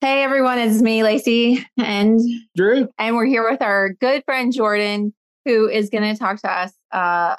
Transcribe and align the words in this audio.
Hey 0.00 0.22
everyone, 0.22 0.60
it's 0.60 0.80
me, 0.80 1.02
Lacy, 1.02 1.66
and 1.76 2.20
Drew. 2.56 2.88
And 2.98 3.16
we're 3.16 3.26
here 3.26 3.50
with 3.50 3.60
our 3.60 3.94
good 3.94 4.22
friend 4.24 4.52
Jordyn, 4.52 5.12
who 5.44 5.68
is 5.68 5.90
going 5.90 6.04
to 6.04 6.16
talk 6.16 6.40
to 6.42 6.48
us 6.48 6.72
uh, 6.92 7.34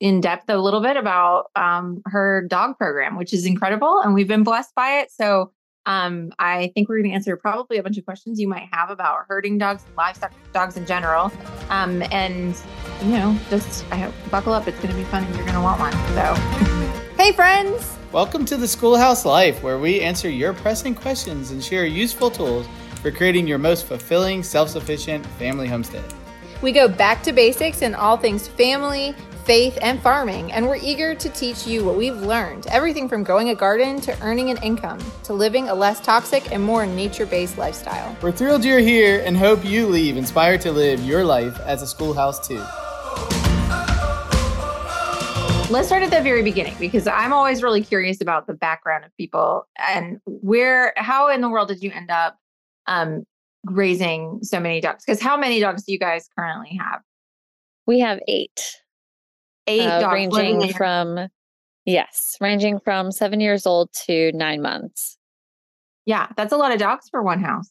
in, 0.00 0.22
depth 0.22 0.48
a 0.48 0.56
little 0.56 0.80
bit 0.80 0.96
about 0.96 1.50
um, 1.54 2.00
her 2.06 2.46
dog 2.48 2.78
program, 2.78 3.18
which 3.18 3.34
is 3.34 3.44
incredible, 3.44 4.00
and 4.00 4.14
we've 4.14 4.26
been 4.26 4.42
blessed 4.42 4.74
by 4.74 5.00
it. 5.00 5.12
So 5.12 5.52
um, 5.84 6.32
I 6.38 6.72
think 6.74 6.88
we're 6.88 6.96
going 6.96 7.10
to 7.10 7.14
answer 7.14 7.36
probably 7.36 7.76
a 7.76 7.82
bunch 7.82 7.98
of 7.98 8.06
questions 8.06 8.40
you 8.40 8.48
might 8.48 8.68
have 8.72 8.88
about 8.88 9.26
herding 9.28 9.58
dogs, 9.58 9.84
livestock 9.94 10.32
dogs 10.54 10.78
in 10.78 10.86
general, 10.86 11.30
um, 11.68 12.02
and 12.10 12.56
you 13.02 13.10
know, 13.10 13.38
just 13.50 13.84
I 13.92 13.96
hope 13.96 14.14
buckle 14.30 14.54
up. 14.54 14.66
It's 14.66 14.78
going 14.78 14.92
to 14.92 14.96
be 14.96 15.04
fun, 15.04 15.24
and 15.24 15.34
you're 15.34 15.44
going 15.44 15.56
to 15.56 15.60
want 15.60 15.78
one. 15.78 15.92
So, 16.14 16.87
hey 17.18 17.32
friends. 17.32 17.98
Welcome 18.12 18.44
to 18.44 18.56
the 18.56 18.68
Schoolhouse 18.68 19.24
Life, 19.24 19.60
where 19.60 19.80
we 19.80 20.00
answer 20.00 20.30
your 20.30 20.54
pressing 20.54 20.94
questions 20.94 21.50
and 21.50 21.62
share 21.62 21.84
useful 21.84 22.30
tools 22.30 22.64
for 23.02 23.10
creating 23.10 23.48
your 23.48 23.58
most 23.58 23.86
fulfilling, 23.86 24.44
self 24.44 24.68
sufficient 24.68 25.26
family 25.26 25.66
homestead. 25.66 26.04
We 26.62 26.70
go 26.70 26.86
back 26.86 27.24
to 27.24 27.32
basics 27.32 27.82
in 27.82 27.96
all 27.96 28.16
things 28.16 28.46
family, 28.46 29.16
faith, 29.42 29.76
and 29.82 30.00
farming, 30.00 30.52
and 30.52 30.68
we're 30.68 30.76
eager 30.76 31.12
to 31.16 31.28
teach 31.30 31.66
you 31.66 31.84
what 31.84 31.96
we've 31.96 32.16
learned 32.16 32.68
everything 32.68 33.08
from 33.08 33.24
growing 33.24 33.48
a 33.48 33.54
garden 33.56 34.00
to 34.02 34.16
earning 34.22 34.50
an 34.50 34.58
income 34.58 35.00
to 35.24 35.32
living 35.32 35.70
a 35.70 35.74
less 35.74 35.98
toxic 35.98 36.52
and 36.52 36.62
more 36.62 36.86
nature 36.86 37.26
based 37.26 37.58
lifestyle. 37.58 38.16
We're 38.22 38.30
thrilled 38.30 38.64
you're 38.64 38.78
here 38.78 39.24
and 39.26 39.36
hope 39.36 39.64
you 39.64 39.88
leave 39.88 40.16
inspired 40.16 40.60
to 40.60 40.70
live 40.70 41.00
your 41.00 41.24
life 41.24 41.58
as 41.62 41.82
a 41.82 41.86
schoolhouse 41.88 42.46
too 42.46 42.64
let's 45.70 45.86
start 45.86 46.02
at 46.02 46.10
the 46.10 46.22
very 46.22 46.42
beginning 46.42 46.74
because 46.80 47.06
I'm 47.06 47.32
always 47.32 47.62
really 47.62 47.82
curious 47.82 48.20
about 48.22 48.46
the 48.46 48.54
background 48.54 49.04
of 49.04 49.14
people 49.18 49.66
and 49.76 50.18
where, 50.24 50.94
how 50.96 51.28
in 51.28 51.42
the 51.42 51.48
world 51.48 51.68
did 51.68 51.82
you 51.82 51.90
end 51.92 52.10
up 52.10 52.36
um, 52.86 53.24
raising 53.64 54.40
so 54.42 54.60
many 54.60 54.80
dogs? 54.80 55.04
Because 55.04 55.20
how 55.20 55.36
many 55.36 55.60
dogs 55.60 55.84
do 55.84 55.92
you 55.92 55.98
guys 55.98 56.28
currently 56.38 56.78
have? 56.80 57.02
We 57.86 58.00
have 58.00 58.18
eight. 58.28 58.76
Eight 59.66 59.86
uh, 59.86 60.00
dogs, 60.00 60.14
ranging 60.14 60.72
from 60.72 61.28
yes, 61.84 62.38
ranging 62.40 62.80
from 62.80 63.12
seven 63.12 63.38
years 63.38 63.66
old 63.66 63.92
to 64.06 64.32
nine 64.32 64.62
months. 64.62 65.18
Yeah, 66.06 66.28
that's 66.36 66.54
a 66.54 66.56
lot 66.56 66.72
of 66.72 66.78
dogs 66.78 67.10
for 67.10 67.22
one 67.22 67.42
house. 67.42 67.70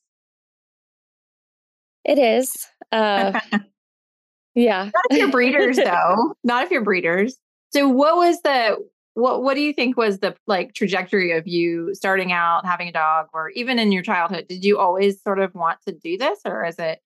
It 2.06 2.20
is. 2.20 2.56
Uh, 2.92 3.40
yeah. 4.54 4.84
Not 4.84 5.06
if 5.10 5.18
you're 5.18 5.32
breeders, 5.32 5.78
though. 5.84 6.36
Not 6.44 6.64
if 6.64 6.70
you're 6.70 6.84
breeders. 6.84 7.36
So 7.74 7.88
what 7.90 8.16
was 8.16 8.42
the 8.42 8.78
what 9.14 9.44
what 9.44 9.56
do 9.56 9.62
you 9.62 9.74
think 9.74 9.98
was 9.98 10.20
the 10.20 10.36
like 10.46 10.74
trajectory 10.74 11.32
of 11.32 11.48
you 11.48 11.94
starting 11.94 12.32
out 12.32 12.66
having 12.66 12.88
a 12.88 12.92
dog 12.92 13.28
or 13.34 13.50
even 13.52 13.80
in 13.80 13.92
your 13.92 14.04
childhood? 14.04 14.48
Did 14.48 14.64
you 14.64 14.78
always 14.78 15.22
sort 15.22 15.40
of 15.40 15.54
want 15.56 15.80
to 15.88 15.92
do 15.92 16.18
this 16.18 16.40
or 16.46 16.66
is 16.66 16.78
it 16.78 17.00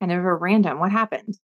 kind 0.00 0.12
of 0.12 0.24
a 0.24 0.34
random? 0.34 0.78
What 0.78 0.92
happened? 0.92 1.38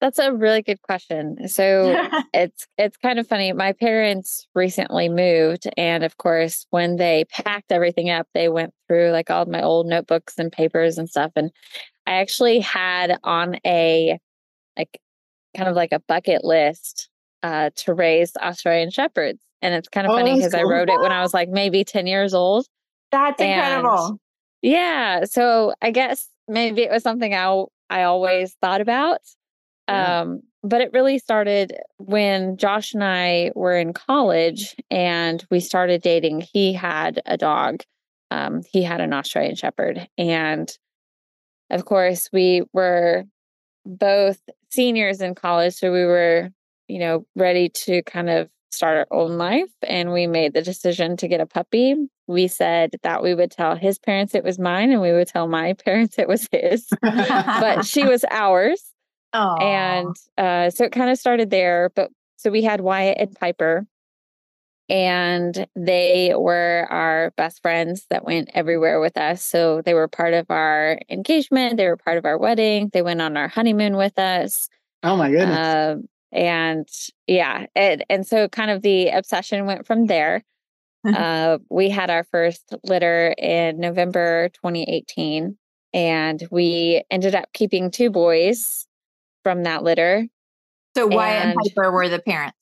That's 0.00 0.18
a 0.18 0.32
really 0.32 0.62
good 0.62 0.80
question. 0.82 1.48
So 1.48 2.08
it's 2.34 2.66
it's 2.78 2.96
kind 2.96 3.18
of 3.18 3.26
funny. 3.26 3.52
My 3.52 3.72
parents 3.72 4.46
recently 4.54 5.08
moved 5.08 5.68
and 5.76 6.04
of 6.04 6.16
course 6.18 6.66
when 6.70 6.96
they 6.96 7.24
packed 7.30 7.72
everything 7.72 8.10
up, 8.10 8.26
they 8.34 8.48
went 8.48 8.72
through 8.88 9.10
like 9.10 9.30
all 9.30 9.46
my 9.46 9.62
old 9.62 9.86
notebooks 9.86 10.34
and 10.38 10.52
papers 10.52 10.98
and 10.98 11.08
stuff 11.08 11.32
and 11.36 11.50
I 12.06 12.14
actually 12.14 12.60
had 12.60 13.18
on 13.24 13.56
a 13.66 14.18
like 14.76 15.00
kind 15.56 15.68
of 15.68 15.76
like 15.76 15.92
a 15.92 16.00
bucket 16.00 16.44
list 16.44 17.09
uh, 17.42 17.70
to 17.76 17.94
raise 17.94 18.36
Australian 18.36 18.90
Shepherds. 18.90 19.40
And 19.62 19.74
it's 19.74 19.88
kind 19.88 20.06
of 20.06 20.12
oh, 20.12 20.16
funny 20.16 20.36
because 20.36 20.52
cool. 20.52 20.60
I 20.60 20.64
wrote 20.64 20.88
it 20.88 21.00
when 21.00 21.12
I 21.12 21.22
was 21.22 21.34
like 21.34 21.48
maybe 21.48 21.84
10 21.84 22.06
years 22.06 22.34
old. 22.34 22.66
That's 23.10 23.40
incredible. 23.40 24.18
Yeah. 24.62 25.24
So 25.24 25.74
I 25.82 25.90
guess 25.90 26.28
maybe 26.48 26.82
it 26.82 26.90
was 26.90 27.02
something 27.02 27.34
I, 27.34 27.64
I 27.88 28.02
always 28.04 28.54
thought 28.60 28.80
about. 28.80 29.20
Yeah. 29.88 30.20
Um, 30.20 30.42
but 30.62 30.80
it 30.80 30.92
really 30.92 31.18
started 31.18 31.74
when 31.98 32.56
Josh 32.56 32.92
and 32.94 33.02
I 33.02 33.50
were 33.54 33.76
in 33.76 33.92
college 33.92 34.76
and 34.90 35.44
we 35.50 35.60
started 35.60 36.02
dating. 36.02 36.42
He 36.52 36.72
had 36.72 37.22
a 37.26 37.36
dog. 37.36 37.82
Um, 38.30 38.62
he 38.70 38.82
had 38.82 39.00
an 39.00 39.12
Australian 39.12 39.56
Shepherd. 39.56 40.06
And 40.18 40.70
of 41.70 41.84
course, 41.86 42.28
we 42.32 42.62
were 42.72 43.24
both 43.86 44.40
seniors 44.68 45.20
in 45.20 45.34
college. 45.34 45.74
So 45.74 45.92
we 45.92 46.04
were 46.04 46.50
you 46.90 46.98
know, 46.98 47.24
ready 47.36 47.68
to 47.70 48.02
kind 48.02 48.28
of 48.28 48.48
start 48.70 48.98
our 49.10 49.18
own 49.18 49.36
life. 49.36 49.70
And 49.82 50.12
we 50.12 50.26
made 50.26 50.54
the 50.54 50.62
decision 50.62 51.16
to 51.18 51.28
get 51.28 51.40
a 51.40 51.46
puppy. 51.46 51.96
We 52.26 52.48
said 52.48 52.92
that 53.02 53.22
we 53.22 53.34
would 53.34 53.50
tell 53.50 53.74
his 53.76 53.98
parents 53.98 54.34
it 54.34 54.44
was 54.44 54.58
mine 54.58 54.92
and 54.92 55.00
we 55.00 55.12
would 55.12 55.28
tell 55.28 55.48
my 55.48 55.72
parents 55.84 56.18
it 56.18 56.28
was 56.28 56.48
his, 56.52 56.86
but 57.00 57.84
she 57.84 58.04
was 58.06 58.24
ours. 58.30 58.82
Aww. 59.34 59.62
And 59.62 60.16
uh, 60.38 60.70
so 60.70 60.84
it 60.84 60.92
kind 60.92 61.10
of 61.10 61.18
started 61.18 61.50
there. 61.50 61.90
But 61.94 62.10
so 62.36 62.50
we 62.50 62.62
had 62.62 62.80
Wyatt 62.80 63.18
and 63.18 63.34
Piper, 63.38 63.86
and 64.88 65.66
they 65.76 66.32
were 66.36 66.86
our 66.90 67.32
best 67.36 67.62
friends 67.62 68.06
that 68.10 68.24
went 68.24 68.50
everywhere 68.54 68.98
with 68.98 69.16
us. 69.16 69.42
So 69.44 69.82
they 69.82 69.94
were 69.94 70.08
part 70.08 70.34
of 70.34 70.46
our 70.50 70.98
engagement, 71.08 71.76
they 71.76 71.86
were 71.86 71.96
part 71.96 72.18
of 72.18 72.24
our 72.24 72.38
wedding, 72.38 72.90
they 72.92 73.02
went 73.02 73.20
on 73.20 73.36
our 73.36 73.46
honeymoon 73.46 73.96
with 73.96 74.18
us. 74.18 74.68
Oh 75.02 75.16
my 75.16 75.30
goodness. 75.30 75.56
Uh, 75.56 75.96
and 76.32 76.88
yeah 77.26 77.66
it, 77.74 78.02
and 78.08 78.26
so 78.26 78.48
kind 78.48 78.70
of 78.70 78.82
the 78.82 79.08
obsession 79.08 79.66
went 79.66 79.86
from 79.86 80.06
there 80.06 80.42
mm-hmm. 81.06 81.16
uh, 81.16 81.58
we 81.70 81.88
had 81.88 82.10
our 82.10 82.24
first 82.24 82.74
litter 82.84 83.34
in 83.38 83.78
november 83.80 84.48
2018 84.54 85.56
and 85.92 86.46
we 86.50 87.02
ended 87.10 87.34
up 87.34 87.52
keeping 87.52 87.90
two 87.90 88.10
boys 88.10 88.86
from 89.42 89.64
that 89.64 89.82
litter 89.82 90.26
so 90.96 91.06
wyatt 91.06 91.46
and, 91.46 91.50
and 91.50 91.74
piper 91.74 91.90
were 91.90 92.08
the 92.08 92.20
parents 92.20 92.56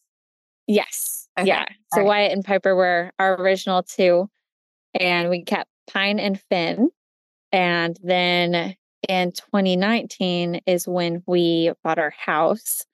yes 0.66 1.28
okay. 1.38 1.48
yeah 1.48 1.66
so 1.92 2.00
right. 2.00 2.06
wyatt 2.06 2.32
and 2.32 2.44
piper 2.44 2.74
were 2.74 3.12
our 3.18 3.40
original 3.40 3.82
two 3.82 4.28
and 4.94 5.28
we 5.28 5.42
kept 5.42 5.70
pine 5.90 6.18
and 6.18 6.40
finn 6.48 6.90
and 7.52 7.98
then 8.02 8.74
in 9.08 9.32
2019 9.32 10.60
is 10.66 10.88
when 10.88 11.22
we 11.26 11.72
bought 11.84 11.98
our 11.98 12.10
house 12.10 12.84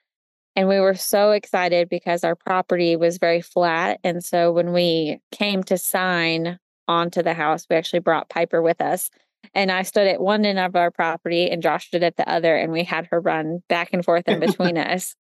and 0.57 0.69
we 0.69 0.79
were 0.79 0.95
so 0.95 1.33
excited 1.33 1.89
because 1.89 2.23
our 2.23 2.37
property 2.37 2.97
was 2.97 3.19
very 3.19 3.41
flat. 3.41 3.99
And 4.05 4.25
so 4.25 4.53
when 4.53 4.73
we 4.73 5.19
came 5.33 5.65
to 5.65 5.77
sign 5.77 6.59
onto 6.87 7.23
the 7.23 7.35
house, 7.35 7.67
we 7.69 7.77
actually 7.77 8.01
brought 8.01 8.29
Piper 8.29 8.63
with 8.63 8.81
us. 8.81 9.11
And 9.53 9.71
I 9.71 9.83
stood 9.83 10.07
at 10.07 10.21
one 10.21 10.45
end 10.45 10.59
of 10.59 10.77
our 10.77 10.91
property 10.91 11.51
and 11.51 11.63
Josh 11.63 11.89
stood 11.89 12.03
at 12.03 12.17
the 12.17 12.29
other, 12.29 12.57
and 12.57 12.73
we 12.73 12.85
had 12.85 13.09
her 13.11 13.21
run 13.21 13.63
back 13.69 13.91
and 13.93 14.05
forth 14.05 14.29
in 14.29 14.41
between 14.47 14.79
us. 14.79 15.17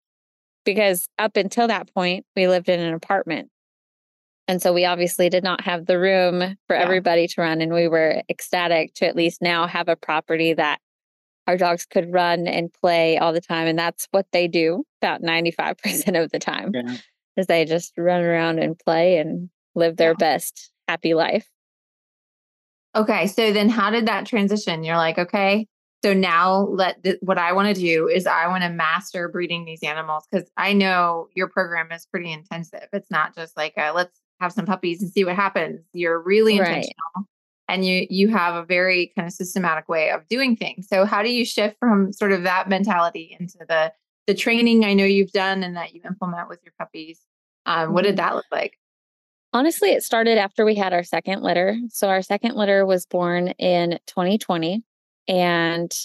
Because 0.64 1.08
up 1.18 1.36
until 1.36 1.68
that 1.68 1.92
point, 1.94 2.26
we 2.36 2.46
lived 2.46 2.68
in 2.68 2.80
an 2.80 2.92
apartment. 2.92 3.48
And 4.46 4.60
so 4.60 4.72
we 4.72 4.84
obviously 4.84 5.30
did 5.30 5.44
not 5.44 5.62
have 5.62 5.86
the 5.86 5.98
room 5.98 6.40
for 6.66 6.76
yeah. 6.76 6.82
everybody 6.82 7.28
to 7.28 7.40
run. 7.40 7.60
And 7.60 7.72
we 7.72 7.88
were 7.88 8.22
ecstatic 8.28 8.94
to 8.94 9.06
at 9.06 9.16
least 9.16 9.40
now 9.40 9.66
have 9.68 9.88
a 9.88 9.96
property 9.96 10.52
that 10.54 10.80
our 11.50 11.56
dogs 11.56 11.84
could 11.84 12.12
run 12.12 12.46
and 12.46 12.72
play 12.72 13.18
all 13.18 13.32
the 13.32 13.40
time. 13.40 13.66
And 13.66 13.76
that's 13.76 14.06
what 14.12 14.26
they 14.32 14.46
do 14.46 14.84
about 15.02 15.20
95% 15.20 16.22
of 16.22 16.30
the 16.30 16.38
time 16.38 16.70
yeah. 16.72 16.96
is 17.36 17.48
they 17.48 17.64
just 17.64 17.92
run 17.98 18.22
around 18.22 18.60
and 18.60 18.78
play 18.78 19.18
and 19.18 19.50
live 19.74 19.96
their 19.96 20.10
yeah. 20.10 20.16
best 20.18 20.70
happy 20.86 21.12
life. 21.12 21.48
Okay. 22.94 23.26
So 23.26 23.52
then 23.52 23.68
how 23.68 23.90
did 23.90 24.06
that 24.06 24.26
transition? 24.26 24.84
You're 24.84 24.96
like, 24.96 25.18
okay, 25.18 25.66
so 26.04 26.14
now 26.14 26.68
let 26.68 27.02
th- 27.02 27.18
what 27.20 27.36
I 27.36 27.52
want 27.52 27.74
to 27.74 27.80
do 27.80 28.06
is 28.06 28.26
I 28.26 28.46
want 28.46 28.62
to 28.62 28.70
master 28.70 29.28
breeding 29.28 29.64
these 29.64 29.82
animals 29.82 30.24
because 30.30 30.48
I 30.56 30.72
know 30.72 31.28
your 31.34 31.48
program 31.48 31.90
is 31.90 32.06
pretty 32.06 32.30
intensive. 32.30 32.86
It's 32.92 33.10
not 33.10 33.34
just 33.34 33.56
like 33.56 33.74
a, 33.76 33.90
let's 33.92 34.20
have 34.40 34.52
some 34.52 34.66
puppies 34.66 35.02
and 35.02 35.10
see 35.10 35.24
what 35.24 35.34
happens. 35.34 35.80
You're 35.92 36.20
really 36.20 36.58
intentional. 36.58 36.94
Right 37.16 37.24
and 37.70 37.86
you 37.86 38.06
you 38.10 38.28
have 38.28 38.56
a 38.56 38.64
very 38.64 39.12
kind 39.16 39.26
of 39.26 39.32
systematic 39.32 39.88
way 39.88 40.10
of 40.10 40.26
doing 40.28 40.56
things. 40.56 40.88
So 40.88 41.04
how 41.04 41.22
do 41.22 41.30
you 41.30 41.44
shift 41.44 41.76
from 41.78 42.12
sort 42.12 42.32
of 42.32 42.42
that 42.42 42.68
mentality 42.68 43.36
into 43.38 43.58
the 43.68 43.92
the 44.26 44.34
training 44.34 44.84
i 44.84 44.92
know 44.92 45.04
you've 45.04 45.32
done 45.32 45.62
and 45.62 45.76
that 45.76 45.94
you 45.94 46.00
implement 46.04 46.48
with 46.48 46.60
your 46.64 46.72
puppies? 46.78 47.20
Um, 47.66 47.92
what 47.92 48.02
did 48.02 48.16
mm-hmm. 48.16 48.26
that 48.26 48.34
look 48.34 48.46
like? 48.50 48.76
Honestly 49.52 49.90
it 49.90 50.02
started 50.02 50.36
after 50.36 50.64
we 50.64 50.74
had 50.74 50.92
our 50.92 51.04
second 51.04 51.42
litter. 51.42 51.76
So 51.88 52.08
our 52.08 52.22
second 52.22 52.56
litter 52.56 52.84
was 52.84 53.06
born 53.06 53.48
in 53.58 53.98
2020 54.06 54.82
and 55.28 55.96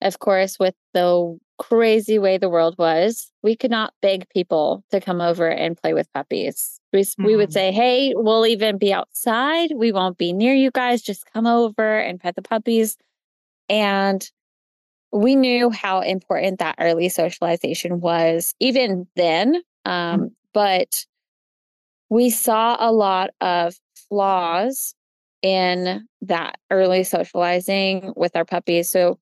of 0.00 0.18
course 0.20 0.58
with 0.58 0.74
the 0.94 1.38
crazy 1.58 2.18
way 2.18 2.38
the 2.38 2.48
world 2.48 2.74
was 2.78 3.30
we 3.42 3.54
could 3.54 3.70
not 3.70 3.92
beg 4.00 4.28
people 4.30 4.82
to 4.90 5.00
come 5.00 5.20
over 5.20 5.48
and 5.48 5.76
play 5.76 5.92
with 5.92 6.10
puppies 6.14 6.79
we, 6.92 7.00
mm-hmm. 7.00 7.24
we 7.24 7.36
would 7.36 7.50
mm-hmm. 7.50 7.54
say, 7.54 7.72
hey, 7.72 8.12
we'll 8.16 8.46
even 8.46 8.78
be 8.78 8.92
outside. 8.92 9.72
We 9.74 9.92
won't 9.92 10.18
be 10.18 10.32
near 10.32 10.54
you 10.54 10.70
guys. 10.70 11.02
Just 11.02 11.30
come 11.32 11.46
over 11.46 11.98
and 11.98 12.20
pet 12.20 12.36
the 12.36 12.42
puppies. 12.42 12.96
And 13.68 14.28
we 15.12 15.36
knew 15.36 15.70
how 15.70 16.00
important 16.00 16.58
that 16.58 16.76
early 16.78 17.08
socialization 17.08 18.00
was 18.00 18.54
even 18.60 19.06
then. 19.16 19.56
Um, 19.84 20.20
mm-hmm. 20.20 20.26
But 20.52 21.06
we 22.08 22.30
saw 22.30 22.76
a 22.80 22.90
lot 22.92 23.30
of 23.40 23.76
flaws 24.08 24.94
in 25.42 26.06
that 26.22 26.56
early 26.70 27.04
socializing 27.04 28.12
with 28.16 28.36
our 28.36 28.44
puppies. 28.44 28.90
So 28.90 29.18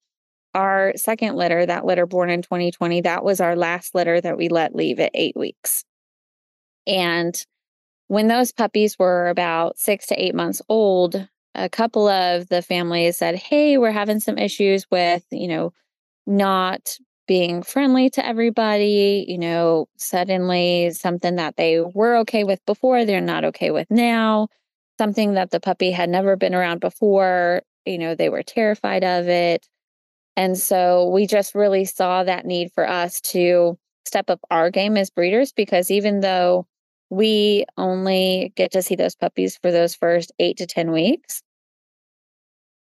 our 0.54 0.92
second 0.96 1.36
litter, 1.36 1.66
that 1.66 1.84
litter 1.84 2.06
born 2.06 2.30
in 2.30 2.42
2020, 2.42 3.02
that 3.02 3.22
was 3.22 3.40
our 3.40 3.54
last 3.54 3.94
litter 3.94 4.20
that 4.20 4.36
we 4.36 4.48
let 4.48 4.74
leave 4.74 4.98
at 4.98 5.10
eight 5.14 5.36
weeks. 5.36 5.84
And 6.86 7.40
when 8.08 8.28
those 8.28 8.52
puppies 8.52 8.98
were 8.98 9.28
about 9.28 9.78
six 9.78 10.06
to 10.06 10.22
eight 10.22 10.34
months 10.34 10.60
old, 10.68 11.28
a 11.54 11.68
couple 11.68 12.08
of 12.08 12.48
the 12.48 12.62
families 12.62 13.16
said, 13.16 13.36
Hey, 13.36 13.78
we're 13.78 13.92
having 13.92 14.20
some 14.20 14.38
issues 14.38 14.86
with, 14.90 15.24
you 15.30 15.48
know, 15.48 15.72
not 16.26 16.96
being 17.26 17.62
friendly 17.62 18.08
to 18.10 18.24
everybody, 18.24 19.26
you 19.28 19.38
know, 19.38 19.86
suddenly 19.96 20.90
something 20.90 21.36
that 21.36 21.56
they 21.56 21.80
were 21.80 22.16
okay 22.16 22.42
with 22.44 22.64
before, 22.64 23.04
they're 23.04 23.20
not 23.20 23.44
okay 23.44 23.70
with 23.70 23.90
now, 23.90 24.48
something 24.98 25.34
that 25.34 25.50
the 25.50 25.60
puppy 25.60 25.90
had 25.90 26.08
never 26.08 26.36
been 26.36 26.54
around 26.54 26.80
before, 26.80 27.60
you 27.84 27.98
know, 27.98 28.14
they 28.14 28.30
were 28.30 28.42
terrified 28.42 29.04
of 29.04 29.28
it. 29.28 29.66
And 30.36 30.56
so 30.56 31.10
we 31.10 31.26
just 31.26 31.54
really 31.54 31.84
saw 31.84 32.24
that 32.24 32.46
need 32.46 32.72
for 32.72 32.88
us 32.88 33.20
to 33.22 33.78
step 34.06 34.30
up 34.30 34.40
our 34.50 34.70
game 34.70 34.96
as 34.96 35.10
breeders 35.10 35.52
because 35.52 35.90
even 35.90 36.20
though 36.20 36.66
we 37.10 37.64
only 37.76 38.52
get 38.56 38.72
to 38.72 38.82
see 38.82 38.94
those 38.94 39.14
puppies 39.14 39.56
for 39.56 39.70
those 39.70 39.94
first 39.94 40.32
eight 40.38 40.56
to 40.58 40.66
10 40.66 40.92
weeks, 40.92 41.42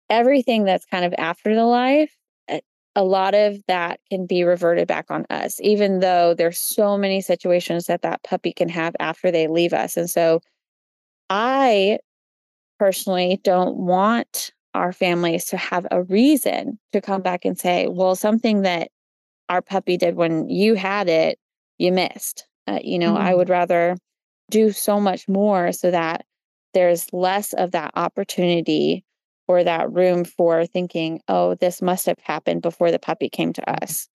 everything 0.10 0.64
that's 0.64 0.86
kind 0.86 1.06
of 1.06 1.14
after 1.18 1.56
the 1.56 1.66
life, 1.66 2.16
eh, 2.48 2.60
a 2.96 3.04
lot 3.04 3.34
of 3.34 3.62
that 3.68 4.00
can 4.10 4.26
be 4.26 4.44
reverted 4.44 4.88
back 4.88 5.06
on 5.10 5.26
us, 5.30 5.60
even 5.62 6.00
though 6.00 6.34
there's 6.34 6.60
so 6.60 6.98
many 6.98 7.22
situations 7.22 7.86
that 7.86 8.02
that 8.02 8.24
puppy 8.24 8.52
can 8.52 8.70
have 8.70 8.96
after 9.00 9.32
they 9.32 9.48
leave 9.48 9.74
us. 9.74 9.96
And 9.96 10.10
so 10.10 10.42
I 11.30 12.00
personally 12.80 13.40
don't 13.44 13.78
want 13.78 14.52
our 14.74 14.92
families 14.92 15.46
to 15.46 15.58
have 15.58 15.88
a 15.92 16.04
reason 16.04 16.80
to 16.94 17.02
come 17.02 17.22
back 17.22 17.46
and 17.46 17.58
say, 17.58 17.88
well, 17.88 18.16
something 18.16 18.62
that 18.64 18.90
our 19.50 19.62
puppy 19.62 19.98
did 19.98 20.16
when 20.16 20.48
you 20.50 20.76
had 20.76 21.10
it, 21.10 21.40
you 21.78 21.92
missed. 21.92 22.46
Uh, 22.68 22.80
you 22.84 23.00
know, 23.00 23.14
mm-hmm. 23.14 23.24
I 23.24 23.34
would 23.34 23.50
rather 23.50 23.98
do 24.50 24.72
so 24.72 25.00
much 25.00 25.28
more 25.28 25.72
so 25.72 25.92
that 25.92 26.26
there's 26.74 27.12
less 27.14 27.54
of 27.54 27.72
that 27.72 27.92
opportunity 27.96 29.04
or 29.48 29.64
that 29.64 29.92
room 29.92 30.24
for 30.24 30.66
thinking, 30.66 31.22
oh, 31.28 31.56
this 31.56 31.82
must 31.82 32.06
have 32.06 32.20
happened 32.22 32.62
before 32.62 32.92
the 32.92 33.00
puppy 33.00 33.30
came 33.30 33.54
to 33.54 33.62
mm-hmm. 33.62 33.84
us. 33.84 34.08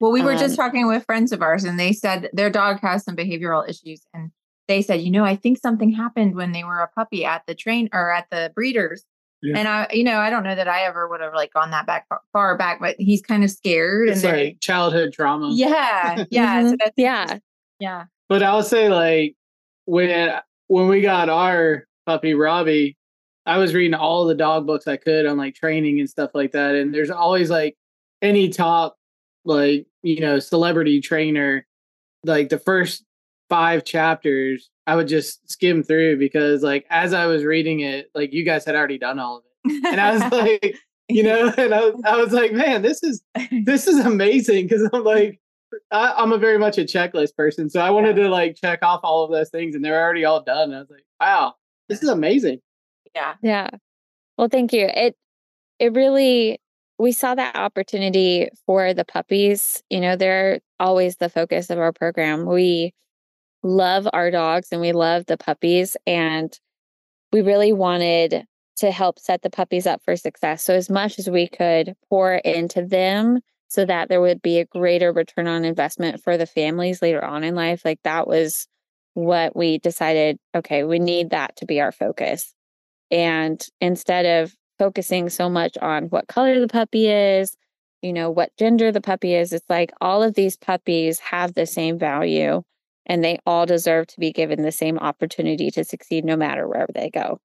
Well, 0.00 0.12
we 0.12 0.22
were 0.22 0.32
um, 0.32 0.38
just 0.38 0.56
talking 0.56 0.86
with 0.86 1.06
friends 1.06 1.32
of 1.32 1.40
ours, 1.40 1.64
and 1.64 1.78
they 1.78 1.92
said 1.92 2.28
their 2.32 2.50
dog 2.50 2.80
has 2.80 3.04
some 3.04 3.16
behavioral 3.16 3.66
issues. 3.66 4.02
And 4.12 4.32
they 4.68 4.82
said, 4.82 5.00
you 5.00 5.10
know, 5.10 5.24
I 5.24 5.36
think 5.36 5.58
something 5.58 5.92
happened 5.92 6.34
when 6.34 6.52
they 6.52 6.64
were 6.64 6.80
a 6.80 6.88
puppy 6.88 7.24
at 7.24 7.46
the 7.46 7.54
train 7.54 7.88
or 7.92 8.12
at 8.12 8.26
the 8.30 8.52
breeders 8.54 9.04
yeah. 9.44 9.58
And 9.58 9.68
I, 9.68 9.86
you 9.92 10.04
know, 10.04 10.18
I 10.18 10.30
don't 10.30 10.42
know 10.42 10.54
that 10.54 10.68
I 10.68 10.84
ever 10.84 11.06
would 11.06 11.20
have 11.20 11.34
like 11.34 11.52
gone 11.52 11.70
that 11.72 11.86
back 11.86 12.06
far 12.32 12.56
back, 12.56 12.80
but 12.80 12.96
he's 12.98 13.20
kind 13.20 13.44
of 13.44 13.50
scared. 13.50 14.08
It's 14.08 14.24
and 14.24 14.38
like 14.38 14.60
childhood 14.60 15.12
trauma. 15.12 15.50
Yeah, 15.52 16.24
yeah. 16.30 16.60
mm-hmm. 16.60 16.70
so 16.70 16.76
that's, 16.78 16.94
yeah, 16.96 17.38
yeah. 17.78 18.04
But 18.30 18.42
I'll 18.42 18.62
say 18.62 18.88
like 18.88 19.36
when 19.86 20.40
when 20.68 20.88
we 20.88 21.00
got 21.00 21.28
our 21.28 21.86
puppy 22.06 22.34
Robbie, 22.34 22.96
I 23.46 23.58
was 23.58 23.74
reading 23.74 23.94
all 23.94 24.24
the 24.24 24.34
dog 24.34 24.66
books 24.66 24.86
I 24.86 24.96
could 24.96 25.26
on 25.26 25.36
like 25.36 25.54
training 25.54 26.00
and 26.00 26.08
stuff 26.08 26.30
like 26.34 26.52
that, 26.52 26.74
and 26.74 26.94
there's 26.94 27.10
always 27.10 27.50
like 27.50 27.76
any 28.22 28.48
top 28.48 28.96
like 29.44 29.86
you 30.02 30.20
know 30.20 30.38
celebrity 30.38 31.00
trainer, 31.00 31.66
like 32.24 32.48
the 32.48 32.58
first 32.58 33.04
five 33.48 33.84
chapters 33.84 34.70
I 34.86 34.96
would 34.96 35.08
just 35.08 35.50
skim 35.50 35.82
through 35.82 36.18
because 36.18 36.62
like 36.62 36.86
as 36.90 37.12
I 37.12 37.26
was 37.26 37.44
reading 37.44 37.80
it, 37.80 38.10
like 38.14 38.32
you 38.32 38.44
guys 38.44 38.64
had 38.64 38.74
already 38.74 38.98
done 38.98 39.18
all 39.18 39.38
of 39.38 39.44
it. 39.64 39.84
And 39.86 40.00
I 40.00 40.12
was 40.12 40.32
like, 40.32 40.78
you 41.08 41.22
know, 41.22 41.52
and 41.56 41.74
I, 41.74 41.90
I 42.04 42.16
was 42.16 42.32
like, 42.32 42.52
man, 42.52 42.82
this 42.82 43.02
is 43.02 43.22
this 43.64 43.86
is 43.86 44.04
amazing 44.04 44.66
because 44.66 44.88
I'm 44.92 45.04
like 45.04 45.40
I, 45.90 46.22
am 46.22 46.32
a 46.32 46.38
very 46.38 46.58
much 46.58 46.78
a 46.78 46.82
checklist 46.82 47.36
person. 47.36 47.70
So 47.70 47.80
I 47.80 47.90
wanted 47.90 48.16
to 48.16 48.28
like 48.28 48.56
check 48.56 48.80
off 48.82 49.00
all 49.02 49.24
of 49.24 49.30
those 49.30 49.50
things 49.50 49.74
and 49.74 49.84
they're 49.84 50.02
already 50.02 50.24
all 50.24 50.42
done. 50.42 50.70
And 50.70 50.76
I 50.76 50.80
was 50.80 50.90
like, 50.90 51.04
wow, 51.20 51.54
this 51.88 52.02
is 52.02 52.08
amazing. 52.08 52.60
Yeah. 53.14 53.34
Yeah. 53.42 53.70
Well, 54.36 54.48
thank 54.48 54.72
you. 54.72 54.86
It 54.92 55.16
it 55.78 55.92
really 55.94 56.60
we 56.98 57.12
saw 57.12 57.34
that 57.34 57.56
opportunity 57.56 58.48
for 58.66 58.94
the 58.94 59.04
puppies. 59.04 59.82
You 59.90 60.00
know, 60.00 60.16
they're 60.16 60.60
always 60.78 61.16
the 61.16 61.28
focus 61.28 61.70
of 61.70 61.78
our 61.78 61.92
program. 61.92 62.46
We 62.46 62.92
love 63.62 64.06
our 64.12 64.30
dogs 64.30 64.68
and 64.70 64.80
we 64.80 64.92
love 64.92 65.26
the 65.26 65.36
puppies. 65.36 65.96
And 66.06 66.56
we 67.32 67.42
really 67.42 67.72
wanted 67.72 68.44
to 68.76 68.90
help 68.90 69.18
set 69.18 69.42
the 69.42 69.50
puppies 69.50 69.86
up 69.86 70.02
for 70.04 70.16
success. 70.16 70.62
So, 70.62 70.74
as 70.74 70.90
much 70.90 71.18
as 71.18 71.28
we 71.28 71.48
could 71.48 71.94
pour 72.08 72.34
into 72.34 72.84
them 72.84 73.40
so 73.68 73.84
that 73.84 74.08
there 74.08 74.20
would 74.20 74.42
be 74.42 74.58
a 74.58 74.64
greater 74.66 75.12
return 75.12 75.46
on 75.46 75.64
investment 75.64 76.22
for 76.22 76.36
the 76.36 76.46
families 76.46 77.02
later 77.02 77.24
on 77.24 77.44
in 77.44 77.54
life, 77.54 77.84
like 77.84 78.00
that 78.04 78.26
was 78.26 78.66
what 79.14 79.56
we 79.56 79.78
decided 79.78 80.38
okay, 80.54 80.84
we 80.84 80.98
need 80.98 81.30
that 81.30 81.56
to 81.56 81.66
be 81.66 81.80
our 81.80 81.92
focus. 81.92 82.54
And 83.10 83.64
instead 83.80 84.42
of 84.42 84.54
focusing 84.78 85.28
so 85.28 85.48
much 85.48 85.76
on 85.78 86.04
what 86.04 86.28
color 86.28 86.60
the 86.60 86.68
puppy 86.68 87.08
is, 87.08 87.56
you 88.02 88.12
know, 88.12 88.30
what 88.30 88.56
gender 88.58 88.92
the 88.92 89.00
puppy 89.00 89.34
is, 89.34 89.52
it's 89.52 89.68
like 89.70 89.92
all 90.00 90.22
of 90.22 90.34
these 90.34 90.56
puppies 90.56 91.20
have 91.20 91.54
the 91.54 91.66
same 91.66 91.98
value 91.98 92.62
and 93.06 93.22
they 93.22 93.38
all 93.46 93.66
deserve 93.66 94.06
to 94.08 94.20
be 94.20 94.32
given 94.32 94.62
the 94.62 94.72
same 94.72 94.98
opportunity 94.98 95.70
to 95.70 95.84
succeed 95.84 96.24
no 96.24 96.36
matter 96.36 96.66
wherever 96.66 96.92
they 96.92 97.10
go. 97.10 97.40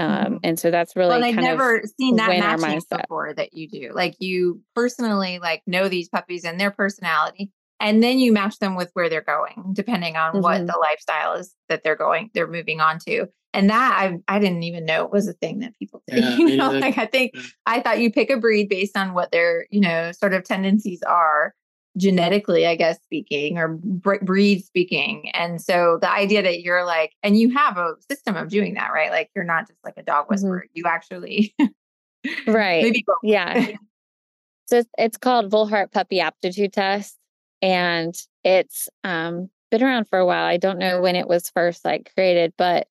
Um, 0.00 0.24
mm-hmm. 0.24 0.36
And 0.42 0.58
so 0.58 0.70
that's 0.70 0.96
really. 0.96 1.10
Well, 1.10 1.24
I've 1.24 1.36
never 1.36 1.82
seen 1.98 2.16
that 2.16 2.28
matching 2.28 2.80
before 2.90 3.34
that 3.34 3.52
you 3.52 3.68
do. 3.68 3.90
Like 3.92 4.16
you 4.18 4.62
personally, 4.74 5.38
like 5.38 5.62
know 5.66 5.88
these 5.88 6.08
puppies 6.08 6.44
and 6.44 6.58
their 6.58 6.70
personality, 6.70 7.50
and 7.78 8.02
then 8.02 8.18
you 8.18 8.32
match 8.32 8.58
them 8.58 8.76
with 8.76 8.90
where 8.94 9.10
they're 9.10 9.20
going, 9.20 9.72
depending 9.74 10.16
on 10.16 10.32
mm-hmm. 10.32 10.42
what 10.42 10.66
the 10.66 10.78
lifestyle 10.80 11.34
is 11.34 11.54
that 11.68 11.82
they're 11.84 11.96
going, 11.96 12.30
they're 12.32 12.46
moving 12.46 12.80
on 12.80 12.98
to. 13.00 13.26
And 13.52 13.68
that 13.68 13.98
I 13.98 14.36
I 14.36 14.38
didn't 14.38 14.62
even 14.62 14.86
know 14.86 15.04
it 15.04 15.12
was 15.12 15.28
a 15.28 15.34
thing 15.34 15.58
that 15.58 15.76
people 15.78 16.02
did. 16.06 16.24
Yeah, 16.24 16.36
you 16.36 16.56
know, 16.56 16.70
like 16.70 16.96
I 16.96 17.06
think 17.06 17.32
yeah. 17.34 17.42
I 17.66 17.80
thought 17.80 18.00
you 18.00 18.10
pick 18.10 18.30
a 18.30 18.38
breed 18.38 18.68
based 18.68 18.96
on 18.96 19.12
what 19.12 19.32
their 19.32 19.66
you 19.70 19.80
know 19.80 20.12
sort 20.12 20.32
of 20.32 20.44
tendencies 20.44 21.02
are, 21.02 21.54
genetically, 21.96 22.66
I 22.66 22.76
guess, 22.76 23.00
speaking 23.02 23.58
or 23.58 23.68
breed 23.68 24.64
speaking. 24.64 25.30
And 25.30 25.60
so 25.60 25.98
the 26.00 26.10
idea 26.10 26.42
that 26.42 26.62
you're 26.62 26.84
like, 26.84 27.14
and 27.22 27.38
you 27.38 27.50
have 27.50 27.76
a 27.76 27.94
system 28.10 28.36
of 28.36 28.48
doing 28.48 28.74
that, 28.74 28.92
right? 28.92 29.10
Like 29.10 29.30
you're 29.34 29.44
not 29.44 29.66
just 29.66 29.78
like 29.84 29.94
a 29.96 30.02
dog 30.02 30.24
mm-hmm. 30.24 30.34
whisperer. 30.34 30.58
Mm-hmm. 30.60 30.72
You 30.74 30.84
actually, 30.86 31.54
right? 32.46 32.82
Maybe 32.82 33.04
yeah. 33.22 33.68
so 34.66 34.82
it's 34.98 35.16
called 35.16 35.50
Volhard 35.50 35.92
Puppy 35.92 36.20
Aptitude 36.20 36.72
Test, 36.72 37.16
and 37.60 38.14
it's 38.44 38.88
um, 39.04 39.50
been 39.70 39.82
around 39.82 40.08
for 40.08 40.18
a 40.18 40.26
while. 40.26 40.44
I 40.44 40.56
don't 40.56 40.78
know 40.78 41.00
when 41.00 41.16
it 41.16 41.28
was 41.28 41.50
first 41.50 41.84
like 41.84 42.12
created, 42.14 42.54
but 42.56 42.86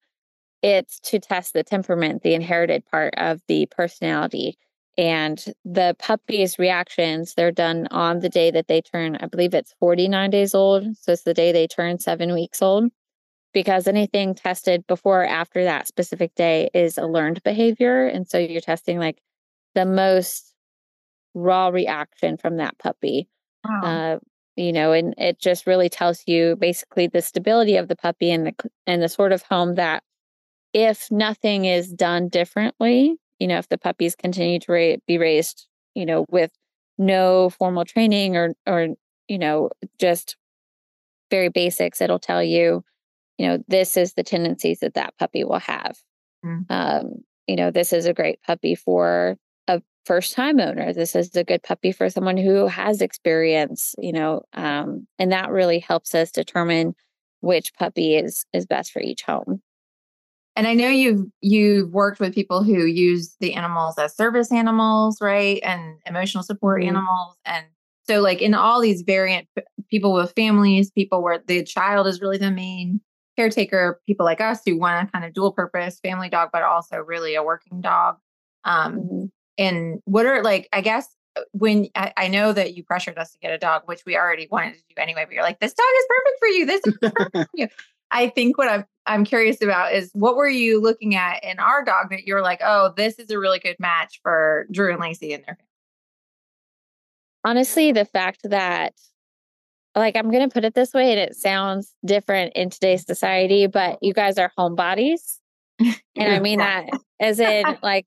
it's 0.61 0.99
to 0.99 1.19
test 1.19 1.53
the 1.53 1.63
temperament, 1.63 2.21
the 2.21 2.33
inherited 2.33 2.85
part 2.85 3.13
of 3.15 3.41
the 3.47 3.65
personality 3.67 4.57
and 4.99 5.45
the 5.63 5.95
puppy's 5.97 6.59
reactions 6.59 7.33
they're 7.33 7.53
done 7.53 7.87
on 7.89 8.19
the 8.19 8.27
day 8.27 8.51
that 8.51 8.67
they 8.67 8.81
turn 8.81 9.15
i 9.21 9.25
believe 9.25 9.53
it's 9.53 9.73
49 9.79 10.29
days 10.29 10.53
old 10.53 10.83
so 10.97 11.13
it's 11.13 11.23
the 11.23 11.33
day 11.33 11.51
they 11.51 11.67
turn 11.67 11.97
seven 11.97 12.33
weeks 12.33 12.61
old 12.61 12.91
because 13.53 13.87
anything 13.87 14.35
tested 14.35 14.85
before 14.87 15.23
or 15.23 15.25
after 15.25 15.63
that 15.63 15.87
specific 15.87 16.35
day 16.35 16.69
is 16.73 16.97
a 16.97 17.07
learned 17.07 17.41
behavior 17.43 18.07
and 18.07 18.27
so 18.27 18.37
you're 18.37 18.61
testing 18.61 18.99
like 18.99 19.19
the 19.73 19.85
most 19.85 20.53
raw 21.33 21.69
reaction 21.69 22.35
from 22.35 22.57
that 22.57 22.77
puppy 22.77 23.29
wow. 23.65 23.81
uh, 23.81 24.19
you 24.57 24.73
know 24.73 24.91
and 24.91 25.15
it 25.17 25.39
just 25.39 25.65
really 25.65 25.87
tells 25.87 26.23
you 26.27 26.57
basically 26.57 27.07
the 27.07 27.21
stability 27.21 27.77
of 27.77 27.87
the 27.87 27.95
puppy 27.95 28.31
and 28.31 28.47
the 28.47 28.69
and 28.85 29.01
the 29.01 29.07
sort 29.07 29.31
of 29.31 29.43
home 29.43 29.75
that 29.75 30.03
if 30.73 31.09
nothing 31.09 31.63
is 31.63 31.93
done 31.93 32.27
differently 32.27 33.15
you 33.39 33.47
know, 33.47 33.57
if 33.57 33.69
the 33.69 33.77
puppies 33.77 34.15
continue 34.15 34.59
to 34.59 34.71
ra- 34.71 34.97
be 35.07 35.17
raised, 35.17 35.67
you 35.95 36.05
know, 36.05 36.25
with 36.29 36.51
no 36.97 37.49
formal 37.49 37.85
training 37.85 38.35
or, 38.35 38.53
or, 38.67 38.89
you 39.27 39.37
know, 39.37 39.69
just 39.99 40.35
very 41.31 41.49
basics, 41.49 42.01
it'll 42.01 42.19
tell 42.19 42.43
you, 42.43 42.83
you 43.37 43.47
know, 43.47 43.63
this 43.67 43.95
is 43.95 44.13
the 44.13 44.23
tendencies 44.23 44.79
that 44.79 44.95
that 44.95 45.17
puppy 45.17 45.43
will 45.43 45.59
have. 45.59 45.97
Mm. 46.45 46.65
Um, 46.69 47.13
you 47.47 47.55
know, 47.55 47.71
this 47.71 47.93
is 47.93 48.05
a 48.05 48.13
great 48.13 48.41
puppy 48.43 48.75
for 48.75 49.37
a 49.67 49.81
first 50.05 50.33
time 50.33 50.59
owner. 50.59 50.93
This 50.93 51.15
is 51.15 51.35
a 51.35 51.43
good 51.43 51.63
puppy 51.63 51.91
for 51.91 52.09
someone 52.09 52.37
who 52.37 52.67
has 52.67 53.01
experience, 53.01 53.95
you 53.97 54.11
know, 54.11 54.41
um, 54.53 55.07
and 55.17 55.31
that 55.31 55.49
really 55.49 55.79
helps 55.79 56.13
us 56.13 56.31
determine 56.31 56.95
which 57.41 57.73
puppy 57.75 58.15
is 58.15 58.45
is 58.53 58.65
best 58.65 58.91
for 58.91 59.01
each 59.01 59.23
home. 59.23 59.61
And 60.55 60.67
I 60.67 60.73
know 60.73 60.89
you've 60.89 61.25
you've 61.41 61.91
worked 61.91 62.19
with 62.19 62.35
people 62.35 62.63
who 62.63 62.85
use 62.85 63.35
the 63.39 63.53
animals 63.53 63.97
as 63.97 64.15
service 64.15 64.51
animals, 64.51 65.21
right? 65.21 65.61
And 65.63 65.97
emotional 66.05 66.43
support 66.43 66.81
mm-hmm. 66.81 66.89
animals. 66.89 67.37
And 67.45 67.65
so 68.03 68.21
like 68.21 68.41
in 68.41 68.53
all 68.53 68.81
these 68.81 69.03
variant 69.03 69.47
people 69.89 70.13
with 70.13 70.33
families, 70.35 70.91
people 70.91 71.21
where 71.21 71.41
the 71.45 71.63
child 71.63 72.07
is 72.07 72.21
really 72.21 72.37
the 72.37 72.51
main 72.51 73.01
caretaker, 73.37 74.01
people 74.05 74.25
like 74.25 74.41
us 74.41 74.61
who 74.65 74.77
want 74.77 75.07
a 75.07 75.11
kind 75.11 75.23
of 75.23 75.33
dual 75.33 75.53
purpose 75.53 75.99
family 76.03 76.27
dog, 76.27 76.49
but 76.51 76.63
also 76.63 76.97
really 76.97 77.35
a 77.35 77.43
working 77.43 77.81
dog. 77.81 78.17
Um, 78.65 78.99
Mm-hmm. 78.99 79.25
and 79.57 80.01
what 80.03 80.25
are 80.25 80.43
like, 80.43 80.67
I 80.73 80.81
guess 80.81 81.07
uh, 81.37 81.41
when 81.51 81.87
I, 81.95 82.11
I 82.17 82.27
know 82.27 82.51
that 82.51 82.75
you 82.75 82.83
pressured 82.83 83.17
us 83.17 83.31
to 83.31 83.39
get 83.39 83.53
a 83.53 83.57
dog, 83.57 83.83
which 83.85 84.01
we 84.05 84.17
already 84.17 84.47
wanted 84.51 84.73
to 84.73 84.79
do 84.89 85.01
anyway, 85.01 85.23
but 85.25 85.33
you're 85.33 85.43
like, 85.43 85.59
this 85.59 85.73
dog 85.73 85.85
is 85.97 86.05
perfect 86.09 86.39
for 86.39 86.47
you. 86.47 86.65
This 86.65 86.81
is 86.85 86.97
perfect 86.97 87.31
for 87.51 87.57
you. 87.57 87.67
I 88.11 88.29
think 88.29 88.57
what 88.57 88.67
I'm 88.69 88.85
I'm 89.05 89.25
curious 89.25 89.61
about 89.61 89.93
is 89.93 90.11
what 90.13 90.35
were 90.35 90.47
you 90.47 90.79
looking 90.81 91.15
at 91.15 91.43
in 91.43 91.59
our 91.59 91.83
dog 91.83 92.09
that 92.11 92.25
you're 92.25 92.43
like, 92.43 92.59
oh, 92.63 92.93
this 92.95 93.17
is 93.17 93.29
a 93.31 93.39
really 93.39 93.57
good 93.59 93.77
match 93.79 94.19
for 94.21 94.67
Drew 94.71 94.91
and 94.91 94.99
Lacy 95.01 95.33
and 95.33 95.43
their 95.43 95.55
family. 95.55 95.65
honestly 97.45 97.91
the 97.91 98.05
fact 98.05 98.41
that 98.43 98.93
like 99.95 100.15
i'm 100.15 100.29
going 100.29 100.47
to 100.47 100.53
put 100.53 100.65
it 100.65 100.73
this 100.75 100.93
way 100.93 101.11
and 101.11 101.19
it 101.19 101.35
sounds 101.35 101.95
different 102.05 102.53
in 102.53 102.69
today's 102.69 103.05
society 103.05 103.65
but 103.65 103.97
you 104.01 104.13
guys 104.13 104.37
are 104.37 104.51
homebodies 104.57 105.37
and 105.79 105.93
i 106.17 106.39
mean 106.39 106.59
that 106.59 106.85
as 107.19 107.39
in 107.39 107.77
like 107.83 108.05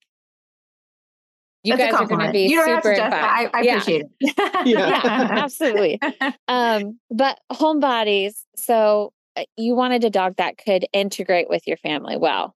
you 1.65 1.77
That's 1.77 1.93
guys 1.93 1.95
are 2.03 2.07
going 2.07 2.27
to 2.27 2.33
be 2.33 2.47
you 2.49 2.57
don't 2.57 2.69
have 2.69 2.83
super 2.83 2.95
to 2.95 3.01
justify. 3.01 3.27
I, 3.27 3.51
I 3.55 3.61
Yeah. 3.63 3.73
appreciate 3.77 4.07
it. 4.21 4.37
Yeah. 4.67 5.29
absolutely 5.31 6.01
um 6.49 6.99
but 7.11 7.39
homebodies 7.53 8.35
so 8.57 9.13
you 9.57 9.75
wanted 9.75 10.05
a 10.05 10.11
dog 10.11 10.37
that 10.37 10.59
could 10.59 10.87
integrate 10.93 11.49
with 11.49 11.67
your 11.67 11.77
family 11.77 12.17
well 12.17 12.55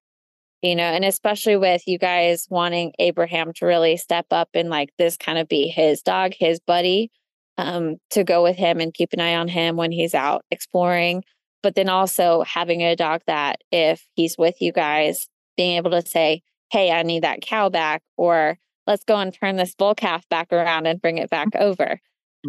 you 0.62 0.75
know 0.75 0.85
and 0.85 1.04
especially 1.04 1.56
with 1.56 1.87
you 1.87 1.99
guys 1.99 2.47
wanting 2.50 2.92
abraham 2.99 3.52
to 3.52 3.66
really 3.66 3.97
step 3.97 4.26
up 4.30 4.49
and 4.54 4.68
like 4.68 4.90
this 4.99 5.16
kind 5.16 5.38
of 5.38 5.49
be 5.49 5.68
his 5.68 6.02
dog 6.02 6.33
his 6.38 6.61
buddy 6.61 7.11
um 7.59 7.97
to 8.11 8.25
go 8.25 8.42
with 8.42 8.56
him 8.56 8.80
and 8.80 8.95
keep 8.95 9.12
an 9.12 9.21
eye 9.21 9.35
on 9.35 9.49
him 9.49 9.76
when 9.76 9.92
he's 9.92 10.14
out 10.14 10.45
exploring 10.50 11.23
but 11.62 11.75
then 11.75 11.88
also 11.88 12.42
having 12.42 12.83
a 12.83 12.97
dog 12.97 13.21
that 13.26 13.61
if 13.73 14.06
he's 14.14 14.37
with 14.38 14.61
you 14.61 14.73
guys 14.73 15.28
being 15.56 15.76
able 15.76 15.90
to 15.90 16.02
say 16.02 16.42
hey 16.71 16.90
i 16.90 17.02
need 17.02 17.23
that 17.23 17.40
cow 17.40 17.68
back 17.68 18.02
or 18.16 18.59
let's 18.87 19.04
go 19.04 19.16
and 19.16 19.35
turn 19.35 19.56
this 19.56 19.75
bull 19.75 19.95
calf 19.95 20.28
back 20.28 20.52
around 20.52 20.87
and 20.87 21.00
bring 21.00 21.18
it 21.18 21.30
back 21.30 21.49
over 21.56 22.00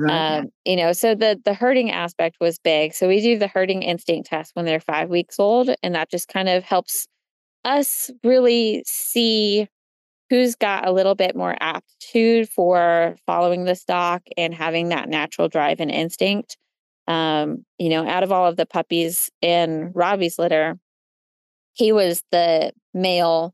Um, 0.09 0.49
you 0.65 0.75
know 0.75 0.93
so 0.93 1.15
the 1.15 1.39
the 1.45 1.53
herding 1.53 1.91
aspect 1.91 2.37
was 2.39 2.59
big. 2.59 2.93
So 2.93 3.07
we 3.07 3.21
do 3.21 3.37
the 3.37 3.47
herding 3.47 3.83
instinct 3.83 4.29
test 4.29 4.51
when 4.55 4.65
they're 4.65 4.79
five 4.79 5.09
weeks 5.09 5.39
old 5.39 5.69
and 5.83 5.95
that 5.95 6.09
just 6.09 6.27
kind 6.27 6.49
of 6.49 6.63
helps 6.63 7.07
us 7.65 8.11
really 8.23 8.83
see 8.85 9.67
who's 10.29 10.55
got 10.55 10.87
a 10.87 10.91
little 10.91 11.15
bit 11.15 11.35
more 11.35 11.55
aptitude 11.61 12.49
for 12.49 13.15
following 13.25 13.65
the 13.65 13.75
stock 13.75 14.23
and 14.37 14.53
having 14.53 14.89
that 14.89 15.09
natural 15.09 15.47
drive 15.49 15.79
and 15.79 15.91
instinct. 15.91 16.57
Um, 17.07 17.65
you 17.79 17.89
know 17.89 18.07
out 18.07 18.23
of 18.23 18.31
all 18.33 18.47
of 18.47 18.57
the 18.57 18.65
puppies 18.65 19.31
in 19.41 19.91
robbie's 19.95 20.37
litter 20.37 20.77
he 21.73 21.91
was 21.93 22.23
the 22.31 22.73
male 22.93 23.53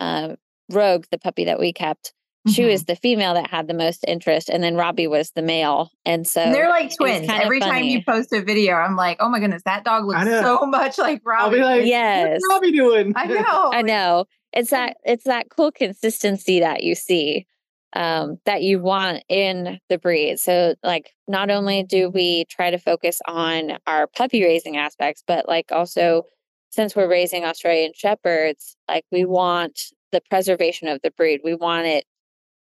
uh, 0.00 0.36
rogue 0.70 1.06
the 1.10 1.18
puppy 1.18 1.44
that 1.46 1.58
we 1.60 1.72
kept 1.72 2.12
she 2.48 2.62
Mhm. 2.62 2.70
was 2.72 2.84
the 2.84 2.96
female 2.96 3.34
that 3.34 3.50
had 3.50 3.68
the 3.68 3.74
most 3.74 4.04
interest 4.08 4.48
and 4.50 4.62
then 4.62 4.74
robbie 4.74 5.06
was 5.06 5.30
the 5.32 5.42
male 5.42 5.90
and 6.04 6.26
so 6.26 6.40
And 6.40 6.54
they're 6.54 6.68
like 6.68 6.94
twins. 6.96 7.26
kinda 7.26 7.44
Every 7.44 7.60
time 7.60 7.84
you 7.84 8.02
post 8.02 8.32
a 8.32 8.42
video, 8.42 8.74
I'm 8.74 8.96
like, 8.96 9.18
oh 9.20 9.28
my 9.28 9.38
goodness, 9.38 9.62
that 9.64 9.84
dog 9.84 10.06
looks 10.06 10.24
so 10.24 10.66
much 10.66 10.98
like 10.98 11.22
I'll 11.26 11.44
Robbie. 11.46 11.56
be 11.58 11.62
like, 11.62 11.86
Yes. 11.86 12.40
what's 12.42 12.48
Robbie 12.50 12.72
doing? 12.72 13.12
I 13.16 13.26
know. 13.28 13.70
I 13.72 13.82
know. 13.82 14.24
It's 14.52 14.70
that 14.70 14.96
it's 15.04 15.24
that 15.24 15.50
cool 15.50 15.70
consistency 15.70 16.60
that 16.60 16.82
you 16.82 16.94
see 16.94 17.46
um 17.94 18.38
that 18.46 18.62
you 18.62 18.80
want 18.80 19.22
in 19.28 19.78
the 19.88 19.98
breed. 19.98 20.40
So 20.40 20.74
like 20.82 21.12
not 21.28 21.50
only 21.50 21.82
do 21.84 22.10
we 22.10 22.44
try 22.46 22.70
to 22.70 22.78
focus 22.78 23.20
on 23.28 23.78
our 23.86 24.06
puppy 24.08 24.42
raising 24.42 24.76
aspects, 24.76 25.22
but 25.26 25.46
like 25.46 25.70
also 25.70 26.24
since 26.70 26.96
we're 26.96 27.08
raising 27.08 27.44
Australian 27.44 27.92
shepherds, 27.94 28.76
like 28.88 29.04
we 29.12 29.24
want 29.26 29.78
the 30.10 30.22
preservation 30.30 30.88
of 30.88 31.00
the 31.02 31.10
breed. 31.12 31.40
We 31.44 31.54
want 31.54 31.86
it 31.86 32.04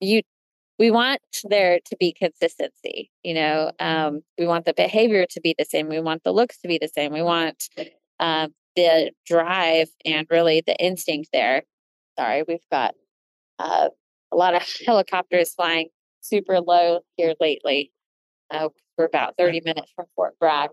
you 0.03 0.23
we 0.79 0.91
want 0.91 1.21
there 1.45 1.79
to 1.85 1.97
be 1.99 2.13
consistency, 2.13 3.11
you 3.23 3.35
know. 3.35 3.73
Um 3.79 4.23
we 4.39 4.47
want 4.47 4.65
the 4.65 4.75
behavior 4.75 5.27
to 5.31 5.41
be 5.41 5.55
the 5.59 5.65
same. 5.65 5.89
We 5.89 6.01
want 6.01 6.25
the 6.25 6.33
looks 6.33 6.59
to 6.59 6.69
be 6.69 6.79
the 6.81 6.89
same. 6.89 7.13
We 7.13 7.23
want 7.23 7.69
um 8.21 8.53
the 8.77 9.13
drive 9.27 9.89
and 10.05 10.27
really 10.31 10.63
the 10.67 10.77
instinct 10.83 11.29
there. 11.33 11.63
Sorry, 12.19 12.43
we've 12.47 12.67
got 12.71 12.95
uh, 13.59 13.89
a 14.33 14.37
lot 14.37 14.55
of 14.55 14.63
helicopters 14.87 15.55
flying 15.55 15.89
super 16.21 16.59
low 16.61 17.01
here 17.17 17.35
lately. 17.39 17.93
Uh, 18.51 18.69
we're 18.97 19.05
about 19.05 19.35
30 19.37 19.61
minutes 19.65 19.93
from 19.95 20.07
Fort 20.17 20.39
Bragg. 20.39 20.71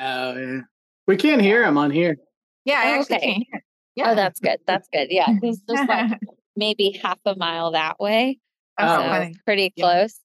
Oh, 0.00 0.36
yeah. 0.36 0.60
We 1.06 1.16
can't 1.16 1.40
hear 1.42 1.62
him 1.64 1.76
on 1.78 1.90
here. 1.90 2.16
yeah, 2.64 2.80
I 2.82 2.96
Oh, 2.96 3.00
actually 3.00 3.16
okay. 3.16 3.26
can't 3.32 3.44
hear. 3.50 3.64
Yeah. 3.94 4.10
Oh, 4.10 4.14
that's 4.14 4.40
good. 4.40 4.58
That's 4.66 4.88
good. 4.92 5.08
Yeah, 5.10 5.34
he's 5.42 5.60
just 5.68 5.88
like 5.88 6.18
maybe 6.56 6.98
half 7.02 7.18
a 7.24 7.36
mile 7.36 7.72
that 7.72 8.00
way. 8.00 8.38
Oh, 8.78 8.86
so 8.86 9.02
funny. 9.10 9.34
pretty 9.44 9.72
Yeah. 9.76 9.84
close. 9.84 10.20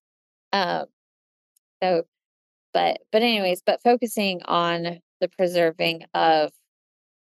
Um, 0.53 0.85
so, 1.81 2.03
but 2.73 2.99
but 3.11 3.21
anyways, 3.21 3.61
but 3.65 3.81
focusing 3.83 4.41
on 4.45 4.99
the 5.19 5.27
preserving 5.27 6.03
of 6.13 6.51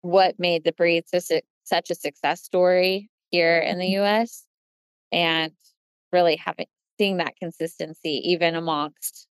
what 0.03 0.39
made 0.39 0.65
the 0.65 0.73
breed 0.73 1.05
such 1.09 1.91
a 1.91 1.95
success 1.95 2.43
story 2.43 3.11
here 3.31 3.59
in 3.59 3.73
Mm-hmm. 3.73 3.81
the 3.81 3.89
U.S. 3.99 4.45
and 5.13 5.53
really 6.13 6.37
having 6.37 6.67
seeing 6.99 7.19
that 7.19 7.37
consistency 7.37 8.21
even 8.25 8.55
amongst 8.55 9.27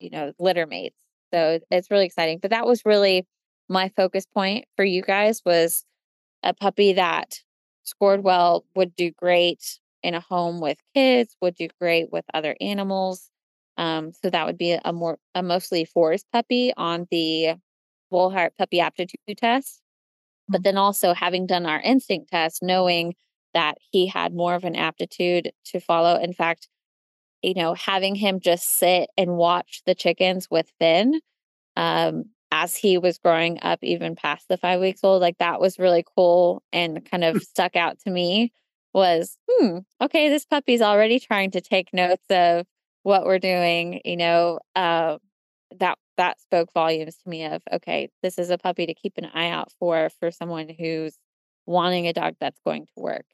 you 0.00 0.10
know 0.10 0.32
litter 0.38 0.66
mates. 0.66 0.96
So 1.32 1.60
it's 1.70 1.90
really 1.90 2.06
exciting. 2.06 2.38
But 2.40 2.50
that 2.50 2.66
was 2.66 2.84
really 2.84 3.26
my 3.68 3.90
focus 3.96 4.26
point 4.26 4.64
for 4.76 4.84
you 4.84 5.02
guys 5.02 5.42
was 5.44 5.84
a 6.42 6.54
puppy 6.54 6.94
that 6.94 7.40
scored 7.88 8.22
well, 8.22 8.64
would 8.74 8.94
do 8.94 9.10
great 9.10 9.78
in 10.02 10.14
a 10.14 10.20
home 10.20 10.60
with 10.60 10.78
kids, 10.94 11.36
would 11.40 11.54
do 11.54 11.68
great 11.80 12.12
with 12.12 12.24
other 12.34 12.56
animals. 12.60 13.30
Um, 13.76 14.12
so 14.12 14.30
that 14.30 14.46
would 14.46 14.58
be 14.58 14.78
a 14.84 14.92
more 14.92 15.18
a 15.34 15.42
mostly 15.42 15.84
forest 15.84 16.26
puppy 16.32 16.72
on 16.76 17.06
the 17.10 17.54
Volhard 18.12 18.50
puppy 18.58 18.80
aptitude 18.80 19.20
test. 19.36 19.80
But 20.48 20.62
then 20.64 20.76
also 20.76 21.14
having 21.14 21.46
done 21.46 21.66
our 21.66 21.80
instinct 21.80 22.30
test, 22.30 22.62
knowing 22.62 23.14
that 23.54 23.76
he 23.90 24.06
had 24.06 24.34
more 24.34 24.54
of 24.54 24.64
an 24.64 24.76
aptitude 24.76 25.52
to 25.66 25.80
follow. 25.80 26.18
In 26.18 26.32
fact, 26.32 26.68
you 27.42 27.54
know, 27.54 27.74
having 27.74 28.14
him 28.14 28.40
just 28.40 28.66
sit 28.66 29.10
and 29.16 29.36
watch 29.36 29.82
the 29.86 29.94
chickens 29.94 30.48
with 30.50 30.72
Finn 30.78 31.20
um, 31.76 32.26
as 32.50 32.76
he 32.76 32.98
was 32.98 33.18
growing 33.18 33.58
up, 33.62 33.78
even 33.82 34.16
past 34.16 34.46
the 34.48 34.56
five 34.56 34.80
weeks 34.80 35.00
old, 35.02 35.20
like 35.20 35.38
that 35.38 35.60
was 35.60 35.78
really 35.78 36.04
cool 36.16 36.62
and 36.72 37.08
kind 37.10 37.24
of 37.24 37.42
stuck 37.42 37.76
out 37.76 37.98
to 38.00 38.10
me. 38.10 38.52
Was 38.94 39.36
hmm, 39.48 39.78
okay, 40.00 40.28
this 40.28 40.46
puppy's 40.46 40.80
already 40.80 41.20
trying 41.20 41.50
to 41.52 41.60
take 41.60 41.92
notes 41.92 42.24
of 42.30 42.66
what 43.02 43.26
we're 43.26 43.38
doing. 43.38 44.00
You 44.04 44.16
know, 44.16 44.60
uh, 44.74 45.18
that 45.78 45.98
that 46.16 46.40
spoke 46.40 46.72
volumes 46.72 47.16
to 47.22 47.28
me 47.28 47.44
of 47.44 47.62
okay, 47.72 48.08
this 48.22 48.38
is 48.38 48.50
a 48.50 48.58
puppy 48.58 48.86
to 48.86 48.94
keep 48.94 49.18
an 49.18 49.28
eye 49.34 49.50
out 49.50 49.72
for 49.78 50.10
for 50.18 50.30
someone 50.30 50.68
who's 50.68 51.18
wanting 51.66 52.06
a 52.08 52.12
dog 52.12 52.34
that's 52.40 52.60
going 52.64 52.86
to 52.86 52.92
work. 52.96 53.26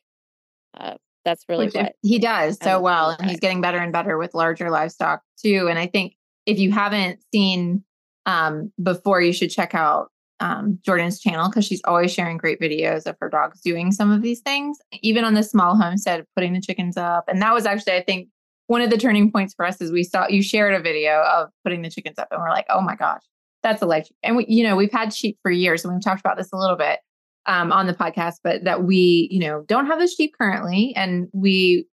Uh, 0.77 0.95
that's 1.25 1.45
really 1.49 1.67
Which 1.67 1.75
what 1.75 1.95
he 2.03 2.19
does 2.19 2.59
so 2.61 2.81
well, 2.81 3.11
and 3.11 3.31
he's 3.31 3.41
getting 3.41 3.61
better 3.61 3.79
and 3.79 3.93
better 3.93 4.19
with 4.19 4.35
larger 4.35 4.71
livestock 4.71 5.23
too. 5.41 5.69
And 5.71 5.79
I 5.79 5.87
think 5.87 6.17
if 6.47 6.59
you 6.59 6.73
haven't 6.73 7.21
seen 7.33 7.85
um, 8.27 8.73
before, 8.83 9.21
you 9.21 9.33
should 9.33 9.51
check 9.51 9.75
out 9.75 10.11
um, 10.41 10.79
Jordyn's 10.87 11.21
channel 11.21 11.49
because 11.49 11.65
she's 11.65 11.83
always 11.85 12.13
sharing 12.13 12.37
great 12.37 12.61
videos 12.61 13.07
of 13.07 13.17
her 13.21 13.29
dogs 13.29 13.61
doing 13.61 13.93
some 13.93 14.11
of 14.11 14.23
these 14.23 14.41
things, 14.41 14.79
even 15.03 15.25
on 15.25 15.35
the 15.35 15.43
small 15.43 15.77
homestead, 15.77 16.25
putting 16.35 16.53
the 16.53 16.61
chickens 16.61 16.97
up. 16.97 17.25
And 17.29 17.41
that 17.41 17.55
was 17.55 17.67
actually, 17.67 17.95
I 17.95 18.03
think, 18.03 18.29
one 18.67 18.81
of 18.81 18.91
the 18.91 18.97
turning 18.97 19.31
points 19.31 19.55
for 19.55 19.67
us 19.67 19.81
is 19.81 19.93
we 19.93 20.05
saw 20.05 20.27
you 20.29 20.43
shared 20.43 20.75
a 20.75 20.81
video 20.81 21.23
of 21.23 21.51
putting 21.65 21.83
the 21.83 21.91
chickens 21.91 22.19
up, 22.19 22.29
and 22.31 22.41
we're 22.41 22.51
like, 22.51 22.67
oh 22.71 22.81
my 22.81 22.97
gosh, 22.97 23.23
that's 23.63 23.83
a 23.83 23.87
life. 23.87 24.09
And 24.23 24.37
we, 24.37 24.47
you 24.49 24.65
know, 24.65 24.75
we've 24.75 24.93
had 24.93 25.13
sheep 25.13 25.39
for 25.43 25.51
years, 25.51 25.85
and 25.85 25.93
we've 25.93 26.03
talked 26.03 26.21
about 26.21 26.37
this 26.37 26.51
a 26.53 26.57
little 26.57 26.77
bit 26.77 27.01
um, 27.47 27.73
on 27.73 27.87
the 27.87 27.95
podcast, 27.95 28.37
but 28.43 28.65
that 28.65 28.85
we, 28.85 29.29
you 29.31 29.41
know, 29.41 29.65
don't 29.67 29.87
have 29.87 29.99
the 29.99 30.09
sheep 30.09 30.35
currently, 30.39 30.95
and 30.97 31.29
we 31.33 31.87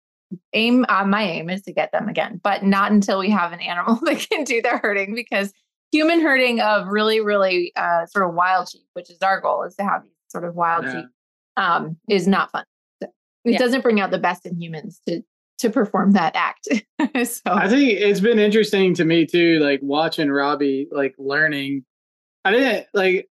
aim. 0.53 0.86
Uh, 0.89 1.05
my 1.05 1.24
aim 1.24 1.50
is 1.50 1.63
to 1.63 1.74
get 1.74 1.91
them 1.91 2.07
again, 2.07 2.39
but 2.43 2.63
not 2.63 2.91
until 2.91 3.19
we 3.19 3.31
have 3.31 3.51
an 3.51 3.59
animal 3.62 3.95
that 4.03 4.27
can 4.29 4.43
do 4.43 4.62
the 4.62 4.77
herding 4.77 5.15
because 5.15 5.51
human 5.91 6.22
herding 6.22 6.60
of 6.62 6.88
really, 6.88 7.19
really 7.22 7.72
uh, 7.75 8.05
sort 8.08 8.27
of 8.27 8.36
wild 8.36 8.69
sheep, 8.69 8.86
which 8.93 9.10
is 9.10 9.17
our 9.22 9.39
goal, 9.41 9.63
is 9.63 9.75
to 9.75 9.84
have 9.84 10.03
these 10.03 10.12
sort 10.27 10.43
of 10.43 10.55
wild 10.55 10.86
Yeah. 10.86 10.91
sheep, 11.01 11.05
um, 11.58 11.98
is 12.08 12.27
not 12.27 12.51
fun. 12.51 12.63
It 13.01 13.10
Yeah. 13.53 13.58
doesn't 13.58 13.81
bring 13.81 14.00
out 14.00 14.12
the 14.12 14.19
best 14.19 14.46
in 14.46 14.60
humans 14.62 15.01
to 15.08 15.22
to 15.60 15.69
perform 15.69 16.13
that 16.13 16.34
act. 16.38 16.69
so 17.27 17.41
I 17.48 17.67
think 17.67 17.91
it's 18.00 18.22
been 18.22 18.39
interesting 18.39 18.93
to 18.93 19.03
me 19.03 19.25
too, 19.25 19.60
like 19.60 19.81
watching 19.84 20.29
Robbie, 20.31 20.88
like 20.89 21.15
learning. 21.17 21.84
I 22.46 22.51
didn't 22.51 22.88
like. 22.93 23.27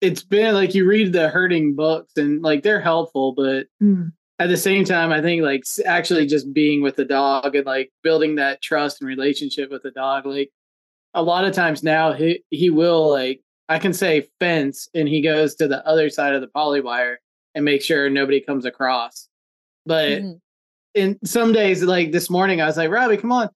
It's 0.00 0.22
been 0.24 0.54
like 0.54 0.74
you 0.74 0.86
read 0.86 1.12
the 1.12 1.28
herding 1.28 1.76
books 1.76 2.16
and 2.16 2.42
like 2.42 2.62
they're 2.64 2.80
helpful, 2.80 3.32
but 3.32 3.66
Mm. 3.82 4.12
at 4.40 4.48
the 4.48 4.56
same 4.56 4.84
time, 4.84 5.12
I 5.12 5.20
think 5.22 5.42
like 5.42 5.62
actually 5.86 6.26
just 6.26 6.52
being 6.52 6.82
with 6.82 6.96
the 6.96 7.04
dog 7.04 7.54
and 7.54 7.64
like 7.66 7.92
building 8.02 8.34
that 8.36 8.60
trust 8.60 9.00
and 9.00 9.06
relationship 9.08 9.70
with 9.70 9.82
the 9.84 9.90
dog. 9.92 10.26
Like 10.26 10.50
a 11.14 11.22
lot 11.22 11.44
of 11.44 11.52
times 11.54 11.82
now, 11.82 12.12
he 12.12 12.42
he 12.50 12.70
will 12.70 13.10
like 13.10 13.40
I 13.68 13.78
can 13.78 13.92
say 13.92 14.26
fence, 14.40 14.88
and 14.94 15.08
he 15.08 15.20
goes 15.20 15.54
to 15.56 15.68
the 15.68 15.86
other 15.86 16.08
side 16.10 16.34
of 16.34 16.40
the 16.40 16.48
poly 16.48 16.80
wire 16.80 17.20
and 17.54 17.64
make 17.64 17.82
sure 17.82 18.08
nobody 18.08 18.40
comes 18.40 18.64
across. 18.64 19.28
But 19.86 20.20
Mhm. 20.22 20.40
in 20.94 21.18
some 21.24 21.52
days, 21.52 21.82
like 21.82 22.12
this 22.12 22.30
morning, 22.30 22.60
I 22.60 22.66
was 22.66 22.76
like, 22.76 22.90
Robbie, 22.90 23.16
come 23.18 23.32
on. 23.32 23.50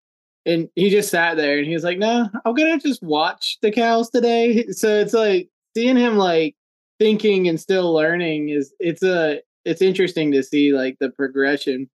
And 0.44 0.68
he 0.74 0.90
just 0.90 1.10
sat 1.10 1.36
there 1.36 1.58
and 1.58 1.66
he 1.66 1.74
was 1.74 1.84
like, 1.84 1.98
No, 1.98 2.28
I'm 2.44 2.54
gonna 2.54 2.78
just 2.78 3.02
watch 3.02 3.58
the 3.62 3.70
cows 3.70 4.10
today. 4.10 4.64
So 4.72 4.88
it's 5.00 5.14
like 5.14 5.48
seeing 5.76 5.96
him 5.96 6.16
like 6.16 6.56
thinking 6.98 7.48
and 7.48 7.58
still 7.60 7.92
learning 7.92 8.48
is 8.50 8.74
it's 8.80 9.02
a 9.02 9.40
it's 9.64 9.82
interesting 9.82 10.32
to 10.32 10.42
see 10.42 10.72
like 10.72 10.96
the 11.00 11.10
progression. 11.10 11.88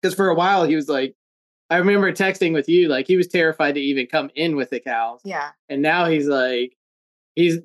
Because 0.00 0.14
for 0.14 0.28
a 0.30 0.34
while 0.34 0.64
he 0.64 0.74
was 0.74 0.88
like 0.88 1.14
I 1.72 1.78
remember 1.78 2.12
texting 2.12 2.52
with 2.52 2.68
you, 2.68 2.88
like 2.88 3.06
he 3.06 3.16
was 3.16 3.28
terrified 3.28 3.76
to 3.76 3.80
even 3.80 4.06
come 4.06 4.30
in 4.34 4.56
with 4.56 4.68
the 4.68 4.78
cows. 4.78 5.20
Yeah. 5.24 5.50
And 5.70 5.80
now 5.80 6.04
he's 6.04 6.28
like 6.28 6.76
he's 7.34 7.60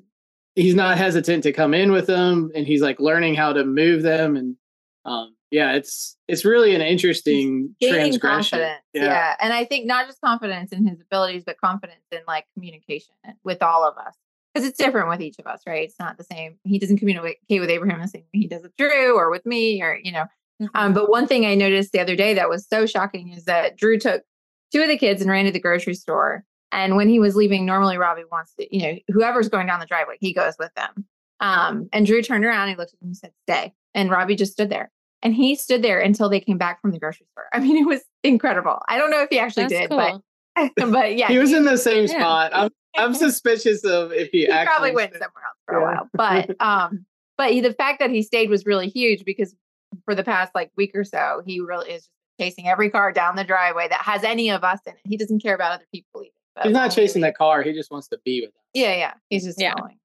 he's 0.54 0.74
not 0.74 0.96
hesitant 0.96 1.42
to 1.42 1.52
come 1.52 1.74
in 1.74 1.92
with 1.92 2.06
them 2.06 2.50
and 2.54 2.66
he's 2.66 2.80
like 2.80 2.98
learning 3.00 3.34
how 3.34 3.52
to 3.52 3.64
move 3.64 4.02
them 4.02 4.34
and 4.34 4.56
um 5.04 5.36
yeah 5.50 5.74
it's 5.74 6.16
it's 6.26 6.44
really 6.44 6.74
an 6.74 6.80
interesting 6.80 7.74
transgression 7.82 8.58
confidence. 8.58 8.82
Yeah. 8.94 9.36
And 9.40 9.52
I 9.52 9.66
think 9.66 9.86
not 9.86 10.06
just 10.06 10.22
confidence 10.22 10.72
in 10.72 10.86
his 10.86 11.02
abilities, 11.02 11.44
but 11.44 11.60
confidence 11.60 12.06
in 12.10 12.20
like 12.26 12.46
communication 12.54 13.14
with 13.44 13.62
all 13.62 13.86
of 13.86 13.98
us. 13.98 14.14
Because 14.54 14.66
it's 14.66 14.78
different 14.78 15.10
with 15.10 15.20
each 15.20 15.38
of 15.38 15.46
us, 15.46 15.60
right? 15.66 15.84
It's 15.84 15.98
not 15.98 16.16
the 16.16 16.24
same. 16.24 16.58
He 16.64 16.78
doesn't 16.78 16.96
communicate 16.96 17.60
with 17.60 17.68
Abraham 17.68 18.00
the 18.00 18.08
same 18.08 18.22
way 18.22 18.40
he 18.40 18.46
does 18.46 18.62
with 18.62 18.74
Drew 18.78 19.14
or 19.14 19.30
with 19.30 19.44
me 19.44 19.82
or, 19.82 20.00
you 20.02 20.10
know, 20.10 20.24
Mhm. 20.60 20.68
Um, 20.74 20.92
but 20.92 21.08
one 21.10 21.26
thing 21.26 21.46
I 21.46 21.54
noticed 21.54 21.92
the 21.92 22.00
other 22.00 22.16
day 22.16 22.34
that 22.34 22.48
was 22.48 22.66
so 22.68 22.86
shocking 22.86 23.32
is 23.32 23.44
that 23.44 23.76
Drew 23.76 23.98
took 23.98 24.22
two 24.72 24.82
of 24.82 24.88
the 24.88 24.98
kids 24.98 25.22
and 25.22 25.30
ran 25.30 25.44
to 25.44 25.52
the 25.52 25.60
grocery 25.60 25.94
store. 25.94 26.44
And 26.72 26.96
when 26.96 27.08
he 27.08 27.18
was 27.18 27.36
leaving, 27.36 27.64
normally 27.64 27.96
Robbie 27.96 28.24
wants 28.30 28.54
to, 28.58 28.76
you 28.76 28.82
know, 28.82 28.98
whoever's 29.08 29.48
going 29.48 29.66
down 29.66 29.80
the 29.80 29.86
driveway, 29.86 30.16
he 30.20 30.32
goes 30.34 30.54
with 30.58 30.72
them. 30.74 31.06
Um, 31.40 31.88
and 31.92 32.04
Drew 32.04 32.20
turned 32.22 32.44
around, 32.44 32.68
he 32.68 32.74
looked 32.74 32.92
at 32.92 33.00
him 33.00 33.08
and 33.08 33.16
said, 33.16 33.32
Stay. 33.48 33.72
And 33.94 34.10
Robbie 34.10 34.36
just 34.36 34.52
stood 34.52 34.68
there. 34.68 34.90
And 35.22 35.34
he 35.34 35.54
stood 35.54 35.82
there 35.82 36.00
until 36.00 36.28
they 36.28 36.40
came 36.40 36.58
back 36.58 36.80
from 36.82 36.90
the 36.90 36.98
grocery 36.98 37.26
store. 37.32 37.46
I 37.52 37.60
mean, 37.60 37.76
it 37.76 37.86
was 37.86 38.02
incredible. 38.22 38.80
I 38.88 38.98
don't 38.98 39.10
know 39.10 39.22
if 39.22 39.30
he 39.30 39.38
actually 39.38 39.64
That's 39.64 39.88
did, 39.88 39.90
cool. 39.90 40.22
but 40.56 40.72
but 40.90 41.16
yeah, 41.16 41.28
he 41.28 41.38
was 41.38 41.52
in 41.52 41.64
the 41.64 41.78
same 41.78 42.06
Yeah. 42.08 42.18
spot 42.18 42.50
i'm 42.52 42.70
i'm 42.96 43.14
suspicious 43.26 43.84
of 43.84 44.10
if 44.12 44.28
he, 44.32 44.40
he 44.40 44.48
actually 44.48 44.66
probably 44.66 44.90
went 44.92 45.12
somewhere 45.12 45.44
else 45.46 45.58
for 45.66 45.76
a 45.76 45.82
while. 45.82 46.08
But 46.14 46.60
um, 46.60 47.06
but 47.36 47.52
he, 47.52 47.60
the 47.60 47.72
fact 47.72 48.00
that 48.00 48.10
he 48.10 48.22
stayed 48.22 48.50
was 48.50 48.66
really 48.66 48.88
huge 48.88 49.24
because 49.24 49.54
for 50.08 50.14
the 50.14 50.24
past 50.24 50.54
like 50.54 50.70
week 50.76 50.92
or 50.94 51.04
so, 51.04 51.42
he 51.44 51.60
really 51.60 51.90
is 51.90 52.02
just 52.04 52.10
chasing 52.40 52.66
every 52.66 52.88
car 52.88 53.12
down 53.12 53.36
the 53.36 53.44
driveway 53.44 53.86
that 53.88 54.00
has 54.00 54.24
any 54.24 54.48
of 54.48 54.64
us 54.64 54.78
in 54.86 54.94
it. 54.94 55.00
He 55.04 55.18
doesn't 55.18 55.42
care 55.42 55.54
about 55.54 55.72
other 55.72 55.84
people 55.92 56.20
leaving. 56.20 56.32
but 56.56 56.64
he's 56.64 56.72
not 56.72 56.90
chasing 56.90 57.20
we- 57.20 57.28
that 57.28 57.36
car 57.36 57.62
he 57.62 57.72
just 57.74 57.90
wants 57.90 58.08
to 58.08 58.18
be 58.24 58.40
with 58.40 58.48
us 58.50 58.62
Yeah, 58.72 58.94
yeah. 58.94 59.14
He's 59.28 59.44
just 59.44 59.60
Yeah. 59.60 59.74
going. 59.78 59.98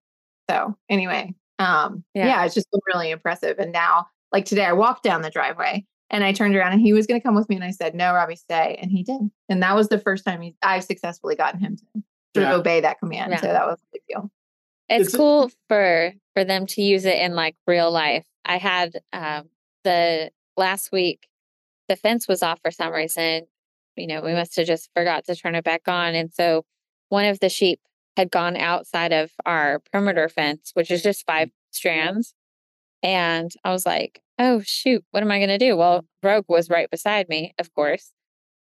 So 0.49 0.75
anyway, 0.89 1.33
um, 1.59 2.03
Yeah. 2.13 2.25
yeah. 2.25 2.45
it's 2.45 2.53
just 2.53 2.69
been 2.71 2.81
really 2.93 3.11
impressive. 3.11 3.59
And 3.59 3.71
now, 3.71 4.07
like 4.33 4.43
today, 4.45 4.65
I 4.65 4.73
walked 4.73 5.03
down 5.03 5.21
the 5.21 5.29
driveway 5.29 5.85
and 6.09 6.23
I 6.23 6.33
turned 6.33 6.55
around 6.55 6.73
and 6.73 6.81
he 6.81 6.91
was 6.91 7.07
going 7.07 7.19
to 7.19 7.23
come 7.25 7.33
with 7.35 7.47
me, 7.49 7.55
and 7.55 7.63
I 7.63 7.71
said, 7.71 7.95
"No, 7.95 8.13
Robbie, 8.13 8.35
stay," 8.35 8.77
and 8.81 8.91
he 8.91 9.03
did. 9.03 9.21
And 9.49 9.63
that 9.63 9.73
was 9.75 9.87
the 9.89 9.97
first 9.99 10.25
time 10.25 10.41
he, 10.41 10.55
I've 10.61 10.83
successfully 10.83 11.35
gotten 11.35 11.59
him 11.59 11.77
to 11.77 11.83
sort 11.93 12.03
Yeah. 12.35 12.53
of 12.53 12.59
obey 12.59 12.81
that 12.81 12.99
command. 12.99 13.31
Yeah. 13.31 13.39
So 13.41 13.47
that 13.47 13.65
was 13.65 13.79
a 13.79 13.85
big 13.93 14.01
deal. 14.09 14.29
it's 14.89 15.07
It's- 15.07 15.15
cool 15.15 15.49
for 15.69 16.13
for 16.33 16.43
them 16.43 16.65
to 16.67 16.81
use 16.81 17.05
it 17.05 17.17
in 17.17 17.35
like 17.35 17.55
real 17.67 17.89
life 17.89 18.25
i 18.43 18.57
had 18.57 18.99
um 19.13 19.47
the 19.83 20.31
last 20.57 20.91
week 20.91 21.27
the 21.89 21.95
fence 21.95 22.27
was 22.27 22.43
off 22.43 22.59
for 22.63 22.71
some 22.71 22.93
reason 22.93 23.43
you 23.95 24.07
know 24.07 24.21
we 24.21 24.33
must 24.33 24.55
have 24.55 24.67
just 24.67 24.89
forgot 24.95 25.25
to 25.25 25.35
turn 25.35 25.55
it 25.55 25.63
back 25.63 25.87
on 25.87 26.15
and 26.15 26.33
so 26.33 26.65
one 27.09 27.25
of 27.25 27.39
the 27.39 27.49
sheep 27.49 27.79
had 28.17 28.31
gone 28.31 28.55
outside 28.55 29.11
of 29.11 29.31
our 29.45 29.81
perimeter 29.91 30.29
fence 30.29 30.71
which 30.73 30.91
is 30.91 31.01
just 31.01 31.25
five 31.25 31.49
strands 31.71 32.33
and 33.01 33.51
i 33.63 33.71
was 33.71 33.85
like 33.85 34.21
oh 34.39 34.61
shoot 34.63 35.03
what 35.11 35.23
am 35.23 35.31
i 35.31 35.39
going 35.39 35.49
to 35.49 35.57
do 35.57 35.75
well 35.75 36.05
rogue 36.21 36.45
was 36.47 36.69
right 36.69 36.89
beside 36.89 37.27
me 37.29 37.53
of 37.59 37.73
course 37.73 38.11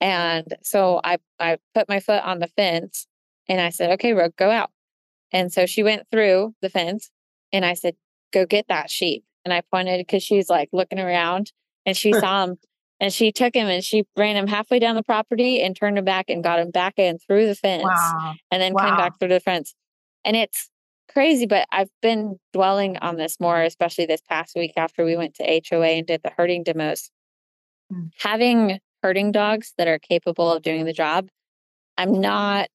and 0.00 0.54
so 0.62 1.00
i 1.04 1.18
i 1.38 1.58
put 1.74 1.88
my 1.88 2.00
foot 2.00 2.22
on 2.24 2.38
the 2.38 2.48
fence 2.48 3.06
and 3.48 3.60
i 3.60 3.70
said 3.70 3.90
okay 3.90 4.12
rogue 4.12 4.36
go 4.36 4.50
out 4.50 4.70
and 5.32 5.52
so 5.52 5.66
she 5.66 5.82
went 5.82 6.06
through 6.10 6.54
the 6.62 6.70
fence 6.70 7.10
and 7.52 7.64
I 7.64 7.74
said, 7.74 7.94
Go 8.32 8.46
get 8.46 8.66
that 8.68 8.90
sheep. 8.90 9.24
And 9.46 9.52
I 9.54 9.60
pointed 9.60 10.04
because 10.04 10.24
she's 10.24 10.50
like 10.50 10.68
looking 10.72 10.98
around 10.98 11.52
and 11.86 11.96
she 11.96 12.12
saw 12.20 12.44
him 12.44 12.56
and 12.98 13.12
she 13.12 13.30
took 13.30 13.54
him 13.54 13.68
and 13.68 13.84
she 13.84 14.02
ran 14.16 14.34
him 14.34 14.48
halfway 14.48 14.80
down 14.80 14.96
the 14.96 15.04
property 15.04 15.62
and 15.62 15.76
turned 15.76 15.96
him 15.96 16.04
back 16.04 16.28
and 16.28 16.42
got 16.42 16.58
him 16.58 16.72
back 16.72 16.94
in 16.98 17.18
through 17.18 17.46
the 17.46 17.54
fence 17.54 17.84
Wow. 17.84 18.34
and 18.50 18.60
then 18.60 18.74
came 18.76 18.96
back 18.96 19.18
through 19.20 19.28
the 19.28 19.38
fence. 19.38 19.72
And 20.24 20.34
it's 20.34 20.68
crazy, 21.08 21.46
but 21.46 21.68
I've 21.70 21.90
been 22.02 22.40
dwelling 22.52 22.96
on 22.96 23.16
this 23.16 23.38
more, 23.38 23.62
especially 23.62 24.06
this 24.06 24.20
past 24.20 24.56
week 24.56 24.72
after 24.76 25.04
we 25.04 25.16
went 25.16 25.34
to 25.36 25.62
HOA 25.70 25.86
and 25.86 26.06
did 26.06 26.22
the 26.24 26.32
herding 26.36 26.64
demos. 26.64 27.10
Mm. 27.92 28.10
Having 28.18 28.80
herding 29.04 29.30
dogs 29.30 29.74
that 29.78 29.86
are 29.86 30.00
capable 30.00 30.50
of 30.50 30.62
doing 30.64 30.86
the 30.86 30.92
job, 30.92 31.28
I'm 31.96 32.20
not 32.20 32.70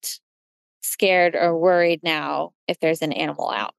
scared 0.81 1.35
or 1.35 1.57
worried 1.57 1.99
now 2.03 2.53
if 2.69 2.79
there's 2.79 3.01
an 3.01 3.11
animal 3.11 3.49
out 3.51 3.73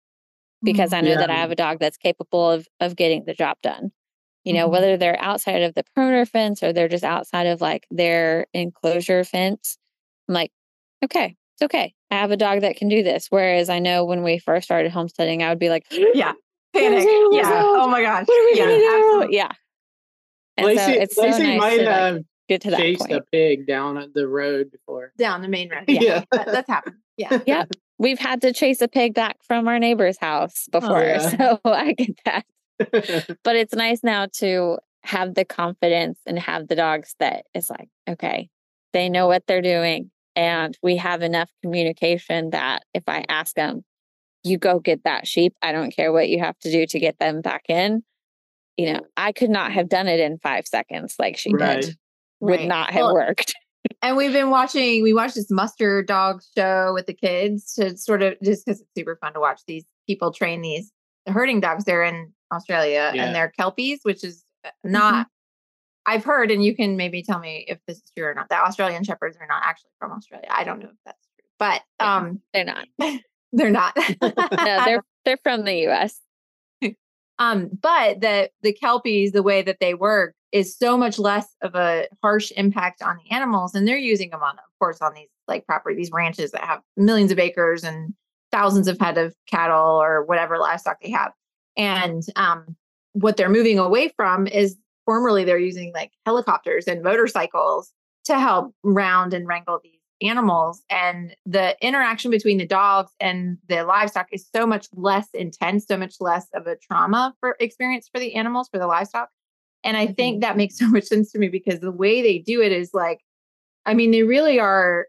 because 0.62 0.92
I 0.92 1.00
know 1.00 1.14
that 1.16 1.30
I 1.30 1.34
have 1.36 1.50
a 1.50 1.56
dog 1.56 1.78
that's 1.80 1.96
capable 1.96 2.50
of 2.50 2.66
of 2.80 2.96
getting 2.96 3.24
the 3.24 3.34
job 3.34 3.56
done. 3.62 3.92
You 4.44 4.52
know, 4.54 4.68
Mhm. 4.68 4.72
whether 4.72 4.96
they're 4.96 5.20
outside 5.20 5.62
of 5.62 5.74
the 5.74 5.84
perimeter 5.94 6.26
fence 6.26 6.62
or 6.62 6.72
they're 6.72 6.88
just 6.88 7.04
outside 7.04 7.46
of 7.46 7.60
like 7.60 7.86
their 7.90 8.46
enclosure 8.54 9.22
fence, 9.24 9.78
I'm 10.28 10.34
like, 10.34 10.50
okay, 11.04 11.36
it's 11.54 11.62
okay. 11.62 11.94
I 12.10 12.16
have 12.16 12.30
a 12.32 12.36
dog 12.36 12.60
that 12.62 12.76
can 12.76 12.88
do 12.88 13.02
this. 13.02 13.26
Whereas 13.30 13.68
I 13.68 13.78
know 13.78 14.04
when 14.04 14.22
we 14.22 14.38
first 14.38 14.64
started 14.64 14.90
homesteading, 14.92 15.42
I 15.42 15.48
would 15.50 15.58
be 15.60 15.68
like, 15.68 15.84
Yeah. 15.90 16.32
Panic. 16.74 17.06
Yeah. 17.32 17.50
Rogue? 17.52 17.78
Oh 17.82 17.88
my 17.88 18.02
gosh. 18.02 18.26
what 18.26 18.40
are 18.40 18.44
we 18.52 18.58
yeah, 18.58 18.64
gonna 18.64 18.78
do? 18.78 18.96
absolutely. 19.04 19.36
Yeah. 19.36 19.50
And 20.56 20.66
Lacy, 20.66 20.78
so 20.78 20.90
it's 21.00 21.14
so 21.16 21.22
nice 21.22 21.58
might 21.58 21.76
to 21.78 21.84
like, 21.84 21.86
have 21.94 22.18
get 22.48 22.60
to 22.62 22.70
that 22.72 22.80
chased 22.80 23.00
point. 23.00 23.12
a 23.12 23.22
pig 23.30 23.66
down 23.66 24.10
the 24.14 24.26
road 24.28 24.70
before 24.72 25.12
Down 25.18 25.40
the 25.42 25.48
main 25.48 25.70
road. 25.70 25.84
Yeah. 25.88 26.00
Yeah. 26.02 26.24
that, 26.32 26.46
that's 26.46 26.68
happened. 26.68 26.96
Yeah. 27.16 27.38
Yep. 27.46 27.70
We've 28.02 28.18
had 28.18 28.40
to 28.40 28.52
chase 28.52 28.80
a 28.80 28.88
pig 28.88 29.14
back 29.14 29.36
from 29.44 29.68
our 29.68 29.78
neighbor's 29.78 30.18
house 30.18 30.68
oh, 30.72 30.80
before. 30.80 31.02
yeah. 31.04 31.18
So 31.20 31.60
I 31.64 31.92
get 31.92 32.18
that. 32.24 32.44
but 33.44 33.54
it's 33.54 33.74
nice 33.74 34.02
now 34.02 34.26
to 34.38 34.78
have 35.04 35.36
the 35.36 35.44
confidence 35.44 36.18
and 36.26 36.36
have 36.36 36.66
the 36.66 36.74
dogs 36.74 37.14
that 37.20 37.44
it's 37.54 37.70
like, 37.70 37.88
okay, 38.08 38.50
they 38.92 39.08
know 39.08 39.28
what 39.28 39.46
they're 39.46 39.62
doing. 39.62 40.10
And 40.34 40.76
we 40.82 40.96
have 40.96 41.22
enough 41.22 41.48
communication 41.62 42.50
that 42.50 42.82
if 42.92 43.04
I 43.06 43.24
ask 43.28 43.54
them, 43.54 43.84
you 44.42 44.58
go 44.58 44.80
get 44.80 45.04
that 45.04 45.28
sheep, 45.28 45.54
I 45.62 45.70
don't 45.70 45.94
care 45.94 46.12
what 46.12 46.28
you 46.28 46.40
have 46.40 46.58
to 46.60 46.72
do 46.72 46.84
to 46.86 46.98
get 46.98 47.20
them 47.20 47.40
back 47.40 47.66
in. 47.68 48.02
You 48.76 48.94
know, 48.94 49.00
I 49.16 49.30
could 49.30 49.50
not 49.50 49.70
have 49.70 49.88
done 49.88 50.08
it 50.08 50.18
in 50.18 50.38
five 50.38 50.66
seconds 50.66 51.14
like 51.20 51.36
she 51.36 51.52
Right. 51.54 51.82
did. 51.82 51.96
Would 52.40 52.60
Right. 52.60 52.68
not 52.68 52.90
have 52.90 53.04
Well, 53.04 53.14
worked. 53.14 53.54
And 54.02 54.16
we've 54.16 54.32
been 54.32 54.50
watching, 54.50 55.02
we 55.02 55.12
watched 55.14 55.36
this 55.36 55.50
muster 55.50 56.02
dog 56.02 56.42
show 56.56 56.92
with 56.92 57.06
the 57.06 57.14
kids 57.14 57.72
to 57.74 57.96
sort 57.96 58.22
of 58.22 58.34
just 58.42 58.66
because 58.66 58.80
it's 58.80 58.90
super 58.96 59.16
fun 59.20 59.32
to 59.34 59.40
watch 59.40 59.60
these 59.66 59.84
people 60.08 60.32
train 60.32 60.60
these 60.60 60.90
herding 61.28 61.60
dogs. 61.60 61.84
They're 61.84 62.02
in 62.02 62.32
Australia 62.52 63.12
Yeah. 63.14 63.24
and 63.24 63.34
they're 63.34 63.52
Kelpies, 63.56 64.00
which 64.02 64.24
is 64.24 64.44
uh, 64.64 64.70
not, 64.82 65.28
I've 66.04 66.24
heard, 66.24 66.50
and 66.50 66.64
you 66.64 66.74
can 66.74 66.96
maybe 66.96 67.22
tell 67.22 67.38
me 67.38 67.64
if 67.68 67.78
this 67.86 67.98
is 67.98 68.10
true 68.16 68.26
or 68.26 68.34
not, 68.34 68.48
that 68.48 68.64
Australian 68.64 69.04
Shepherds 69.04 69.36
are 69.40 69.46
not 69.46 69.62
actually 69.64 69.90
from 70.00 70.10
Australia. 70.12 70.48
I 70.50 70.64
don't 70.64 70.80
know 70.80 70.88
if 70.88 70.96
that's 71.06 71.28
true, 71.36 71.44
but 71.60 71.80
Yeah. 72.00 72.16
um, 72.16 72.40
They're 72.52 72.64
not. 72.64 72.86
they're 73.52 73.70
not. 73.70 73.96
No, 74.20 74.84
they're 74.84 75.02
they're 75.24 75.38
from 75.44 75.64
the 75.64 75.88
US. 75.88 76.18
Um, 77.38 77.70
but 77.80 78.20
the 78.20 78.50
the 78.62 78.72
kelpies, 78.72 79.32
the 79.32 79.42
way 79.42 79.62
that 79.62 79.78
they 79.80 79.94
work, 79.94 80.34
is 80.52 80.76
so 80.76 80.96
much 80.96 81.18
less 81.18 81.46
of 81.62 81.74
a 81.74 82.06
harsh 82.22 82.52
impact 82.52 83.02
on 83.02 83.16
the 83.16 83.34
animals, 83.34 83.74
and 83.74 83.88
they're 83.88 83.96
using 83.96 84.30
them 84.30 84.42
on, 84.42 84.54
of 84.54 84.78
course, 84.78 85.00
on 85.00 85.14
these 85.14 85.28
like 85.48 85.66
property, 85.66 85.96
these 85.96 86.12
ranches 86.12 86.52
that 86.52 86.64
have 86.64 86.80
millions 86.96 87.32
of 87.32 87.38
acres 87.38 87.82
and 87.82 88.14
thousands 88.52 88.86
of 88.86 88.98
head 88.98 89.18
of 89.18 89.34
cattle 89.48 90.00
or 90.00 90.24
whatever 90.24 90.58
livestock 90.58 90.98
they 91.02 91.10
have. 91.10 91.32
And 91.76 92.22
um, 92.36 92.76
what 93.12 93.36
they're 93.36 93.48
moving 93.48 93.78
away 93.78 94.12
from 94.14 94.46
is 94.46 94.76
formerly 95.04 95.44
they're 95.44 95.58
using 95.58 95.92
like 95.94 96.12
helicopters 96.26 96.86
and 96.86 97.02
motorcycles 97.02 97.92
to 98.24 98.38
help 98.38 98.74
round 98.82 99.34
and 99.34 99.46
wrangle 99.46 99.80
these 99.82 99.98
animals 100.22 100.82
and 100.88 101.34
the 101.44 101.76
interaction 101.84 102.30
between 102.30 102.56
the 102.56 102.66
dogs 102.66 103.10
and 103.18 103.58
the 103.68 103.82
livestock 103.82 104.28
is 104.30 104.46
so 104.54 104.64
much 104.64 104.86
less 104.94 105.26
intense 105.34 105.84
so 105.86 105.96
much 105.96 106.14
less 106.20 106.46
of 106.54 106.68
a 106.68 106.76
trauma 106.76 107.34
for 107.40 107.56
experience 107.58 108.08
for 108.08 108.20
the 108.20 108.34
animals 108.36 108.68
for 108.68 108.78
the 108.78 108.86
livestock 108.86 109.30
and 109.84 109.96
i 109.96 110.06
think 110.06 110.40
that 110.40 110.56
makes 110.56 110.78
so 110.78 110.88
much 110.88 111.04
sense 111.04 111.32
to 111.32 111.38
me 111.38 111.48
because 111.48 111.80
the 111.80 111.92
way 111.92 112.22
they 112.22 112.38
do 112.38 112.62
it 112.62 112.72
is 112.72 112.92
like 112.92 113.20
i 113.86 113.94
mean 113.94 114.10
they 114.10 114.22
really 114.22 114.58
are 114.58 115.06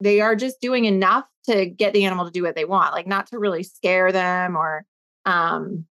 they 0.00 0.20
are 0.20 0.34
just 0.34 0.60
doing 0.60 0.86
enough 0.86 1.24
to 1.44 1.66
get 1.66 1.92
the 1.92 2.04
animal 2.04 2.24
to 2.24 2.30
do 2.30 2.42
what 2.42 2.54
they 2.54 2.64
want 2.64 2.92
like 2.92 3.06
not 3.06 3.26
to 3.26 3.38
really 3.38 3.62
scare 3.62 4.12
them 4.12 4.56
or 4.56 4.84
um 5.26 5.84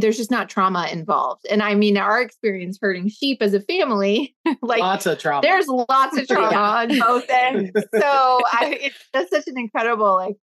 there's 0.00 0.16
just 0.16 0.30
not 0.30 0.48
trauma 0.48 0.88
involved 0.90 1.44
and 1.50 1.62
i 1.62 1.74
mean 1.74 1.98
our 1.98 2.22
experience 2.22 2.78
herding 2.80 3.08
sheep 3.08 3.42
as 3.42 3.52
a 3.52 3.60
family 3.60 4.34
like 4.62 4.80
lots 4.80 5.04
of 5.04 5.18
trauma 5.18 5.42
there's 5.42 5.68
lots 5.68 6.16
of 6.16 6.26
trauma 6.28 6.56
on 6.56 6.98
both 6.98 7.28
ends. 7.28 7.70
So 7.74 8.00
I, 8.00 8.78
it's 8.80 9.08
just 9.14 9.30
such 9.30 9.46
an 9.46 9.58
incredible 9.58 10.14
like 10.14 10.36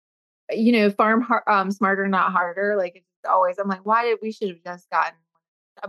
you 0.52 0.72
know, 0.72 0.90
farm 0.92 1.22
har- 1.22 1.50
um, 1.50 1.72
smarter, 1.72 2.08
not 2.08 2.32
harder. 2.32 2.76
Like 2.78 2.96
it's 2.96 3.30
always, 3.30 3.58
I'm 3.58 3.68
like, 3.68 3.86
why 3.86 4.04
did 4.04 4.20
we 4.22 4.32
should 4.32 4.50
have 4.50 4.64
just 4.64 4.90
gotten, 4.90 5.18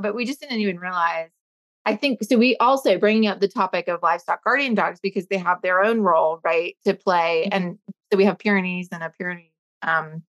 but 0.01 0.15
we 0.15 0.25
just 0.25 0.41
didn't 0.41 0.59
even 0.61 0.79
realize. 0.79 1.31
I 1.85 1.95
think 1.95 2.19
so. 2.25 2.37
We 2.37 2.57
also 2.57 2.99
bringing 2.99 3.29
up 3.29 3.39
the 3.41 3.47
topic 3.49 3.87
of 3.87 4.01
livestock 4.03 4.43
guardian 4.43 4.75
dogs 4.75 4.99
because 5.01 5.27
they 5.29 5.39
have 5.39 5.63
their 5.63 5.83
own 5.83 6.01
role, 6.01 6.41
right, 6.45 6.77
to 6.85 6.95
play. 6.95 7.49
Mhm. 7.53 7.57
And 7.57 7.79
so 8.13 8.17
we 8.17 8.25
have 8.25 8.39
Pyrenees 8.39 8.89
and 8.91 9.03
a 9.05 9.11
Pyrenees 9.11 9.53
um, 9.83 10.25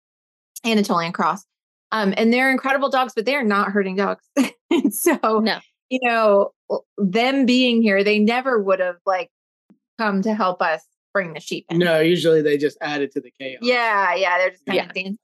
Anatolian 0.63 1.13
cross, 1.13 1.46
um, 1.91 2.13
and 2.15 2.32
they're 2.32 2.52
incredible 2.52 2.89
dogs, 2.89 3.13
but 3.15 3.26
they're 3.26 3.43
not 3.43 3.72
herding 3.72 3.96
dogs. 3.96 4.24
and 4.70 4.93
so, 4.93 5.17
No. 5.24 5.58
you 5.89 6.00
know, 6.04 6.52
them 6.98 7.46
being 7.48 7.82
here, 7.82 8.04
they 8.04 8.20
never 8.20 8.62
would 8.62 8.80
have 8.80 8.98
like 9.06 9.32
come 9.98 10.22
to 10.22 10.36
help 10.36 10.62
us 10.62 10.84
bring 11.13 11.34
the 11.34 11.39
sheep 11.39 11.65
in. 11.72 11.80
No, 11.80 12.00
usually 12.00 12.43
they 12.43 12.58
just 12.58 12.78
add 12.82 13.02
it 13.02 13.12
to 13.13 13.22
the 13.22 13.32
chaos. 13.39 13.60
Yeah, 13.63 14.13
yeah, 14.13 14.38
they're 14.38 14.52
just 14.52 14.65
kind 14.65 14.76
Yeah. 14.76 14.84
of 14.86 14.93
dancing. 14.93 15.17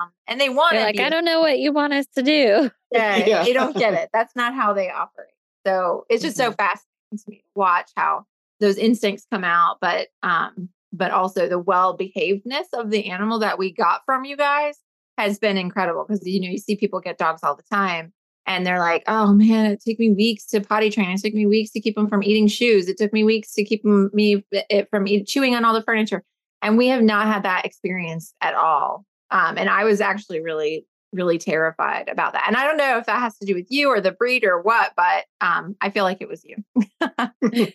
Um, 0.00 0.10
and 0.26 0.40
they 0.40 0.48
want 0.48 0.72
They're 0.72 0.80
to 0.80 0.86
like, 0.86 0.96
be 0.96 1.02
I 1.02 1.10
don't 1.10 1.24
know 1.24 1.40
what 1.40 1.58
you 1.58 1.72
want 1.72 1.92
us 1.92 2.06
to 2.16 2.22
do. 2.22 2.70
yeah, 2.92 3.16
Yeah. 3.16 3.44
they 3.44 3.52
don't 3.52 3.76
get 3.76 3.94
it. 4.02 4.10
That's 4.12 4.34
not 4.34 4.54
how 4.54 4.72
they 4.72 4.90
operate. 4.90 5.28
So 5.66 6.06
it's 6.08 6.22
just 6.22 6.36
so 6.36 6.52
fascinating 6.52 6.84
to 7.12 7.24
me 7.28 7.36
to 7.38 7.42
watch 7.54 7.90
how 7.96 8.24
those 8.60 8.76
instincts 8.78 9.26
come 9.30 9.44
out, 9.44 9.76
but 9.80 10.08
um, 10.22 10.68
but 10.92 11.10
also 11.10 11.48
the 11.48 11.58
well 11.58 11.96
behavedness 11.96 12.64
of 12.74 12.90
the 12.90 13.10
animal 13.10 13.38
that 13.40 13.58
we 13.58 13.72
got 13.72 14.00
from 14.06 14.24
you 14.24 14.36
guys 14.36 14.78
has 15.18 15.38
been 15.38 15.56
incredible 15.58 16.04
because 16.06 16.26
you 16.26 16.40
know 16.40 16.48
you 16.48 16.58
see 16.58 16.76
people 16.76 17.00
get 17.00 17.18
dogs 17.18 17.42
all 17.42 17.54
the 17.54 17.62
time 17.70 18.12
and 18.46 18.66
they're 18.66 18.78
like, 18.78 19.02
oh 19.06 19.32
man, 19.34 19.66
it 19.66 19.82
took 19.86 19.98
me 19.98 20.10
weeks 20.12 20.46
to 20.46 20.60
potty 20.62 20.90
train. 20.90 21.10
It 21.10 21.20
took 21.22 21.34
me 21.34 21.46
weeks 21.46 21.70
to 21.72 21.80
keep 21.80 21.94
them 21.94 22.08
from 22.08 22.22
eating 22.22 22.48
shoes. 22.48 22.88
It 22.88 22.96
took 22.96 23.12
me 23.12 23.22
weeks 23.22 23.52
to 23.54 23.64
keep 23.64 23.84
'em- 23.84 24.10
me 24.14 24.44
it 24.50 24.88
from 24.90 25.06
eat, 25.06 25.26
chewing 25.26 25.54
on 25.54 25.64
all 25.64 25.74
the 25.74 25.82
furniture. 25.82 26.22
And 26.62 26.76
we 26.78 26.88
have 26.88 27.02
not 27.02 27.26
had 27.26 27.42
that 27.44 27.64
experience 27.66 28.34
at 28.40 28.54
all. 28.54 29.04
Um, 29.30 29.58
and 29.58 29.68
I 29.68 29.84
was 29.84 30.00
actually 30.00 30.40
really 30.40 30.86
really 31.12 31.38
terrified 31.38 32.08
about 32.08 32.34
that. 32.34 32.44
And 32.46 32.56
I 32.56 32.64
don't 32.64 32.76
know 32.76 32.96
if 32.98 33.06
that 33.06 33.18
has 33.18 33.36
to 33.38 33.44
do 33.44 33.54
with 33.56 33.66
you 33.68 33.88
or 33.88 34.00
the 34.00 34.12
breed 34.12 34.44
or 34.44 34.60
what, 34.62 34.92
but 34.96 35.24
um, 35.40 35.74
I 35.80 35.90
feel 35.90 36.04
like 36.04 36.18
it 36.20 36.28
was 36.28 36.44
you. 36.44 36.62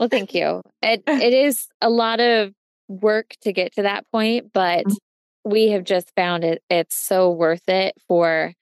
Well, 0.00 0.08
thank 0.08 0.34
you. 0.34 0.60
It 0.82 1.02
it 1.06 1.32
is 1.32 1.68
a 1.80 1.88
lot 1.88 2.20
of 2.20 2.52
work 2.88 3.34
to 3.42 3.52
get 3.52 3.72
to 3.74 3.82
that 3.82 4.04
point, 4.10 4.52
but 4.52 4.86
Mhm. 4.86 4.96
we 5.44 5.68
have 5.68 5.84
just 5.84 6.10
found 6.16 6.44
it 6.44 6.62
it's 6.70 6.96
so 6.96 7.30
worth 7.30 7.68
it 7.68 7.94
for 8.08 8.52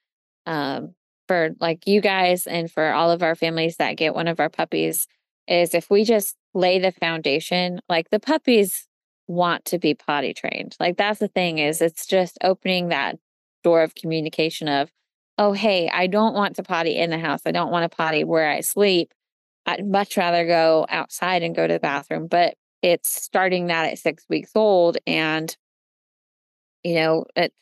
um 0.46 0.94
for 1.28 1.50
like 1.60 1.86
you 1.86 2.00
guys 2.00 2.46
and 2.46 2.70
for 2.70 2.92
all 2.92 3.10
of 3.10 3.22
our 3.22 3.34
families 3.34 3.76
that 3.76 3.96
get 3.96 4.14
one 4.14 4.28
of 4.28 4.40
our 4.40 4.50
puppies 4.50 5.06
is 5.48 5.74
if 5.74 5.90
we 5.90 6.04
just 6.04 6.36
lay 6.54 6.78
the 6.78 6.92
foundation, 6.92 7.80
like 7.88 8.10
the 8.10 8.20
puppies 8.20 8.86
want 9.32 9.64
to 9.66 9.78
be 9.78 9.94
potty 9.94 10.34
trained. 10.34 10.76
Like 10.78 10.96
that's 10.96 11.20
the 11.20 11.28
thing 11.28 11.58
is 11.58 11.80
it's 11.80 12.06
just 12.06 12.38
opening 12.42 12.88
that 12.88 13.18
door 13.64 13.82
of 13.82 13.94
communication 13.94 14.68
of, 14.68 14.90
oh 15.38 15.52
hey, 15.52 15.88
I 15.88 16.06
don't 16.06 16.34
want 16.34 16.56
to 16.56 16.62
potty 16.62 16.96
in 16.96 17.10
the 17.10 17.18
house. 17.18 17.42
I 17.46 17.52
don't 17.52 17.70
want 17.70 17.90
to 17.90 17.96
potty 17.96 18.24
where 18.24 18.48
I 18.48 18.60
sleep. 18.60 19.12
I'd 19.66 19.86
much 19.86 20.16
rather 20.16 20.46
go 20.46 20.86
outside 20.88 21.42
and 21.42 21.54
go 21.54 21.66
to 21.66 21.74
the 21.74 21.80
bathroom, 21.80 22.26
but 22.26 22.54
it's 22.82 23.08
starting 23.08 23.68
that 23.68 23.92
at 23.92 23.98
six 23.98 24.24
weeks 24.28 24.50
old. 24.54 24.98
And, 25.06 25.56
you 26.82 26.96
know, 26.96 27.26
it, 27.36 27.52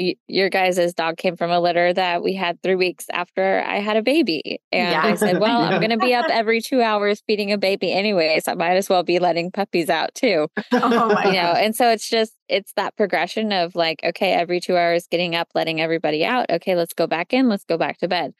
y- 0.00 0.16
your 0.28 0.48
guys' 0.48 0.94
dog 0.94 1.16
came 1.18 1.36
from 1.36 1.50
a 1.50 1.60
litter 1.60 1.92
that 1.92 2.22
we 2.22 2.32
had 2.34 2.60
three 2.62 2.74
weeks 2.74 3.06
after 3.12 3.62
I 3.66 3.80
had 3.80 3.96
a 3.96 4.02
baby. 4.02 4.60
And 4.72 4.94
I 4.96 5.14
said, 5.16 5.38
well, 5.40 5.60
Yeah. 5.60 5.68
I'm 5.68 5.80
going 5.80 5.90
to 5.90 6.04
be 6.04 6.14
up 6.14 6.26
every 6.30 6.60
two 6.60 6.80
hours 6.80 7.22
feeding 7.26 7.52
a 7.52 7.58
baby 7.58 7.92
anyways. 7.92 8.48
I 8.48 8.54
might 8.54 8.76
as 8.76 8.88
well 8.88 9.02
be 9.02 9.18
letting 9.18 9.50
puppies 9.50 9.90
out 9.90 10.14
too 10.14 10.48
Oh 10.72 11.08
my 11.14 11.26
you 11.26 11.32
know 11.32 11.52
and 11.52 11.74
so 11.76 11.90
it's 11.90 12.08
just 12.08 12.32
it's 12.48 12.72
that 12.74 12.96
progression 12.96 13.52
of 13.52 13.74
like 13.74 14.00
okay 14.04 14.32
every 14.32 14.60
two 14.60 14.76
hours 14.76 15.06
getting 15.10 15.34
up 15.34 15.48
letting 15.54 15.80
everybody 15.80 16.24
out 16.24 16.46
okay 16.50 16.74
let's 16.76 16.94
go 16.94 17.06
back 17.06 17.32
in 17.32 17.48
let's 17.48 17.64
go 17.64 17.76
back 17.76 17.98
to 17.98 18.08
bed 18.08 18.32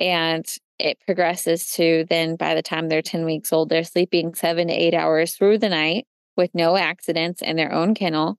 and 0.00 0.46
it 0.78 0.98
progresses 1.06 1.70
to 1.72 2.04
then 2.08 2.36
by 2.36 2.54
the 2.54 2.62
time 2.62 2.88
they're 2.88 3.02
10 3.02 3.24
weeks 3.24 3.52
old 3.52 3.68
they're 3.68 3.84
sleeping 3.84 4.34
seven 4.34 4.68
to 4.68 4.74
eight 4.74 4.94
hours 4.94 5.34
through 5.34 5.58
the 5.58 5.68
night 5.68 6.06
with 6.36 6.50
no 6.54 6.76
accidents 6.76 7.42
in 7.42 7.56
their 7.56 7.72
own 7.72 7.94
kennel 7.94 8.38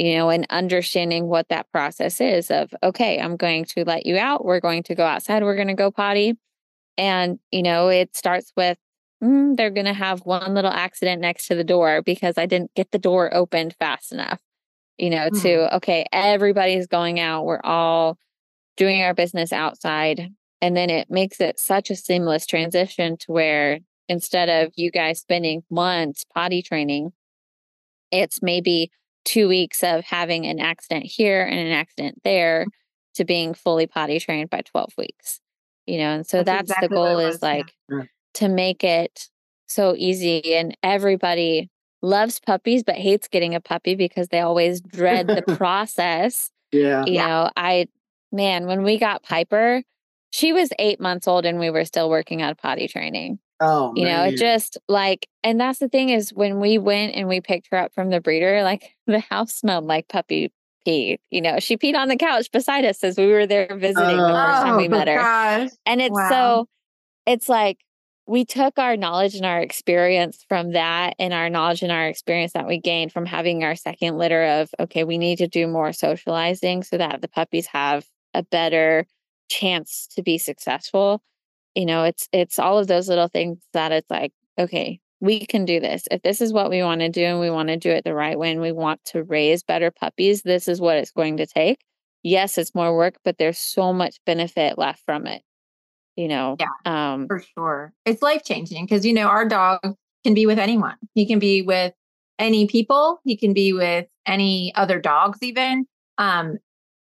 you 0.00 0.16
know 0.16 0.30
and 0.30 0.46
understanding 0.50 1.26
what 1.26 1.48
that 1.48 1.70
process 1.70 2.20
is 2.20 2.50
of 2.50 2.74
okay 2.82 3.20
i'm 3.20 3.36
going 3.36 3.64
to 3.64 3.84
let 3.84 4.06
you 4.06 4.16
out 4.16 4.44
we're 4.44 4.60
going 4.60 4.82
to 4.82 4.94
go 4.94 5.04
outside 5.04 5.42
we're 5.42 5.56
going 5.56 5.68
to 5.68 5.74
go 5.74 5.90
potty 5.90 6.36
and 6.96 7.38
you 7.50 7.62
know 7.62 7.88
it 7.88 8.16
starts 8.16 8.52
with 8.56 8.78
mm, 9.22 9.56
they're 9.56 9.70
going 9.70 9.86
to 9.86 9.92
have 9.92 10.20
one 10.20 10.54
little 10.54 10.70
accident 10.70 11.20
next 11.20 11.46
to 11.48 11.54
the 11.54 11.64
door 11.64 12.02
because 12.02 12.38
I 12.38 12.46
didn't 12.46 12.74
get 12.74 12.90
the 12.90 12.98
door 12.98 13.32
opened 13.34 13.74
fast 13.78 14.12
enough. 14.12 14.40
You 14.98 15.10
know, 15.10 15.30
to 15.30 15.76
okay, 15.76 16.06
everybody's 16.12 16.86
going 16.86 17.20
out. 17.20 17.46
We're 17.46 17.60
all 17.64 18.18
doing 18.76 19.02
our 19.02 19.14
business 19.14 19.52
outside. 19.52 20.28
And 20.60 20.76
then 20.76 20.90
it 20.90 21.10
makes 21.10 21.40
it 21.40 21.58
such 21.58 21.90
a 21.90 21.96
seamless 21.96 22.44
transition 22.44 23.16
to 23.18 23.32
where 23.32 23.80
instead 24.10 24.50
of 24.50 24.72
you 24.76 24.90
guys 24.90 25.18
spending 25.18 25.62
months 25.70 26.24
potty 26.34 26.60
training, 26.60 27.12
it's 28.10 28.42
maybe 28.42 28.90
two 29.24 29.48
weeks 29.48 29.82
of 29.82 30.04
having 30.04 30.46
an 30.46 30.58
accident 30.58 31.04
here 31.06 31.42
and 31.42 31.58
an 31.58 31.72
accident 31.72 32.20
there 32.24 32.66
to 33.14 33.24
being 33.24 33.54
fully 33.54 33.86
potty 33.86 34.18
trained 34.20 34.50
by 34.50 34.60
12 34.62 34.92
weeks. 34.96 35.40
You 35.86 35.98
know, 35.98 36.10
and 36.10 36.26
so 36.26 36.38
That's 36.38 36.46
that's, 36.46 36.62
exactly 36.62 36.88
the 36.88 36.94
goal 36.94 37.18
is 37.18 37.42
like 37.42 37.72
Yeah. 37.90 38.02
to 38.34 38.48
make 38.48 38.84
it 38.84 39.28
so 39.66 39.94
easy 39.96 40.54
and 40.54 40.76
everybody 40.82 41.70
loves 42.02 42.40
puppies 42.40 42.82
but 42.82 42.96
hates 42.96 43.28
getting 43.28 43.54
a 43.54 43.60
puppy 43.60 43.94
because 43.94 44.28
they 44.28 44.40
always 44.40 44.80
dread 44.80 45.26
the 45.26 45.42
process 45.56 46.50
Yeah. 46.72 47.04
you 47.06 47.14
Yeah. 47.14 47.26
know 47.26 47.50
i 47.56 47.86
man 48.32 48.66
when 48.66 48.82
we 48.82 48.98
got 48.98 49.22
piper 49.22 49.82
she 50.32 50.52
was 50.52 50.70
eight 50.78 50.98
months 50.98 51.28
old 51.28 51.44
and 51.44 51.58
we 51.60 51.68
were 51.70 51.84
still 51.84 52.08
working 52.08 52.42
on 52.42 52.54
potty 52.56 52.88
training 52.88 53.38
Oh, 53.60 53.92
you 53.94 54.04
know 54.04 54.24
it 54.24 54.36
just 54.36 54.78
like 54.88 55.28
and 55.42 55.60
that's 55.60 55.78
the 55.78 55.88
thing 55.88 56.08
is 56.08 56.32
when 56.32 56.60
we 56.60 56.78
went 56.78 57.14
and 57.14 57.28
we 57.28 57.40
picked 57.40 57.68
her 57.70 57.78
up 57.78 57.92
from 57.92 58.10
the 58.10 58.20
breeder 58.20 58.62
like 58.62 58.94
the 59.06 59.20
house 59.20 59.54
smelled 59.54 59.84
like 59.84 60.08
puppy 60.08 60.52
pee 60.84 61.18
you 61.30 61.40
know 61.40 61.58
she 61.58 61.76
peed 61.76 61.94
on 61.94 62.08
the 62.08 62.16
couch 62.16 62.50
beside 62.50 62.84
us 62.84 63.04
as 63.04 63.18
we 63.18 63.26
were 63.26 63.46
there 63.46 63.76
visiting 63.76 64.16
the 64.16 64.32
first 64.32 64.62
time 64.62 64.76
we 64.76 64.86
oh, 64.86 64.90
met 64.90 65.08
her 65.08 65.18
Oh, 65.18 65.22
gosh. 65.22 65.70
and 65.84 66.00
it's 66.00 66.14
Wow. 66.14 66.30
so, 66.30 66.68
it's 67.26 67.48
like 67.48 67.78
we 68.26 68.44
took 68.44 68.78
our 68.78 68.96
knowledge 68.96 69.34
and 69.34 69.44
our 69.44 69.60
experience 69.60 70.44
from 70.48 70.72
that 70.72 71.14
and 71.18 71.34
our 71.34 71.50
knowledge 71.50 71.82
and 71.82 71.90
our 71.90 72.06
experience 72.06 72.52
that 72.52 72.66
we 72.66 72.78
gained 72.78 73.12
from 73.12 73.26
having 73.26 73.64
our 73.64 73.74
second 73.74 74.18
litter 74.18 74.44
of, 74.44 74.70
okay, 74.78 75.02
we 75.02 75.18
need 75.18 75.38
to 75.38 75.48
do 75.48 75.66
more 75.66 75.92
socializing 75.92 76.84
so 76.84 76.96
that 76.96 77.20
the 77.22 77.28
puppies 77.28 77.66
have 77.66 78.06
a 78.32 78.44
better 78.44 79.04
chance 79.48 80.06
to 80.14 80.22
be 80.22 80.38
successful. 80.38 81.20
You 81.80 81.86
know, 81.86 82.04
it's, 82.04 82.28
it's 82.30 82.58
all 82.58 82.78
of 82.78 82.88
those 82.88 83.08
little 83.08 83.28
things 83.28 83.56
that 83.72 83.90
it's 83.90 84.10
like, 84.10 84.34
okay, 84.58 85.00
we 85.20 85.46
can 85.46 85.64
do 85.64 85.80
this. 85.80 86.04
If 86.10 86.20
this 86.20 86.42
is 86.42 86.52
what 86.52 86.68
we 86.68 86.82
want 86.82 87.00
to 87.00 87.08
do 87.08 87.24
and 87.24 87.40
we 87.40 87.48
want 87.48 87.70
to 87.70 87.78
do 87.78 87.88
it 87.88 88.04
the 88.04 88.12
right 88.12 88.38
way 88.38 88.50
and 88.50 88.60
we 88.60 88.70
want 88.70 89.02
to 89.06 89.22
raise 89.22 89.62
better 89.62 89.90
puppies, 89.90 90.42
this 90.42 90.68
is 90.68 90.78
what 90.78 90.98
it's 90.98 91.10
going 91.10 91.38
to 91.38 91.46
take. 91.46 91.78
Yes, 92.22 92.58
it's 92.58 92.74
more 92.74 92.94
work, 92.94 93.14
but 93.24 93.38
there's 93.38 93.56
so 93.56 93.94
much 93.94 94.18
benefit 94.26 94.76
left 94.76 95.02
from 95.06 95.26
it. 95.26 95.40
You 96.16 96.28
know, 96.28 96.58
um, 96.84 97.26
for 97.28 97.42
sure. 97.56 97.94
It's 98.04 98.20
life 98.20 98.44
changing 98.44 98.84
because 98.84 99.06
you 99.06 99.14
know 99.14 99.28
our 99.28 99.48
dog 99.48 99.80
can 100.22 100.34
be 100.34 100.44
with 100.44 100.58
anyone. 100.58 100.96
He 101.14 101.24
can 101.24 101.38
be 101.38 101.62
with 101.62 101.94
any 102.38 102.66
people. 102.66 103.22
He 103.24 103.38
can 103.38 103.54
be 103.54 103.72
with 103.72 104.06
any 104.26 104.70
other 104.74 105.00
dogs 105.00 105.38
even. 105.40 105.86
Um 106.18 106.58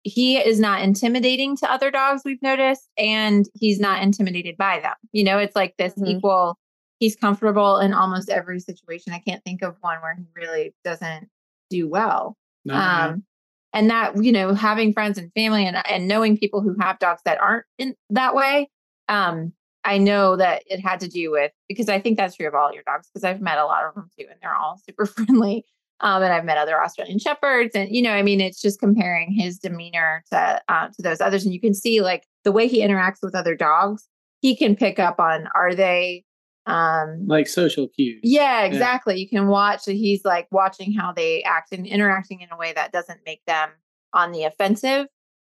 he 0.07 0.37
is 0.37 0.59
not 0.59 0.83
intimidating 0.83 1.57
to 1.57 1.71
other 1.71 1.89
dogs 1.89 2.21
we've 2.23 2.41
noticed 2.43 2.87
and 2.95 3.49
he's 3.55 3.79
not 3.79 4.03
intimidated 4.03 4.55
by 4.55 4.79
them. 4.79 4.93
You 5.11 5.23
know, 5.23 5.39
it's 5.39 5.55
like 5.55 5.75
this 5.77 5.93
Mhm. 5.95 6.07
equal 6.17 6.57
he's 6.99 7.15
comfortable 7.15 7.79
in 7.79 7.91
almost 7.93 8.29
every 8.29 8.59
situation. 8.59 9.11
I 9.13 9.19
can't 9.19 9.43
think 9.43 9.61
of 9.63 9.75
one 9.81 9.99
where 10.01 10.15
he 10.15 10.23
really 10.35 10.73
doesn't 10.83 11.27
do 11.71 11.89
well 11.89 12.37
No, 12.65 12.75
um 12.75 13.25
and 13.73 13.89
that 13.89 14.23
you 14.23 14.31
know 14.31 14.53
having 14.53 14.93
friends 14.93 15.17
and 15.17 15.31
family 15.33 15.65
and 15.65 15.75
and 15.89 16.07
knowing 16.07 16.37
people 16.37 16.61
who 16.61 16.75
have 16.79 16.99
dogs 16.99 17.21
that 17.25 17.41
aren't 17.41 17.65
in 17.79 17.95
that 18.11 18.35
way 18.35 18.69
um 19.09 19.51
i 19.83 19.97
know 19.97 20.35
that 20.35 20.61
it 20.67 20.79
had 20.79 20.99
to 20.99 21.07
do 21.07 21.31
with 21.31 21.51
because 21.67 21.89
i 21.89 21.99
think 21.99 22.17
that's 22.17 22.35
true 22.35 22.47
of 22.47 22.53
all 22.53 22.71
your 22.71 22.83
dogs 22.83 23.09
because 23.11 23.23
i've 23.23 23.41
met 23.41 23.57
a 23.57 23.65
lot 23.65 23.83
of 23.83 23.95
them 23.95 24.07
too 24.17 24.27
and 24.29 24.39
they're 24.43 24.55
all 24.55 24.79
super 24.87 25.07
friendly 25.07 25.65
um 26.01 26.21
and 26.23 26.33
i've 26.33 26.45
met 26.45 26.57
other 26.57 26.81
australian 26.81 27.19
shepherds 27.19 27.71
and 27.75 27.89
you 27.95 28.01
know 28.01 28.11
i 28.11 28.21
mean 28.21 28.41
it's 28.41 28.61
just 28.61 28.79
comparing 28.79 29.31
his 29.31 29.57
demeanor 29.59 30.23
to 30.31 30.61
uh, 30.69 30.87
to 30.89 31.01
those 31.01 31.21
others 31.21 31.45
and 31.45 31.53
you 31.53 31.59
can 31.61 31.73
see 31.73 32.01
like 32.01 32.25
the 32.43 32.51
way 32.51 32.67
he 32.67 32.81
interacts 32.81 33.19
with 33.21 33.33
other 33.35 33.55
dogs 33.55 34.07
he 34.41 34.55
can 34.55 34.75
pick 34.75 34.99
up 34.99 35.19
on 35.19 35.47
are 35.55 35.73
they 35.73 36.23
um 36.67 37.25
like 37.27 37.47
social 37.47 37.87
cues. 37.87 38.19
yeah, 38.23 38.63
exactly. 38.63 39.19
You 39.19 39.29
can 39.29 39.47
watch 39.47 39.85
that 39.85 39.93
he's 39.93 40.25
like 40.25 40.47
watching 40.51 40.93
how 40.93 41.11
they 41.13 41.43
act 41.43 41.71
and 41.71 41.85
interacting 41.85 42.41
in 42.41 42.49
a 42.51 42.57
way 42.57 42.73
that 42.73 42.91
doesn't 42.91 43.19
make 43.25 43.41
them 43.45 43.69
on 44.13 44.31
the 44.31 44.45
offensive. 44.45 45.05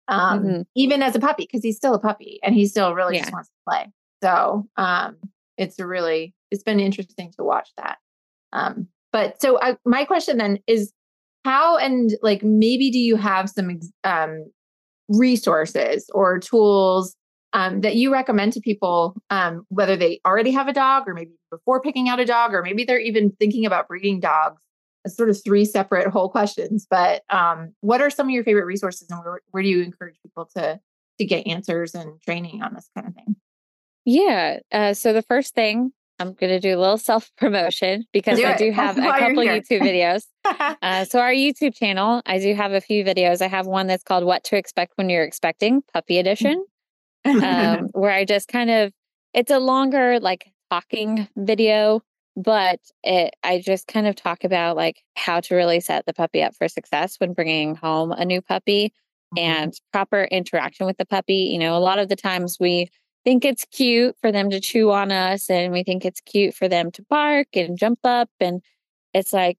Um, 0.09 0.41
Mhm. 0.45 0.67
even 0.75 1.03
as 1.03 1.15
a 1.15 1.21
puppy, 1.21 1.45
because 1.45 1.63
he's 1.63 1.77
still 1.77 1.95
a 1.95 2.01
puppy 2.01 2.41
and 2.43 2.55
he 2.57 2.67
still 2.67 2.93
really 2.95 3.15
Yeah. 3.15 3.21
just 3.23 3.33
wants 3.33 3.49
to 3.51 3.55
play. 3.69 3.93
So 4.23 4.69
um 4.77 5.17
it's 5.57 5.79
really 5.79 6.35
it's 6.51 6.63
been 6.65 6.81
interesting 6.81 7.33
to 7.37 7.45
watch 7.45 7.71
that. 7.77 7.99
Um, 8.53 8.89
but 9.13 9.41
so 9.41 9.61
I, 9.61 9.77
my 9.85 10.05
question 10.05 10.39
then 10.39 10.59
is 10.67 10.93
how 11.45 11.77
and 11.77 12.11
like 12.23 12.43
maybe 12.43 12.91
do 12.91 12.99
you 12.99 13.17
have 13.17 13.49
some 13.49 13.79
um, 14.05 14.51
resources 15.09 16.11
or 16.13 16.39
tools 16.39 17.15
um, 17.53 17.81
that 17.81 17.97
you 17.97 18.13
recommend 18.13 18.53
to 18.53 18.61
people, 18.61 19.15
um, 19.31 19.65
whether 19.69 19.97
they 19.97 20.21
already 20.27 20.51
have 20.51 20.69
a 20.69 20.73
dog 20.73 21.05
or 21.07 21.15
maybe 21.15 21.31
before 21.51 21.81
picking 21.81 22.09
out 22.09 22.21
a 22.21 22.25
dog, 22.25 22.53
or 22.53 22.63
maybe 22.63 22.85
they're 22.85 22.99
even 22.99 23.31
thinking 23.39 23.65
about 23.65 23.89
breeding 23.89 24.21
dogs? 24.21 24.63
Sort 25.07 25.31
of 25.31 25.43
three 25.43 25.65
separate 25.65 26.09
whole 26.09 26.29
questions. 26.29 26.87
But 26.91 27.23
um, 27.31 27.73
what 27.81 28.01
are 28.01 28.11
some 28.11 28.27
of 28.27 28.31
your 28.33 28.43
favorite 28.43 28.67
resources, 28.67 29.09
and 29.09 29.21
where, 29.21 29.41
where 29.53 29.63
do 29.63 29.69
you 29.69 29.83
encourage 29.83 30.17
people 30.23 30.51
to 30.57 30.81
to 31.19 31.25
get 31.25 31.47
answers 31.47 31.95
and 31.95 32.21
training 32.21 32.61
on 32.63 32.75
this 32.75 32.91
kind 32.95 33.07
of 33.07 33.15
thing? 33.15 33.37
Yeah. 34.05 34.59
Uh, 34.73 34.95
so 34.95 35.13
the 35.13 35.23
first 35.23 35.55
thing 35.55 35.93
I'm 36.19 36.33
going 36.33 36.51
to 36.51 36.61
do 36.61 36.77
a 36.77 36.81
little 36.81 36.99
self 36.99 37.31
promotion 37.37 38.05
because 38.13 38.39
do 38.39 38.47
I 38.47 38.57
do 38.57 38.71
have 38.73 38.97
a 38.97 39.03
couple 39.03 39.43
YouTube 39.43 39.83
videos. 39.83 40.23
uh, 40.83 41.05
so, 41.05 41.21
our 41.21 41.33
YouTube 41.33 41.75
channel, 41.75 42.23
I 42.27 42.39
do 42.39 42.55
have 42.55 42.73
a 42.73 42.81
few 42.81 43.05
videos. 43.05 43.43
I 43.43 43.49
have 43.49 43.67
one 43.67 43.87
that's 43.87 44.03
called 44.03 44.25
What 44.25 44.45
to 44.45 44.57
Expect 44.57 44.93
When 44.97 45.11
You're 45.11 45.25
Expecting, 45.25 45.83
Puppy 45.93 46.19
Edition, 46.19 46.65
um, 47.25 47.89
where 47.93 48.13
I 48.13 48.25
just 48.25 48.49
kind 48.49 48.71
of, 48.71 48.93
it's 49.35 49.51
a 49.51 49.59
longer, 49.59 50.19
like 50.21 50.51
talking 50.71 51.29
video, 51.37 52.03
but 52.37 52.81
it, 53.03 53.35
I 53.43 53.61
just 53.61 53.87
kind 53.87 54.07
of 54.07 54.15
talk 54.15 54.45
about 54.45 54.77
like 54.77 55.03
how 55.17 55.41
to 55.41 55.55
really 55.55 55.81
set 55.81 56.07
the 56.07 56.15
puppy 56.15 56.43
up 56.43 56.55
for 56.55 56.69
success 56.69 57.17
when 57.19 57.33
bringing 57.33 57.75
home 57.75 58.13
a 58.13 58.25
new 58.25 58.43
puppy 58.43 58.93
mm-hmm. 59.37 59.39
and 59.39 59.75
proper 59.93 60.25
interaction 60.25 60.87
with 60.87 60.99
the 60.99 61.07
puppy. 61.07 61.51
You 61.53 61.59
know, 61.59 61.77
a 61.77 61.81
lot 61.81 61.99
of 61.99 62.09
the 62.09 62.17
times 62.17 62.59
we, 62.61 62.91
think 63.27 63.45
it's 63.45 63.67
cute 63.73 64.15
for 64.21 64.31
them 64.31 64.51
to 64.51 64.61
chew 64.61 64.93
on 64.93 65.11
us 65.11 65.51
and 65.51 65.73
we 65.73 65.83
think 65.83 66.05
it's 66.05 66.21
cute 66.21 66.55
for 66.55 66.69
them 66.69 66.93
to 66.93 67.03
bark 67.11 67.49
and 67.55 67.77
jump 67.77 67.99
up 68.05 68.31
and 68.39 68.63
it's 69.13 69.33
like 69.33 69.59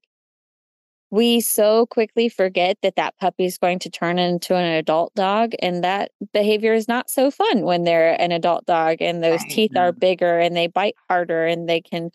we 1.10 1.38
so 1.38 1.84
quickly 1.84 2.30
forget 2.30 2.78
that 2.82 2.96
that 2.96 3.14
puppy 3.18 3.44
is 3.44 3.58
going 3.58 3.78
to 3.78 3.90
turn 3.90 4.18
into 4.18 4.54
an 4.54 4.64
adult 4.64 5.14
dog 5.14 5.52
and 5.60 5.84
that 5.84 6.12
behavior 6.32 6.72
is 6.72 6.88
not 6.88 7.10
so 7.10 7.30
fun 7.30 7.60
when 7.60 7.84
they're 7.84 8.18
an 8.18 8.32
adult 8.32 8.64
dog 8.64 9.02
and 9.02 9.22
those 9.22 9.42
right. 9.42 9.50
teeth 9.50 9.76
are 9.76 9.92
mm. 9.92 10.00
bigger 10.00 10.38
and 10.38 10.56
they 10.56 10.66
bite 10.66 10.96
harder 11.06 11.44
and 11.44 11.68
they 11.68 11.82
can 11.82 12.10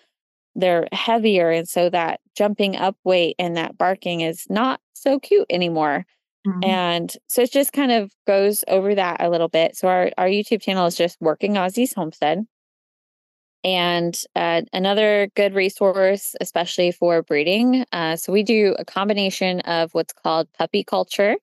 they're 0.55 0.87
heavier 0.91 1.51
and 1.51 1.69
so 1.69 1.87
that 1.87 2.19
jumping 2.35 2.75
up 2.77 2.97
weight 3.03 3.35
and 3.37 3.55
that 3.57 3.77
barking 3.77 4.21
is 4.21 4.47
not 4.49 4.81
so 4.93 5.19
cute 5.19 5.45
anymore 5.51 6.03
Mm-hmm. 6.45 6.63
And 6.63 7.13
so 7.29 7.41
it 7.41 7.51
just 7.51 7.73
kind 7.73 7.91
of 7.91 8.11
goes 8.27 8.63
over 8.67 8.95
that 8.95 9.21
a 9.21 9.29
little 9.29 9.47
bit. 9.47 9.75
So 9.75 9.87
our, 9.87 10.11
our 10.17 10.27
YouTube 10.27 10.61
channel 10.61 10.85
is 10.85 10.95
just 10.95 11.19
Working 11.21 11.53
Aussies 11.53 11.93
Homestead. 11.95 12.45
And 13.63 14.19
uh, 14.35 14.63
another 14.73 15.29
good 15.35 15.53
resource, 15.53 16.35
especially 16.41 16.91
for 16.91 17.21
breeding. 17.23 17.85
Uh, 17.93 18.17
so 18.17 18.33
we 18.33 18.43
do 18.43 18.75
a 18.77 18.83
combination 18.83 19.61
of 19.61 19.93
what's 19.93 20.13
called 20.13 20.51
puppy 20.57 20.83
culture. 20.83 21.37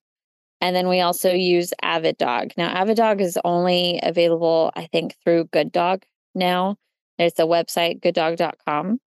And 0.61 0.75
then 0.75 0.87
we 0.87 1.01
also 1.01 1.31
use 1.31 1.73
Avidog. 1.83 2.51
Now, 2.55 2.71
Avidog 2.75 3.19
is 3.19 3.39
only 3.43 3.99
available, 4.03 4.71
I 4.75 4.85
think, 4.85 5.15
through 5.23 5.45
Good 5.45 5.71
Dog 5.71 6.03
now. 6.35 6.75
There's 7.17 7.39
a 7.39 7.43
website, 7.43 8.01
gooddog.com. 8.01 8.99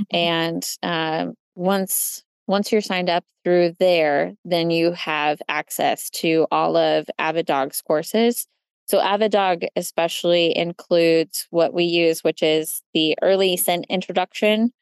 Mm-hmm. 0.00 0.16
And 0.16 0.76
uh, 0.82 1.32
once 1.54 2.22
once 2.48 2.72
you're 2.72 2.80
signed 2.80 3.10
up 3.10 3.24
through 3.44 3.76
there, 3.78 4.32
then 4.44 4.70
you 4.70 4.92
have 4.92 5.38
access 5.48 6.08
to 6.08 6.46
all 6.50 6.76
of 6.76 7.06
Avidog's 7.18 7.82
courses. 7.82 8.46
So 8.86 8.98
AvidDog 8.98 9.66
especially 9.76 10.56
includes 10.56 11.46
what 11.50 11.74
we 11.74 11.84
use, 11.84 12.24
which 12.24 12.42
is 12.42 12.82
the 12.94 13.14
early 13.20 13.58
scent 13.58 13.84
introduction. 13.90 14.72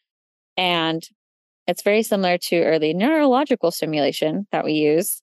And 0.56 1.06
it's 1.66 1.82
very 1.82 2.04
similar 2.04 2.38
to 2.38 2.62
early 2.62 2.94
neurological 2.94 3.72
stimulation 3.72 4.46
that 4.52 4.64
we 4.64 4.74
use. 4.74 5.20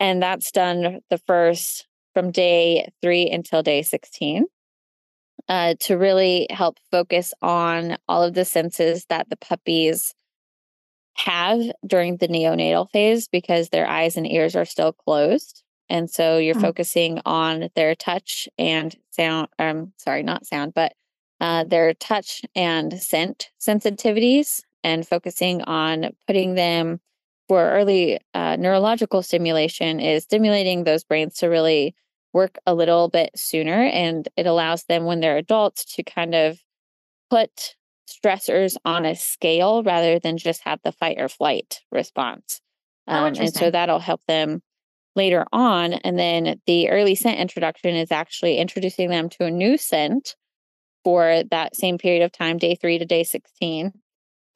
And 0.00 0.22
that's 0.22 0.50
done 0.50 1.00
the 1.10 1.18
first 1.18 1.86
from 2.14 2.30
day 2.30 2.88
three 3.02 3.28
until 3.30 3.62
day 3.62 3.82
16 3.82 4.46
uh, 5.50 5.74
to 5.80 5.98
really 5.98 6.46
help 6.48 6.78
focus 6.90 7.34
on 7.42 7.98
all 8.08 8.22
of 8.22 8.32
the 8.32 8.46
senses 8.46 9.04
that 9.10 9.28
the 9.28 9.36
puppies 9.36 10.14
have 11.16 11.60
during 11.86 12.16
the 12.16 12.28
neonatal 12.28 12.90
phase 12.90 13.28
because 13.28 13.68
their 13.68 13.86
eyes 13.86 14.16
and 14.16 14.30
ears 14.30 14.56
are 14.56 14.64
still 14.64 14.92
closed. 14.92 15.62
And 15.88 16.10
so 16.10 16.38
you're 16.38 16.54
mm-hmm. 16.54 16.62
focusing 16.64 17.20
on 17.24 17.68
their 17.76 17.94
touch 17.94 18.48
and 18.58 18.96
sound, 19.10 19.48
um, 19.58 19.92
sorry, 19.96 20.22
not 20.22 20.46
sound, 20.46 20.74
but 20.74 20.94
uh, 21.40 21.64
their 21.64 21.94
touch 21.94 22.42
and 22.54 23.00
scent 23.00 23.50
sensitivities 23.60 24.62
and 24.82 25.06
focusing 25.06 25.62
on 25.62 26.10
putting 26.26 26.54
them 26.54 27.00
for 27.48 27.70
early 27.70 28.18
uh, 28.32 28.56
neurological 28.56 29.22
stimulation 29.22 30.00
is 30.00 30.24
stimulating 30.24 30.84
those 30.84 31.04
brains 31.04 31.34
to 31.34 31.48
really 31.48 31.94
work 32.32 32.58
a 32.66 32.74
little 32.74 33.08
bit 33.08 33.30
sooner. 33.34 33.84
And 33.84 34.28
it 34.36 34.46
allows 34.46 34.84
them 34.84 35.04
when 35.04 35.20
they're 35.20 35.36
adults 35.36 35.84
to 35.96 36.02
kind 36.02 36.34
of 36.34 36.58
put 37.30 37.76
stressors 38.08 38.76
on 38.84 39.04
a 39.04 39.14
scale 39.14 39.82
rather 39.82 40.18
than 40.18 40.36
just 40.36 40.62
have 40.62 40.80
the 40.84 40.92
fight 40.92 41.20
or 41.20 41.28
flight 41.28 41.80
response. 41.90 42.60
Oh, 43.06 43.14
um, 43.14 43.34
and 43.38 43.52
so 43.52 43.70
that'll 43.70 43.98
help 43.98 44.22
them 44.26 44.62
later 45.16 45.46
on. 45.52 45.94
And 45.94 46.18
then 46.18 46.60
the 46.66 46.90
early 46.90 47.14
scent 47.14 47.38
introduction 47.38 47.94
is 47.94 48.10
actually 48.10 48.58
introducing 48.58 49.10
them 49.10 49.28
to 49.30 49.44
a 49.44 49.50
new 49.50 49.76
scent 49.76 50.36
for 51.04 51.42
that 51.50 51.76
same 51.76 51.98
period 51.98 52.22
of 52.22 52.32
time, 52.32 52.58
day 52.58 52.74
three 52.74 52.98
to 52.98 53.04
day 53.04 53.24
16, 53.24 53.92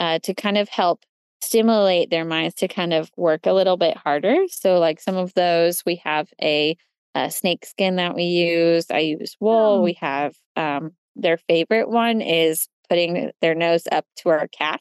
uh, 0.00 0.18
to 0.20 0.34
kind 0.34 0.56
of 0.56 0.68
help 0.68 1.04
stimulate 1.40 2.10
their 2.10 2.24
minds 2.24 2.54
to 2.56 2.68
kind 2.68 2.92
of 2.92 3.10
work 3.16 3.46
a 3.46 3.52
little 3.52 3.76
bit 3.76 3.96
harder. 3.96 4.36
So, 4.48 4.78
like 4.78 5.00
some 5.00 5.16
of 5.16 5.34
those, 5.34 5.84
we 5.84 5.96
have 6.04 6.28
a, 6.42 6.76
a 7.14 7.30
snake 7.30 7.66
skin 7.66 7.96
that 7.96 8.14
we 8.14 8.24
use. 8.24 8.86
I 8.90 9.00
use 9.00 9.36
wool. 9.40 9.78
Oh. 9.78 9.82
We 9.82 9.92
have 9.94 10.34
um, 10.56 10.92
their 11.14 11.36
favorite 11.36 11.90
one 11.90 12.20
is 12.20 12.66
putting 12.88 13.30
their 13.40 13.54
nose 13.54 13.86
up 13.90 14.06
to 14.16 14.30
our 14.30 14.48
cat. 14.48 14.80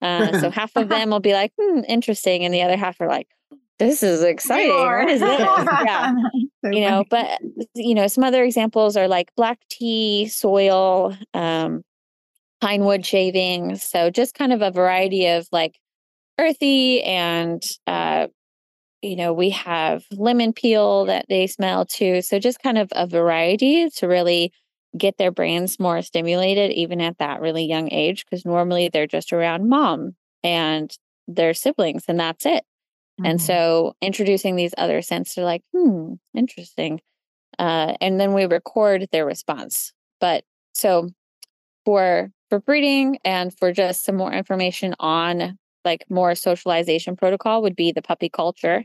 Uh, 0.00 0.40
so 0.40 0.50
half 0.50 0.72
of 0.76 0.88
them 0.88 1.10
will 1.10 1.20
be 1.20 1.32
like, 1.32 1.52
hmm, 1.60 1.80
interesting. 1.88 2.44
And 2.44 2.52
the 2.52 2.62
other 2.62 2.76
half 2.76 3.00
are 3.00 3.08
like, 3.08 3.28
this 3.78 4.02
is 4.02 4.22
exciting. 4.22 4.74
What 4.74 5.08
is 5.08 5.20
this? 5.20 5.40
yeah. 5.40 6.14
So 6.64 6.72
you 6.72 6.80
know, 6.80 7.04
but, 7.08 7.38
you 7.76 7.94
know, 7.94 8.08
some 8.08 8.24
other 8.24 8.42
examples 8.42 8.96
are 8.96 9.06
like 9.06 9.32
black 9.36 9.60
tea, 9.70 10.26
soil, 10.26 11.16
um, 11.32 11.84
pine 12.60 12.84
wood 12.84 13.06
shavings. 13.06 13.84
So 13.84 14.10
just 14.10 14.34
kind 14.34 14.52
of 14.52 14.60
a 14.60 14.72
variety 14.72 15.28
of 15.28 15.46
like 15.52 15.78
earthy 16.36 17.00
and, 17.04 17.62
uh, 17.86 18.26
you 19.02 19.14
know, 19.14 19.32
we 19.32 19.50
have 19.50 20.04
lemon 20.10 20.52
peel 20.52 21.04
that 21.04 21.26
they 21.28 21.46
smell 21.46 21.86
too. 21.86 22.22
So 22.22 22.40
just 22.40 22.60
kind 22.60 22.76
of 22.76 22.88
a 22.90 23.06
variety 23.06 23.88
to 23.90 24.08
really 24.08 24.52
get 24.96 25.18
their 25.18 25.30
brains 25.30 25.78
more 25.78 26.00
stimulated 26.02 26.70
even 26.72 27.00
at 27.00 27.18
that 27.18 27.40
really 27.40 27.64
young 27.64 27.92
age 27.92 28.24
because 28.24 28.44
normally 28.44 28.88
they're 28.88 29.06
just 29.06 29.32
around 29.32 29.68
mom 29.68 30.14
and 30.42 30.96
their 31.26 31.52
siblings 31.52 32.04
and 32.08 32.18
that's 32.18 32.46
it 32.46 32.64
mm-hmm. 33.20 33.26
and 33.26 33.42
so 33.42 33.94
introducing 34.00 34.56
these 34.56 34.74
other 34.78 35.02
scents 35.02 35.36
are 35.36 35.44
like 35.44 35.62
hmm 35.74 36.14
interesting 36.34 37.00
uh, 37.58 37.94
and 38.00 38.20
then 38.20 38.34
we 38.34 38.44
record 38.46 39.08
their 39.12 39.26
response 39.26 39.92
but 40.20 40.44
so 40.72 41.08
for 41.84 42.30
for 42.48 42.60
breeding 42.60 43.18
and 43.24 43.56
for 43.58 43.72
just 43.72 44.04
some 44.04 44.16
more 44.16 44.32
information 44.32 44.94
on 45.00 45.58
like 45.84 46.04
more 46.08 46.34
socialization 46.34 47.16
protocol 47.16 47.62
would 47.62 47.76
be 47.76 47.92
the 47.92 48.02
puppy 48.02 48.28
culture. 48.28 48.84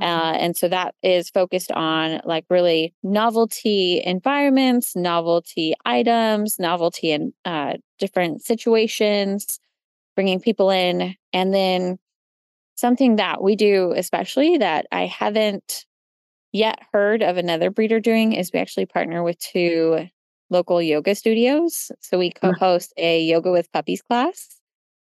Uh, 0.00 0.36
and 0.38 0.56
so 0.56 0.68
that 0.68 0.94
is 1.02 1.28
focused 1.28 1.72
on 1.72 2.20
like 2.24 2.44
really 2.48 2.94
novelty 3.02 4.00
environments, 4.04 4.94
novelty 4.94 5.74
items, 5.84 6.58
novelty 6.58 7.10
in 7.10 7.32
uh, 7.44 7.74
different 7.98 8.42
situations, 8.42 9.58
bringing 10.14 10.40
people 10.40 10.70
in. 10.70 11.14
And 11.32 11.52
then 11.52 11.98
something 12.76 13.16
that 13.16 13.42
we 13.42 13.56
do, 13.56 13.92
especially 13.96 14.58
that 14.58 14.86
I 14.92 15.06
haven't 15.06 15.84
yet 16.52 16.78
heard 16.92 17.22
of 17.22 17.36
another 17.36 17.70
breeder 17.70 17.98
doing, 17.98 18.34
is 18.34 18.52
we 18.52 18.60
actually 18.60 18.86
partner 18.86 19.24
with 19.24 19.38
two 19.40 20.08
local 20.48 20.80
yoga 20.80 21.14
studios. 21.14 21.90
So 22.00 22.18
we 22.18 22.30
co 22.30 22.52
host 22.52 22.92
a 22.96 23.20
yoga 23.22 23.50
with 23.50 23.70
puppies 23.72 24.02
class. 24.02 24.60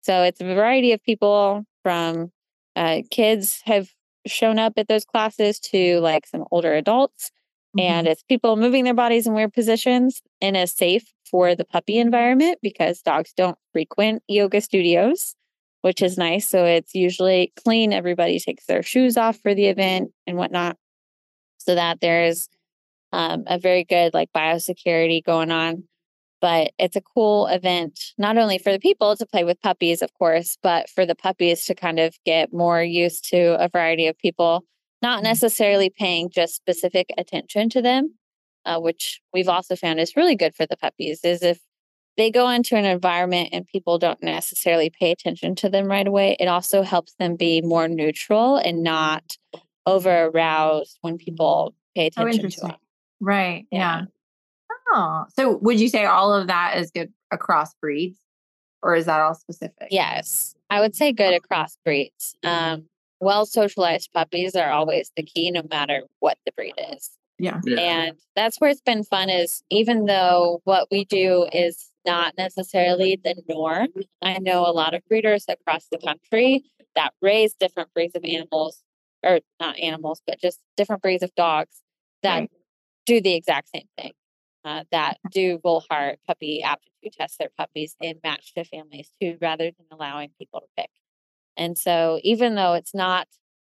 So 0.02 0.22
it's 0.22 0.42
a 0.42 0.44
variety 0.44 0.92
of 0.92 1.02
people 1.02 1.64
from 1.82 2.30
uh, 2.76 2.98
kids 3.10 3.62
have 3.64 3.88
shown 4.26 4.58
up 4.58 4.74
at 4.76 4.88
those 4.88 5.04
classes 5.04 5.58
to 5.60 6.00
like 6.00 6.26
some 6.26 6.44
older 6.50 6.74
adults. 6.74 7.30
Mm-hmm. 7.76 7.80
And 7.80 8.06
it's 8.06 8.22
people 8.22 8.56
moving 8.56 8.84
their 8.84 8.94
bodies 8.94 9.26
in 9.26 9.34
weird 9.34 9.52
positions 9.52 10.22
in 10.40 10.56
a 10.56 10.66
safe 10.66 11.12
for 11.30 11.54
the 11.54 11.64
puppy 11.64 11.98
environment 11.98 12.58
because 12.62 13.02
dogs 13.02 13.32
don't 13.36 13.58
frequent 13.72 14.22
yoga 14.28 14.60
studios, 14.60 15.34
which 15.82 16.00
is 16.02 16.16
nice. 16.16 16.48
So 16.48 16.64
it's 16.64 16.94
usually 16.94 17.52
clean. 17.64 17.92
Everybody 17.92 18.38
takes 18.38 18.66
their 18.66 18.82
shoes 18.82 19.16
off 19.16 19.38
for 19.38 19.54
the 19.54 19.66
event 19.66 20.12
and 20.26 20.36
whatnot. 20.36 20.76
So 21.58 21.74
that 21.74 22.00
there's 22.00 22.48
um, 23.12 23.44
a 23.46 23.58
very 23.58 23.84
good 23.84 24.14
like 24.14 24.30
biosecurity 24.32 25.24
going 25.24 25.50
on. 25.50 25.84
But 26.44 26.72
it's 26.78 26.94
a 26.94 27.00
cool 27.00 27.46
event, 27.46 28.12
not 28.18 28.36
only 28.36 28.58
for 28.58 28.70
the 28.70 28.78
people 28.78 29.16
to 29.16 29.24
play 29.24 29.44
with 29.44 29.58
puppies, 29.62 30.02
of 30.02 30.12
course, 30.12 30.58
but 30.62 30.90
for 30.90 31.06
the 31.06 31.14
puppies 31.14 31.64
to 31.64 31.74
kind 31.74 31.98
of 31.98 32.14
get 32.26 32.52
more 32.52 32.82
used 32.82 33.24
to 33.30 33.58
a 33.58 33.66
variety 33.66 34.08
of 34.08 34.18
people, 34.18 34.62
not 35.00 35.20
Mm-hmm. 35.20 35.24
necessarily 35.24 35.88
paying 35.88 36.28
just 36.28 36.54
specific 36.54 37.08
attention 37.16 37.70
to 37.70 37.80
them, 37.80 38.16
uh, 38.66 38.78
which 38.78 39.22
we've 39.32 39.48
also 39.48 39.74
found 39.74 40.00
is 40.00 40.16
really 40.16 40.36
good 40.36 40.54
for 40.54 40.66
the 40.66 40.76
puppies, 40.76 41.20
is 41.24 41.42
if 41.42 41.60
they 42.18 42.30
go 42.30 42.50
into 42.50 42.76
an 42.76 42.84
environment 42.84 43.48
and 43.52 43.66
people 43.66 43.98
don't 43.98 44.22
necessarily 44.22 44.90
pay 44.90 45.12
attention 45.12 45.54
to 45.54 45.70
them 45.70 45.86
right 45.86 46.06
away, 46.06 46.36
it 46.38 46.46
also 46.46 46.82
helps 46.82 47.14
them 47.18 47.36
be 47.36 47.62
more 47.62 47.88
neutral 47.88 48.58
and 48.58 48.82
not 48.82 49.38
over 49.86 50.26
aroused 50.26 50.98
when 51.00 51.16
people 51.16 51.74
pay 51.96 52.10
Oh, 52.18 52.26
attention 52.26 52.50
to 52.50 52.60
them. 52.60 52.76
Right. 53.18 53.64
Yeah. 53.70 54.00
Yeah. 54.00 54.04
Oh, 54.92 55.24
so 55.36 55.56
would 55.58 55.80
you 55.80 55.88
say 55.88 56.04
all 56.04 56.32
of 56.32 56.46
that 56.48 56.76
is 56.76 56.90
good 56.90 57.12
across 57.30 57.74
breeds, 57.74 58.18
or 58.82 58.94
is 58.94 59.06
that 59.06 59.20
all 59.20 59.34
specific? 59.34 59.88
Yes, 59.90 60.54
I 60.70 60.80
would 60.80 60.94
say 60.94 61.12
good 61.12 61.34
across 61.34 61.76
breeds. 61.84 62.36
Um, 62.44 62.84
well 63.20 63.46
socialized 63.46 64.12
puppies 64.12 64.54
are 64.54 64.70
always 64.70 65.10
the 65.16 65.22
key, 65.22 65.50
no 65.50 65.62
matter 65.70 66.02
what 66.20 66.36
the 66.44 66.52
breed 66.52 66.74
is. 66.92 67.10
Yeah. 67.38 67.60
Yeah. 67.64 67.80
And 67.80 68.16
that's 68.36 68.60
where 68.60 68.70
it's 68.70 68.80
been 68.82 69.02
fun 69.02 69.28
is 69.30 69.62
even 69.70 70.04
though 70.04 70.60
what 70.64 70.88
we 70.90 71.04
do 71.04 71.48
is 71.52 71.90
not 72.06 72.34
necessarily 72.36 73.18
the 73.22 73.34
norm, 73.48 73.88
I 74.22 74.38
know 74.38 74.66
a 74.66 74.70
lot 74.72 74.94
of 74.94 75.02
breeders 75.08 75.46
across 75.48 75.86
the 75.90 75.98
country 75.98 76.64
that 76.94 77.12
raise 77.22 77.54
different 77.54 77.92
breeds 77.94 78.14
of 78.14 78.24
animals, 78.24 78.82
or 79.24 79.40
not 79.58 79.78
animals, 79.80 80.20
but 80.26 80.38
just 80.38 80.60
different 80.76 81.02
breeds 81.02 81.22
of 81.22 81.34
dogs 81.34 81.80
that 82.22 82.40
Right. 82.40 82.50
do 83.06 83.20
the 83.20 83.34
exact 83.34 83.70
same 83.74 83.88
thing. 83.98 84.12
Uh, 84.64 84.84
that 84.90 85.18
do 85.30 85.58
Volhard 85.58 86.16
puppy 86.26 86.62
aptitude 86.62 87.12
test 87.12 87.38
their 87.38 87.50
puppies 87.58 87.96
and 88.02 88.18
match 88.24 88.54
to 88.54 88.64
families 88.64 89.10
too, 89.20 89.36
rather 89.40 89.64
than 89.66 89.86
allowing 89.90 90.30
people 90.38 90.60
to 90.60 90.66
pick. 90.76 90.90
And 91.56 91.76
so, 91.76 92.18
even 92.22 92.54
though 92.54 92.72
it's 92.74 92.94
not 92.94 93.28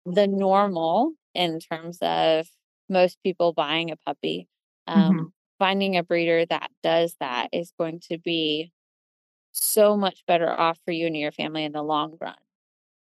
the 0.05 0.27
normal 0.27 1.13
in 1.33 1.59
terms 1.59 1.97
of 2.01 2.47
most 2.89 3.17
people 3.23 3.53
buying 3.53 3.91
a 3.91 3.97
puppy, 3.97 4.47
um, 4.87 5.11
Mhm. 5.17 5.31
finding 5.59 5.97
a 5.97 6.03
breeder 6.03 6.45
that 6.45 6.71
does 6.83 7.15
that 7.19 7.49
is 7.51 7.73
going 7.77 7.99
to 8.09 8.17
be 8.17 8.71
so 9.51 9.97
much 9.97 10.25
better 10.27 10.49
off 10.49 10.79
for 10.85 10.91
you 10.91 11.07
and 11.07 11.17
your 11.17 11.31
family 11.31 11.63
in 11.63 11.71
the 11.71 11.83
long 11.83 12.17
run. 12.21 12.35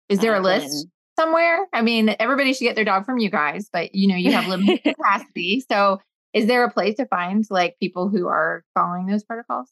Is 0.09 0.19
there 0.19 0.35
a 0.35 0.39
list 0.39 0.87
somewhere? 1.19 1.67
I 1.73 1.81
mean, 1.81 2.15
everybody 2.19 2.53
should 2.53 2.65
get 2.65 2.75
their 2.75 2.85
dog 2.85 3.05
from 3.05 3.17
you 3.17 3.29
guys, 3.29 3.69
but 3.71 3.95
you 3.95 4.07
know, 4.07 4.15
you 4.15 4.31
have 4.31 4.47
limited 4.47 4.83
capacity. 4.97 5.63
So 5.69 5.99
is 6.33 6.47
there 6.47 6.63
a 6.63 6.71
place 6.71 6.95
to 6.97 7.05
find 7.05 7.45
like 7.49 7.77
people 7.79 8.09
who 8.09 8.27
are 8.27 8.63
following 8.73 9.05
those 9.05 9.23
protocols? 9.23 9.69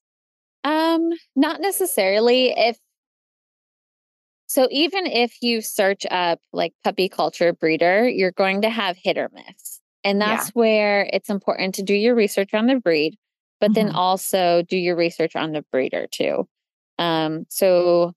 Um, 0.63 1.09
not 1.35 1.59
necessarily. 1.61 2.51
If 2.51 2.77
so, 4.47 4.67
even 4.69 5.05
if 5.07 5.41
you 5.41 5.61
search 5.61 6.05
up 6.11 6.39
like 6.51 6.73
puppy 6.83 7.07
culture 7.07 7.53
breeder, 7.53 8.07
you're 8.07 8.33
going 8.33 8.61
to 8.63 8.69
have 8.69 8.97
hit 8.97 9.17
or 9.17 9.29
miss. 9.33 9.79
And 10.03 10.19
Yeah. 10.19 10.27
that's 10.35 10.49
where 10.49 11.09
it's 11.13 11.29
important 11.29 11.75
to 11.75 11.83
do 11.83 11.93
your 11.93 12.15
research 12.15 12.53
on 12.53 12.65
the 12.67 12.75
breed, 12.75 13.17
but 13.59 13.73
then 13.73 13.89
Mhm. 13.89 13.95
also 13.95 14.61
do 14.63 14.77
your 14.77 14.95
research 14.95 15.35
on 15.35 15.53
the 15.53 15.63
breeder 15.71 16.07
too. 16.11 16.49
Um, 16.99 17.45
so 17.49 18.13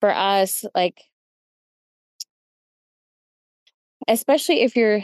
for 0.00 0.10
us, 0.10 0.64
like 0.74 1.02
especially 4.08 4.62
if 4.62 4.76
you're 4.76 5.02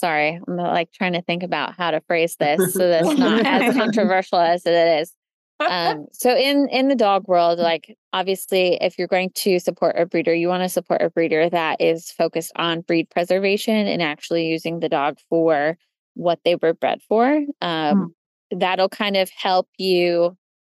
sorry, 0.00 0.40
I'm 0.48 0.56
like 0.56 0.92
trying 0.92 1.12
to 1.12 1.22
think 1.22 1.42
about 1.42 1.76
how 1.76 1.90
to 1.90 2.00
phrase 2.00 2.36
this 2.36 2.72
so 2.74 2.88
that's 2.88 3.18
not 3.18 3.46
as 3.46 3.74
controversial 3.76 4.38
as 4.38 4.64
it 4.66 4.72
is. 4.72 5.12
Um 5.60 6.06
so 6.12 6.34
in 6.34 6.68
in 6.70 6.88
the 6.88 6.96
dog 6.96 7.28
world 7.28 7.58
like 7.58 7.96
obviously 8.12 8.78
if 8.80 8.98
you're 8.98 9.08
going 9.08 9.30
to 9.36 9.58
support 9.58 9.96
a 9.98 10.06
breeder 10.06 10.34
you 10.34 10.48
want 10.48 10.62
to 10.62 10.68
support 10.68 11.02
a 11.02 11.10
breeder 11.10 11.50
that 11.50 11.80
is 11.80 12.10
focused 12.10 12.52
on 12.56 12.80
breed 12.80 13.08
preservation 13.10 13.86
and 13.86 14.00
actually 14.02 14.46
using 14.46 14.80
the 14.80 14.88
dog 14.88 15.18
for 15.28 15.76
what 16.14 16.40
they 16.44 16.56
were 16.56 16.74
bred 16.74 17.00
for 17.02 17.44
um 17.60 18.14
that'll 18.50 18.88
kind 18.88 19.16
of 19.16 19.30
help 19.30 19.68
you 19.78 20.36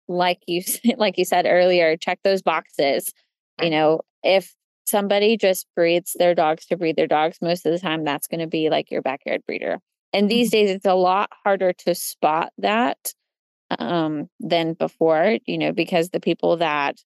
like 0.08 0.40
you 0.48 0.62
like 0.98 1.18
you 1.18 1.26
said 1.26 1.46
earlier 1.48 1.98
check 1.98 2.20
those 2.24 2.42
boxes. 2.42 3.14
You 3.62 3.70
know 3.70 4.02
if 4.24 4.54
somebody 4.92 5.38
just 5.38 5.66
breeds 5.76 6.16
their 6.20 6.36
dogs 6.36 6.66
to 6.66 6.78
breed 6.78 6.96
their 6.96 7.08
dogs 7.08 7.38
most 7.42 7.66
of 7.66 7.72
the 7.72 7.80
time 7.80 8.04
that's 8.04 8.28
going 8.28 8.40
to 8.40 8.48
be 8.48 8.70
like 8.70 8.92
your 8.92 9.02
backyard 9.02 9.42
breeder 9.48 9.80
and 10.14 10.30
these 10.30 10.52
days 10.52 10.70
it's 10.70 10.86
a 10.86 10.94
lot 10.94 11.30
harder 11.44 11.74
to 11.74 11.96
spot 11.96 12.52
that 12.58 13.14
um, 13.80 14.30
than 14.40 14.74
before, 14.74 15.38
you 15.46 15.58
know, 15.58 15.72
because 15.72 16.10
the 16.10 16.20
people 16.20 16.58
that 16.58 16.98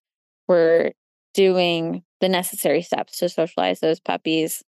were 0.48 0.92
doing 1.34 2.02
the 2.20 2.28
necessary 2.28 2.82
steps 2.82 3.18
to 3.18 3.28
socialize 3.28 3.80
those 3.80 4.00
puppies, 4.00 4.62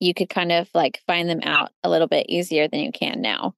you 0.00 0.12
could 0.12 0.28
kind 0.28 0.52
of 0.52 0.68
like 0.74 1.00
find 1.06 1.28
them 1.28 1.40
out 1.42 1.70
a 1.82 1.88
little 1.88 2.08
bit 2.08 2.26
easier 2.28 2.68
than 2.68 2.80
you 2.80 2.92
can 2.92 3.22
now. 3.22 3.54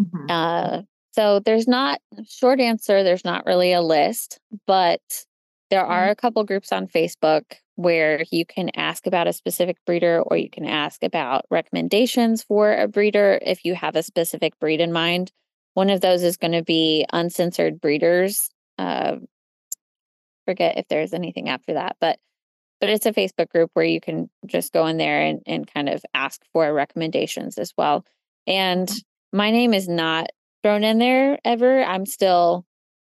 Mhm. 0.00 0.30
Uh, 0.30 0.82
so 1.12 1.40
there's 1.40 1.68
not 1.68 2.00
a 2.18 2.24
short 2.24 2.60
answer. 2.60 3.02
There's 3.02 3.24
not 3.24 3.46
really 3.46 3.72
a 3.72 3.80
list, 3.82 4.38
but 4.66 5.00
there 5.70 5.84
are 5.84 6.08
a 6.08 6.16
couple 6.16 6.42
groups 6.44 6.72
on 6.72 6.88
Facebook 6.88 7.42
where 7.76 8.24
you 8.30 8.44
can 8.44 8.70
ask 8.74 9.06
about 9.06 9.28
a 9.28 9.32
specific 9.32 9.76
breeder 9.86 10.20
or 10.20 10.36
you 10.36 10.50
can 10.50 10.64
ask 10.64 11.02
about 11.02 11.44
recommendations 11.50 12.42
for 12.42 12.74
a 12.74 12.88
breeder 12.88 13.38
if 13.42 13.64
you 13.64 13.74
have 13.74 13.96
a 13.96 14.02
specific 14.02 14.58
breed 14.58 14.80
in 14.80 14.92
mind. 14.92 15.30
One 15.74 15.90
of 15.90 16.00
those 16.00 16.22
is 16.22 16.38
going 16.38 16.52
to 16.52 16.62
be 16.62 17.06
uncensored 17.12 17.80
breeders. 17.80 18.48
Uh, 18.78 19.16
forget 20.46 20.78
if 20.78 20.88
there's 20.88 21.12
anything 21.12 21.48
after 21.48 21.74
that, 21.74 21.96
but 22.00 22.18
but 22.80 22.90
it's 22.90 23.06
a 23.06 23.12
Facebook 23.12 23.48
group 23.48 23.70
where 23.72 23.86
you 23.86 24.00
can 24.00 24.28
just 24.44 24.72
go 24.72 24.86
in 24.86 24.98
there 24.98 25.22
and, 25.22 25.40
and 25.46 25.72
kind 25.72 25.88
of 25.88 26.04
ask 26.12 26.42
for 26.52 26.72
recommendations 26.74 27.56
as 27.56 27.72
well. 27.76 28.04
And 28.46 28.90
my 29.32 29.50
name 29.50 29.72
is 29.72 29.88
not 29.88 30.28
thrown 30.62 30.84
in 30.84 30.98
there 30.98 31.38
ever. 31.44 31.82
I'm 31.82 32.04
still 32.04 32.66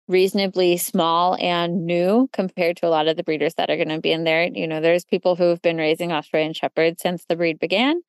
reasonably 0.08 0.76
small 0.76 1.36
and 1.40 1.84
new 1.86 2.28
compared 2.32 2.76
to 2.78 2.86
a 2.86 2.90
lot 2.90 3.08
of 3.08 3.16
the 3.16 3.24
breeders 3.24 3.54
that 3.54 3.70
are 3.70 3.76
going 3.76 3.88
to 3.88 4.00
be 4.00 4.12
in 4.12 4.24
there. 4.24 4.44
You 4.44 4.66
know, 4.66 4.80
there's 4.80 5.04
people 5.04 5.36
who 5.36 5.44
have 5.44 5.62
been 5.62 5.76
raising 5.78 6.12
Australian 6.12 6.52
Shepherds 6.52 7.02
since 7.02 7.24
the 7.24 7.36
breed 7.36 7.58
began. 7.58 8.00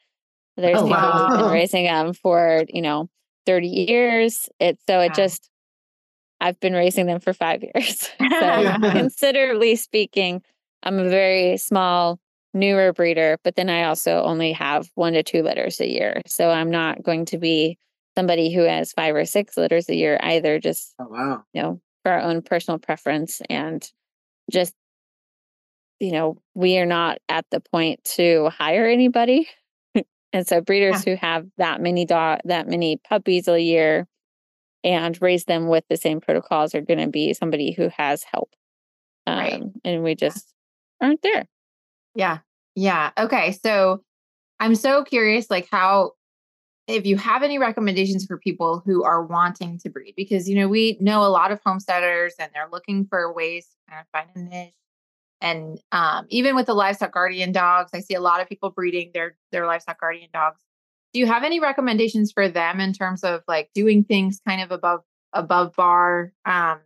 There's 0.58 0.80
Oh, 0.80 0.88
people 0.88 1.14
who've 1.14 1.34
been 1.34 1.52
raising 1.52 1.86
them 1.86 2.14
for, 2.14 2.66
you 2.70 2.82
know, 2.82 3.10
30 3.46 3.68
years. 3.68 4.50
It 4.60 4.80
so 4.88 5.00
it 5.02 5.10
Wow. 5.10 5.16
just 5.16 5.50
I've 6.40 6.60
been 6.60 6.74
raising 6.74 7.06
them 7.08 7.20
for 7.20 7.34
five 7.34 7.64
years. 7.64 8.10
so 8.40 8.78
considerably 8.92 9.76
speaking, 9.76 10.42
I'm 10.84 11.00
a 11.00 11.10
very 11.10 11.58
small, 11.58 12.20
newer 12.54 12.94
breeder, 12.94 13.38
but 13.44 13.56
then 13.56 13.70
I 13.70 13.84
also 13.86 14.22
only 14.24 14.52
have 14.54 14.90
one 14.96 15.14
to 15.14 15.24
two 15.24 15.44
litters 15.44 15.80
a 15.80 15.90
year. 15.90 16.22
So 16.28 16.50
I'm 16.50 16.70
not 16.70 17.04
going 17.04 17.26
to 17.26 17.38
be 17.38 17.78
somebody 18.16 18.54
who 18.54 18.62
has 18.62 18.94
five 18.94 19.16
or 19.16 19.26
six 19.26 19.58
litters 19.58 19.90
a 19.90 19.96
year 19.96 20.20
either, 20.22 20.60
just, 20.60 20.96
Oh 21.00 21.08
wow. 21.10 21.44
you 21.54 21.62
know, 21.62 21.82
for 22.08 22.14
our 22.14 22.22
own 22.22 22.42
personal 22.42 22.80
preference 22.80 23.42
and 23.50 23.86
just, 24.50 24.74
you 26.00 26.14
know, 26.14 26.38
we 26.56 26.78
are 26.78 26.86
not 26.86 27.18
at 27.28 27.46
the 27.52 27.60
point 27.60 28.02
to 28.06 28.48
hire 28.48 28.88
anybody. 28.88 29.46
and 30.32 30.48
so 30.48 30.62
breeders 30.62 31.04
who 31.04 31.18
have 31.18 31.46
that 31.58 31.82
many 31.82 32.06
dog 32.06 32.40
that 32.46 32.70
many 32.70 32.96
puppies 33.10 33.50
a 33.50 33.62
year 33.62 34.08
and 34.86 35.22
raise 35.22 35.44
them 35.44 35.68
with 35.68 35.84
the 35.90 35.98
same 35.98 36.22
protocols 36.22 36.74
are 36.74 36.82
going 36.82 37.00
to 37.00 37.10
be 37.10 37.34
somebody 37.34 37.74
who 37.74 37.90
has 37.90 38.24
help. 38.24 38.52
Um, 39.26 39.38
Right. 39.38 39.64
and 39.84 40.02
we 40.02 40.16
just 40.16 40.54
aren't 41.02 41.22
there. 41.24 41.46
Yeah. 42.16 42.38
Yeah. 42.76 43.12
Okay. 43.18 43.52
So 43.52 44.02
I'm 44.62 44.76
so 44.76 45.04
curious, 45.04 45.50
like, 45.50 45.68
how, 45.70 46.12
if 46.88 47.06
you 47.06 47.18
have 47.18 47.44
any 47.44 47.58
recommendations 47.60 48.26
for 48.26 48.38
people 48.38 48.82
who 48.86 49.04
are 49.04 49.24
wanting 49.24 49.78
to 49.80 49.90
breed, 49.90 50.14
because, 50.16 50.48
you 50.48 50.56
know, 50.56 50.68
we 50.68 50.98
know 51.02 51.24
a 51.24 51.28
lot 51.28 51.52
of 51.52 51.60
homesteaders 51.66 52.34
and 52.40 52.50
they're 52.54 52.70
looking 52.72 53.06
for 53.06 53.32
ways 53.34 53.66
to 53.66 53.92
kind 53.92 54.02
of 54.02 54.08
find 54.12 54.30
a 54.36 54.50
niche. 54.50 54.74
And 55.42 55.80
um, 55.92 56.26
even 56.30 56.56
with 56.56 56.66
the 56.66 56.74
livestock 56.74 57.14
guardian 57.14 57.52
dogs, 57.52 57.92
I 57.94 58.00
see 58.00 58.16
a 58.16 58.22
lot 58.22 58.42
of 58.42 58.50
people 58.50 58.72
breeding 58.72 59.12
their 59.14 59.36
their 59.52 59.68
livestock 59.68 60.00
guardian 60.00 60.30
dogs. 60.34 60.62
Do 61.14 61.20
you 61.20 61.28
have 61.28 61.44
any 61.44 61.60
recommendations 61.60 62.32
for 62.32 62.50
them 62.50 62.80
in 62.80 62.94
terms 62.94 63.24
of 63.24 63.44
like 63.48 63.70
doing 63.74 64.04
things 64.04 64.42
kind 64.48 64.62
of 64.62 64.72
above 64.72 65.02
above 65.34 65.76
bar, 65.76 66.32
um, 66.46 66.80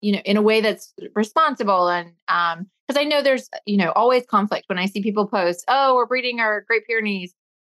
you 0.00 0.12
know, 0.12 0.20
in 0.24 0.36
a 0.36 0.42
way 0.42 0.60
that's 0.60 0.92
responsible 1.14 1.88
and 1.88 2.12
um, 2.26 2.66
because 2.86 3.00
I 3.00 3.04
know 3.04 3.22
there's 3.22 3.48
you 3.66 3.76
know 3.76 3.92
always 3.92 4.26
conflict 4.26 4.68
when 4.68 4.78
I 4.78 4.86
see 4.86 5.02
people 5.02 5.26
post, 5.26 5.64
oh, 5.68 5.94
we're 5.94 6.06
breeding 6.06 6.40
our 6.40 6.62
Great 6.62 6.86
Pyrenees. 6.86 7.34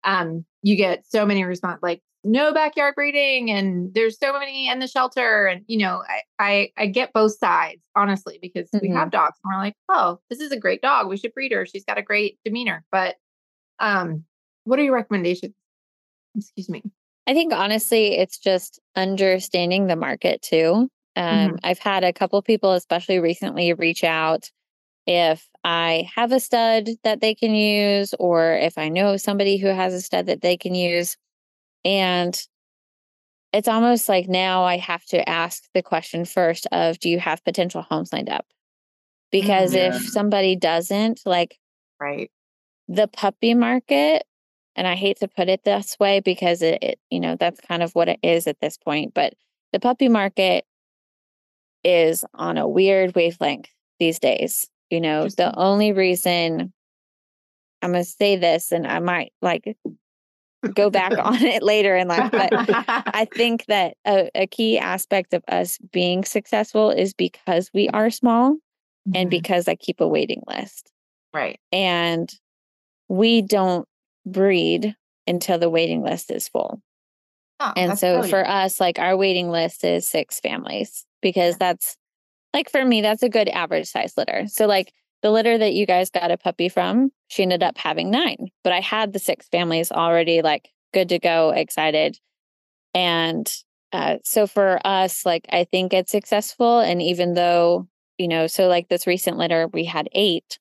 Um, 0.04 0.44
you 0.62 0.76
get 0.76 1.04
so 1.06 1.24
many 1.26 1.44
response 1.44 1.80
like 1.82 2.00
no 2.24 2.54
backyard 2.54 2.94
breeding 2.94 3.50
and 3.50 3.92
there's 3.94 4.18
so 4.18 4.32
many 4.32 4.68
in 4.68 4.78
the 4.78 4.88
shelter 4.88 5.46
and 5.46 5.62
you 5.66 5.76
know 5.78 6.02
I 6.08 6.20
I, 6.38 6.70
I 6.78 6.86
get 6.86 7.12
both 7.12 7.36
sides 7.38 7.82
honestly 7.94 8.38
because 8.40 8.70
we 8.80 8.88
Mhm. 8.88 8.94
have 8.94 9.10
dogs 9.10 9.36
and 9.44 9.52
we're 9.54 9.62
like 9.62 9.76
oh 9.90 10.18
this 10.30 10.40
is 10.40 10.50
a 10.50 10.58
great 10.58 10.80
dog 10.80 11.06
we 11.06 11.18
should 11.18 11.34
breed 11.34 11.52
her 11.52 11.66
she's 11.66 11.84
got 11.84 11.98
a 11.98 12.02
great 12.02 12.38
demeanor 12.44 12.82
but 12.90 13.16
um 13.78 14.24
what 14.64 14.78
are 14.78 14.82
your 14.82 14.94
recommendations 14.94 15.52
excuse 16.34 16.68
me 16.70 16.82
I 17.26 17.32
think 17.32 17.52
honestly, 17.54 18.18
it's 18.18 18.38
just 18.38 18.80
understanding 18.96 19.86
the 19.86 19.96
market 19.96 20.42
too. 20.42 20.90
Um, 21.16 21.52
Mhm. 21.54 21.58
I've 21.62 21.78
had 21.78 22.04
a 22.04 22.12
couple 22.12 22.40
people, 22.42 22.72
especially 22.72 23.18
recently, 23.18 23.72
reach 23.72 24.04
out 24.04 24.50
if 25.06 25.48
I 25.64 26.10
have 26.14 26.30
a 26.30 26.40
stud 26.40 26.90
that 27.04 27.20
they 27.20 27.34
can 27.34 27.54
use, 27.54 28.14
or 28.18 28.52
if 28.52 28.76
I 28.76 28.90
know 28.90 29.16
somebody 29.16 29.56
who 29.56 29.68
has 29.68 29.94
a 29.94 30.00
stud 30.02 30.26
that 30.26 30.42
they 30.42 30.58
can 30.58 30.74
use. 30.74 31.16
And 31.86 32.38
it's 33.52 33.68
almost 33.68 34.08
like 34.08 34.28
now 34.28 34.64
I 34.64 34.76
have 34.76 35.04
to 35.06 35.26
ask 35.28 35.64
the 35.72 35.82
question 35.82 36.24
first 36.26 36.66
of 36.70 36.98
do 36.98 37.08
you 37.08 37.18
have 37.18 37.44
potential 37.44 37.82
homes 37.82 38.12
lined 38.12 38.28
up? 38.28 38.46
Because 39.32 39.70
mm-hmm. 39.72 39.92
Yeah. 39.92 39.96
if 39.96 40.08
somebody 40.08 40.54
doesn't, 40.56 41.20
like 41.24 41.58
Right. 42.00 42.30
the 42.88 43.08
puppy 43.08 43.54
market 43.54 44.24
and 44.76 44.86
i 44.86 44.94
hate 44.94 45.18
to 45.20 45.28
put 45.28 45.48
it 45.48 45.62
this 45.64 45.96
way 45.98 46.20
because 46.20 46.60
it, 46.60 46.82
it 46.82 46.98
you 47.08 47.20
know 47.20 47.36
that's 47.36 47.60
kind 47.60 47.82
of 47.82 47.94
what 47.94 48.08
it 48.08 48.18
is 48.22 48.46
at 48.46 48.60
this 48.60 48.76
point 48.76 49.14
but 49.14 49.34
the 49.72 49.80
puppy 49.80 50.08
market 50.08 50.64
is 51.82 52.24
on 52.34 52.58
a 52.58 52.68
weird 52.68 53.14
wavelength 53.14 53.70
these 54.00 54.18
days 54.18 54.68
you 54.90 55.00
know 55.00 55.28
the 55.28 55.54
only 55.58 55.92
reason 55.92 56.72
i'm 57.82 57.92
going 57.92 58.04
to 58.04 58.08
say 58.10 58.36
this 58.36 58.72
and 58.72 58.86
i 58.86 58.98
might 58.98 59.32
like 59.42 59.76
go 60.74 60.90
back 60.90 61.12
on 61.18 61.42
it 61.42 61.62
later 61.62 61.96
in 61.96 62.08
life 62.08 62.30
but 62.32 62.50
i 63.14 63.26
think 63.32 63.64
that 63.66 63.96
a, 64.06 64.30
a 64.34 64.46
key 64.46 64.78
aspect 64.78 65.34
of 65.34 65.42
us 65.48 65.78
being 65.92 66.24
successful 66.24 66.90
is 66.90 67.14
because 67.14 67.70
we 67.74 67.88
are 67.90 68.10
small 68.10 68.56
and 69.14 69.26
Mhm. 69.28 69.30
because 69.30 69.68
i 69.68 69.74
keep 69.74 70.00
a 70.00 70.08
waiting 70.08 70.42
list 70.46 70.90
right. 71.32 71.58
and 71.72 72.32
we 73.08 73.42
don't 73.42 73.86
breed 74.26 74.96
until 75.26 75.58
the 75.58 75.68
waiting 75.68 76.02
list 76.02 76.30
is 76.30 76.48
full. 76.48 76.80
Oh, 77.60 77.72
and 77.76 77.98
so 77.98 78.12
brilliant. 78.14 78.30
for 78.30 78.48
us, 78.48 78.80
like 78.80 78.98
our 78.98 79.16
waiting 79.16 79.50
list 79.50 79.84
is 79.84 80.08
six 80.08 80.40
families 80.40 81.04
because 81.20 81.56
that's 81.58 81.96
like 82.54 82.70
for 82.70 82.84
me, 82.84 83.02
that's 83.02 83.24
a 83.24 83.30
good 83.30 83.48
average 83.50 83.88
size 83.88 84.14
litter. 84.16 84.46
So, 84.48 84.66
like 84.66 84.94
the 85.22 85.32
litter 85.32 85.58
that 85.58 85.74
you 85.74 85.86
guys 85.86 86.10
got 86.10 86.30
a 86.32 86.38
puppy 86.38 86.70
from, 86.70 87.12
she 87.28 87.42
ended 87.42 87.62
up 87.64 87.78
having 87.78 88.10
nine, 88.10 88.50
but 88.64 88.72
I 88.72 88.80
had 88.80 89.12
the 89.12 89.20
six 89.20 89.48
families 89.48 89.92
already 89.92 90.42
like 90.42 90.70
good 90.94 91.10
to 91.10 91.18
go, 91.20 91.50
excited. 91.50 92.18
And 92.94 93.52
uh, 93.92 94.16
so 94.24 94.46
for 94.46 94.80
us, 94.84 95.26
like 95.26 95.46
I 95.52 95.64
think 95.64 95.92
it's 95.92 96.12
successful. 96.12 96.80
And 96.80 97.02
even 97.02 97.34
though, 97.34 97.88
you 98.18 98.28
know, 98.28 98.46
so 98.46 98.68
like 98.68 98.88
this 98.88 99.06
recent 99.06 99.38
litter, 99.38 99.68
we 99.72 99.84
had 99.84 100.08
eight 100.12 100.58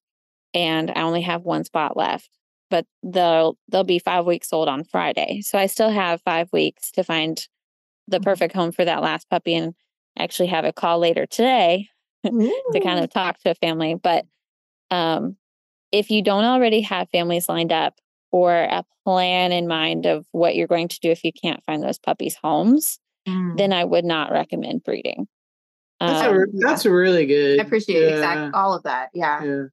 and 0.53 0.91
I 0.95 1.01
only 1.03 1.21
have 1.23 1.43
one 1.43 1.63
spot 1.63 1.97
left 1.97 2.29
but 2.69 2.87
they'll 3.03 3.57
they'll 3.69 3.83
be 3.83 3.99
five 3.99 4.25
weeks 4.25 4.51
old 4.51 4.67
on 4.67 4.83
Friday. 4.83 5.41
So 5.41 5.59
I 5.59 5.67
still 5.67 5.91
have 5.91 6.21
five 6.23 6.51
weeks 6.51 6.91
to 6.93 7.03
find 7.03 7.47
the 8.07 8.19
Mhm. 8.19 8.23
perfect 8.23 8.55
home 8.55 8.71
for 8.71 8.85
that 8.85 9.01
last 9.03 9.29
puppy 9.29 9.55
and 9.55 9.75
actually 10.17 10.47
have 10.47 10.65
a 10.65 10.73
call 10.73 10.99
later 10.99 11.25
today 11.25 11.87
to 12.25 12.79
kind 12.83 13.03
of 13.03 13.09
talk 13.11 13.39
to 13.39 13.51
a 13.51 13.55
family. 13.55 13.95
But 13.95 14.25
um, 14.91 15.37
if 15.91 16.09
you 16.11 16.21
don't 16.21 16.45
already 16.45 16.81
have 16.81 17.09
families 17.09 17.49
lined 17.49 17.71
up 17.71 17.95
or 18.31 18.53
a 18.55 18.83
plan 19.05 19.51
in 19.51 19.67
mind 19.67 20.05
of 20.05 20.25
what 20.31 20.55
you're 20.55 20.67
going 20.67 20.87
to 20.87 20.99
do 21.01 21.09
if 21.11 21.23
you 21.23 21.31
can't 21.33 21.63
find 21.65 21.83
those 21.83 21.99
puppies' 21.99 22.37
homes, 22.41 22.99
Mm. 23.25 23.57
then 23.57 23.71
I 23.71 23.85
would 23.85 24.03
not 24.03 24.33
recommend 24.33 24.83
breeding. 24.83 25.29
That's 26.01 26.27
Um, 26.27 26.35
re- 26.35 26.47
that's 26.55 26.83
a 26.83 26.91
really 26.91 27.25
good. 27.25 27.57
I 27.57 27.63
appreciate 27.63 28.01
yeah, 28.01 28.09
exactly 28.15 28.51
all 28.53 28.73
of 28.75 28.83
that. 28.83 29.11
Yeah. 29.13 29.41
Yeah. 29.41 29.63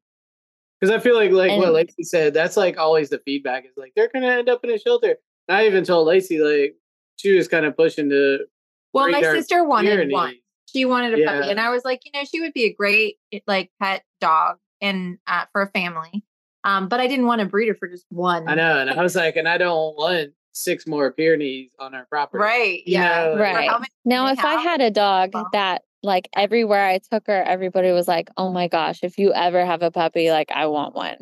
Because 0.81 0.95
I 0.95 1.01
feel 1.01 1.17
like 1.17 1.33
like 1.33 1.51
what 1.59 1.65
And- 1.65 1.73
Lacy 1.75 2.05
said, 2.05 2.33
that's 2.33 2.57
like 2.57 2.79
always 2.79 3.09
the 3.11 3.19
feedback 3.25 3.65
is 3.65 3.73
like 3.77 3.93
they're 3.97 4.09
gonna 4.15 4.29
end 4.29 4.49
up 4.49 4.63
in 4.63 4.71
a 4.71 4.79
shelter. 4.79 5.17
And 5.49 5.59
I 5.59 5.67
even 5.67 5.83
told 5.83 6.07
Lacy 6.07 6.39
like 6.39 6.77
she 7.17 7.35
was 7.35 7.49
kind 7.49 7.67
of 7.67 7.77
pushing 7.77 8.09
to 8.11 8.47
Well, 8.93 9.09
my 9.11 9.21
sister 9.23 9.65
wanted 9.65 9.91
tyranny. 9.91 10.13
one. 10.15 10.35
She 10.73 10.85
wanted 10.85 11.19
a 11.21 11.25
puppy, 11.25 11.51
and 11.51 11.59
I 11.61 11.71
was 11.71 11.85
like, 11.85 12.01
you 12.05 12.13
know, 12.15 12.25
she 12.25 12.41
would 12.41 12.53
be 12.53 12.65
a 12.65 12.73
great 12.73 13.17
like 13.47 13.71
pet 13.81 14.03
dog 14.21 14.59
and 14.81 15.19
uh, 15.27 15.45
for 15.53 15.63
a 15.63 15.71
family. 15.71 16.25
Um, 16.63 16.89
but 16.89 17.01
I 17.01 17.07
didn't 17.07 17.27
want 17.27 17.41
to 17.41 17.47
breed 17.47 17.69
her 17.69 17.75
for 17.75 17.89
just 17.89 18.05
one. 18.11 18.49
I 18.49 18.55
know, 18.55 18.79
and 18.79 18.91
I 18.91 19.03
was 19.03 19.17
like, 19.17 19.37
and 19.37 19.49
I 19.49 19.59
don't 19.59 19.97
want 19.97 20.31
six 20.53 20.87
more 20.87 21.13
Pyrenees 21.13 21.71
on 21.79 21.95
our 21.95 22.05
property. 22.07 22.43
Right. 22.43 22.83
You 22.87 22.95
Yeah. 22.99 23.25
know, 23.35 23.39
Right. 23.39 23.69
how 23.71 23.81
Now, 24.05 24.27
they 24.27 24.33
if 24.33 24.45
I 24.45 24.55
had 24.61 24.81
a 24.81 24.91
dog 24.91 25.31
Well- 25.33 25.49
that, 25.53 25.83
like, 26.03 26.29
everywhere 26.37 26.85
I 26.87 26.99
took 26.99 27.27
her, 27.29 27.43
everybody 27.43 27.93
was 27.93 28.09
like, 28.09 28.29
oh 28.37 28.51
my 28.53 28.67
gosh, 28.69 29.01
if 29.03 29.17
you 29.19 29.33
ever 29.33 29.65
have 29.65 29.83
a 29.83 29.91
puppy, 29.91 30.31
like, 30.31 30.51
I 30.51 30.67
want 30.67 30.95
one. 30.95 31.17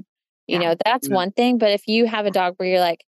You 0.47 0.59
Yeah. 0.61 0.69
know, 0.71 0.75
that's 0.85 1.09
Yeah. 1.09 1.15
one 1.15 1.31
thing. 1.31 1.59
But 1.59 1.71
if 1.73 1.87
you 1.87 2.07
have 2.07 2.25
a 2.27 2.31
dog 2.31 2.55
where 2.57 2.69
you're 2.69 2.81
like, 2.81 3.05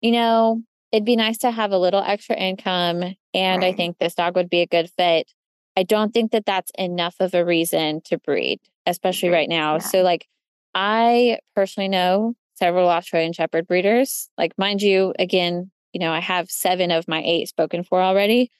you 0.00 0.10
know, 0.10 0.62
it'd 0.90 1.04
be 1.06 1.16
nice 1.16 1.38
to 1.38 1.50
have 1.50 1.70
a 1.70 1.78
little 1.78 2.02
extra 2.02 2.36
income, 2.36 3.14
and 3.34 3.64
I 3.64 3.72
think 3.72 3.98
this 3.98 4.14
dog 4.14 4.36
would 4.36 4.50
be 4.50 4.60
a 4.60 4.66
good 4.66 4.90
fit, 4.90 5.32
I 5.76 5.82
don't 5.84 6.12
think 6.12 6.32
that 6.32 6.44
that's 6.46 6.70
enough 6.78 7.16
of 7.20 7.34
a 7.34 7.44
reason 7.44 8.00
to 8.06 8.18
breed, 8.18 8.60
especially 8.86 9.30
Right. 9.30 9.38
right 9.40 9.48
now. 9.48 9.74
Yeah. 9.74 9.78
So, 9.80 10.02
like, 10.02 10.26
I 10.74 11.38
personally 11.54 11.88
know 11.88 12.34
several 12.54 12.88
Australian 12.88 13.32
Shepherd 13.32 13.66
breeders. 13.66 14.28
Like, 14.36 14.52
mind 14.58 14.82
you, 14.82 15.14
again, 15.18 15.70
you 15.92 16.00
know, 16.00 16.12
I 16.12 16.20
have 16.20 16.50
seven 16.50 16.90
of 16.90 17.08
my 17.08 17.22
eight 17.24 17.48
spoken 17.48 17.82
for 17.84 18.00
already. 18.02 18.50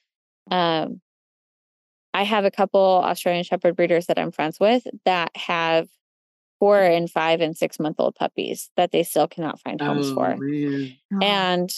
Um, 0.51 1.01
I 2.13 2.23
have 2.23 2.45
a 2.45 2.51
couple 2.51 2.79
Australian 2.81 3.43
Shepherd 3.43 3.75
breeders 3.75 4.05
that 4.07 4.19
I'm 4.19 4.31
friends 4.31 4.59
with 4.59 4.85
that 5.05 5.35
have 5.35 5.87
four 6.59 6.79
and 6.79 7.09
five 7.09 7.41
and 7.41 7.57
six 7.57 7.79
month 7.79 7.95
old 7.99 8.15
puppies 8.15 8.69
that 8.77 8.91
they 8.91 9.03
still 9.03 9.27
cannot 9.27 9.59
find 9.59 9.81
homes 9.81 10.09
Oh 10.11 10.15
for. 10.15 10.37
man. 10.37 10.95
Oh, 11.13 11.19
And 11.21 11.73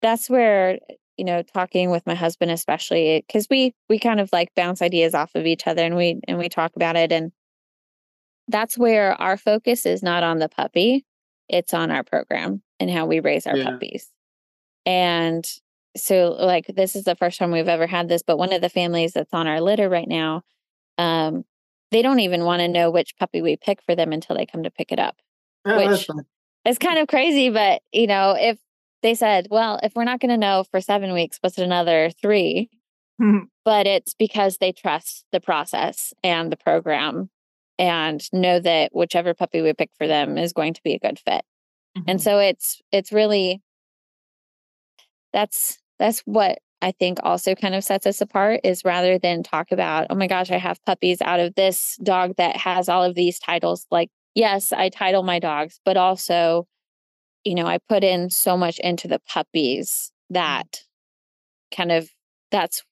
that's 0.00 0.28
where, 0.30 0.78
you 1.16 1.24
know, 1.24 1.42
talking 1.42 1.90
with 1.90 2.06
my 2.06 2.14
husband, 2.14 2.50
especially 2.50 3.24
because 3.26 3.46
we, 3.48 3.74
we 3.88 3.98
kind 3.98 4.20
of 4.20 4.30
like 4.32 4.54
bounce 4.54 4.82
ideas 4.82 5.14
off 5.14 5.34
of 5.34 5.46
each 5.46 5.66
other 5.66 5.82
and 5.82 5.96
we, 5.96 6.20
and 6.26 6.38
we 6.38 6.48
talk 6.48 6.76
about 6.76 6.96
it. 6.96 7.12
And 7.12 7.32
that's 8.48 8.76
where 8.76 9.20
our 9.20 9.36
focus 9.36 9.86
is 9.86 10.02
not 10.02 10.22
on 10.22 10.38
the 10.38 10.48
puppy, 10.48 11.04
it's 11.48 11.72
on 11.74 11.90
our 11.90 12.02
program 12.02 12.62
and 12.80 12.90
how 12.90 13.06
we 13.06 13.20
raise 13.20 13.46
our 13.46 13.56
Yeah. 13.56 13.70
puppies. 13.70 14.10
And 14.86 15.46
so, 15.96 16.36
like, 16.38 16.66
this 16.66 16.96
is 16.96 17.04
the 17.04 17.14
first 17.14 17.38
time 17.38 17.52
we've 17.52 17.68
ever 17.68 17.86
had 17.86 18.08
this, 18.08 18.22
but 18.22 18.36
one 18.36 18.52
of 18.52 18.60
the 18.60 18.68
families 18.68 19.12
that's 19.12 19.32
on 19.32 19.46
our 19.46 19.60
litter 19.60 19.88
right 19.88 20.08
now, 20.08 20.42
um, 20.98 21.44
they 21.90 22.02
don't 22.02 22.20
even 22.20 22.44
want 22.44 22.60
to 22.60 22.68
know 22.68 22.90
which 22.90 23.16
puppy 23.16 23.40
we 23.40 23.56
pick 23.56 23.80
for 23.82 23.94
them 23.94 24.12
until 24.12 24.36
they 24.36 24.46
come 24.46 24.64
to 24.64 24.70
pick 24.70 24.90
it 24.90 24.98
up. 24.98 25.16
Oh, 25.64 25.76
Which-. 25.76 26.08
It's 26.64 26.78
kind 26.78 26.98
of 26.98 27.08
crazy, 27.08 27.50
but 27.50 27.82
you 27.92 28.06
know, 28.06 28.34
if 28.38 28.58
they 29.04 29.14
said, 29.14 29.46
well, 29.50 29.78
if 29.82 29.94
we're 29.94 30.02
not 30.04 30.18
going 30.18 30.30
to 30.30 30.38
know 30.38 30.64
for 30.70 30.80
seven 30.80 31.12
weeks, 31.12 31.38
what's 31.42 31.58
another 31.58 32.10
three? 32.22 32.70
But 33.64 33.86
it's 33.86 34.14
because 34.14 34.56
they 34.56 34.72
trust 34.72 35.26
the 35.30 35.40
process 35.40 36.12
and 36.24 36.50
the 36.50 36.56
program 36.56 37.28
and 37.78 38.20
know 38.32 38.58
that 38.60 38.92
whichever 38.94 39.34
puppy 39.34 39.60
we 39.62 39.72
pick 39.74 39.90
for 39.98 40.06
them 40.06 40.38
is 40.38 40.52
going 40.54 40.72
to 40.74 40.80
be 40.82 40.94
a 40.94 40.98
good 40.98 41.18
fit. 41.18 41.44
And 42.08 42.18
Mhm. 42.18 42.22
so 42.22 42.38
it's 42.38 42.80
it's 42.92 43.12
really 43.12 43.62
that's 45.32 45.78
that's 45.98 46.20
what 46.20 46.58
I 46.82 46.92
think 46.92 47.18
also 47.22 47.54
kind 47.54 47.74
of 47.74 47.84
sets 47.84 48.06
us 48.06 48.20
apart 48.20 48.60
is 48.64 48.84
rather 48.84 49.18
than 49.18 49.42
talk 49.42 49.70
about, 49.70 50.06
oh 50.10 50.14
my 50.14 50.26
gosh, 50.26 50.50
I 50.50 50.58
have 50.58 50.82
puppies 50.84 51.22
out 51.22 51.40
of 51.40 51.54
this 51.54 51.96
dog 52.02 52.36
that 52.36 52.56
has 52.56 52.88
all 52.88 53.02
of 53.04 53.14
these 53.14 53.38
titles. 53.38 53.86
Like, 53.90 54.10
yes, 54.34 54.72
I 54.72 54.88
title 54.88 55.22
my 55.22 55.38
dogs, 55.38 55.78
but 55.84 55.96
also, 55.96 56.66
you 57.44 57.54
know, 57.54 57.66
I 57.66 57.78
put 57.88 58.02
in 58.02 58.30
so 58.30 58.56
much 58.56 58.78
into 58.78 59.08
the 59.08 59.20
puppies 59.28 60.10
mm. 60.30 60.34
that 60.34 60.80
kind 61.74 61.92
of 61.92 62.08
that's 62.50 62.82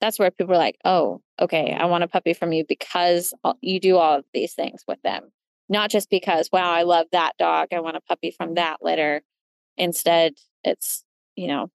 that's 0.00 0.18
where 0.18 0.32
people 0.32 0.54
are 0.54 0.58
like, 0.58 0.78
oh, 0.84 1.20
okay, 1.40 1.72
I 1.78 1.84
want 1.86 2.02
a 2.02 2.08
puppy 2.08 2.34
from 2.34 2.52
you 2.52 2.64
because 2.68 3.32
you 3.60 3.78
do 3.78 3.96
all 3.96 4.18
of 4.18 4.24
these 4.34 4.52
things 4.52 4.82
with 4.88 5.00
them. 5.02 5.30
Not 5.68 5.90
just 5.90 6.10
because, 6.10 6.48
wow, 6.52 6.72
I 6.72 6.82
love 6.82 7.06
that 7.12 7.32
dog. 7.38 7.68
I 7.72 7.78
want 7.78 7.96
a 7.96 8.00
puppy 8.00 8.32
from 8.32 8.54
that 8.54 8.78
litter. 8.82 9.22
Instead, 9.76 10.34
it's, 10.64 11.04
you 11.36 11.46
know, 11.46 11.68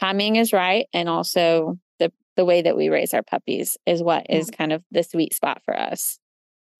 timing 0.00 0.34
is 0.34 0.52
right. 0.52 0.86
And 0.92 1.08
also 1.08 1.78
the, 2.00 2.12
the 2.36 2.44
way 2.44 2.62
that 2.62 2.76
we 2.76 2.88
raise 2.88 3.14
our 3.14 3.22
puppies 3.22 3.76
is 3.86 4.02
what 4.02 4.26
is 4.28 4.50
kind 4.50 4.72
of 4.72 4.82
the 4.90 5.04
sweet 5.04 5.32
spot 5.32 5.62
for 5.64 5.78
us. 5.78 6.18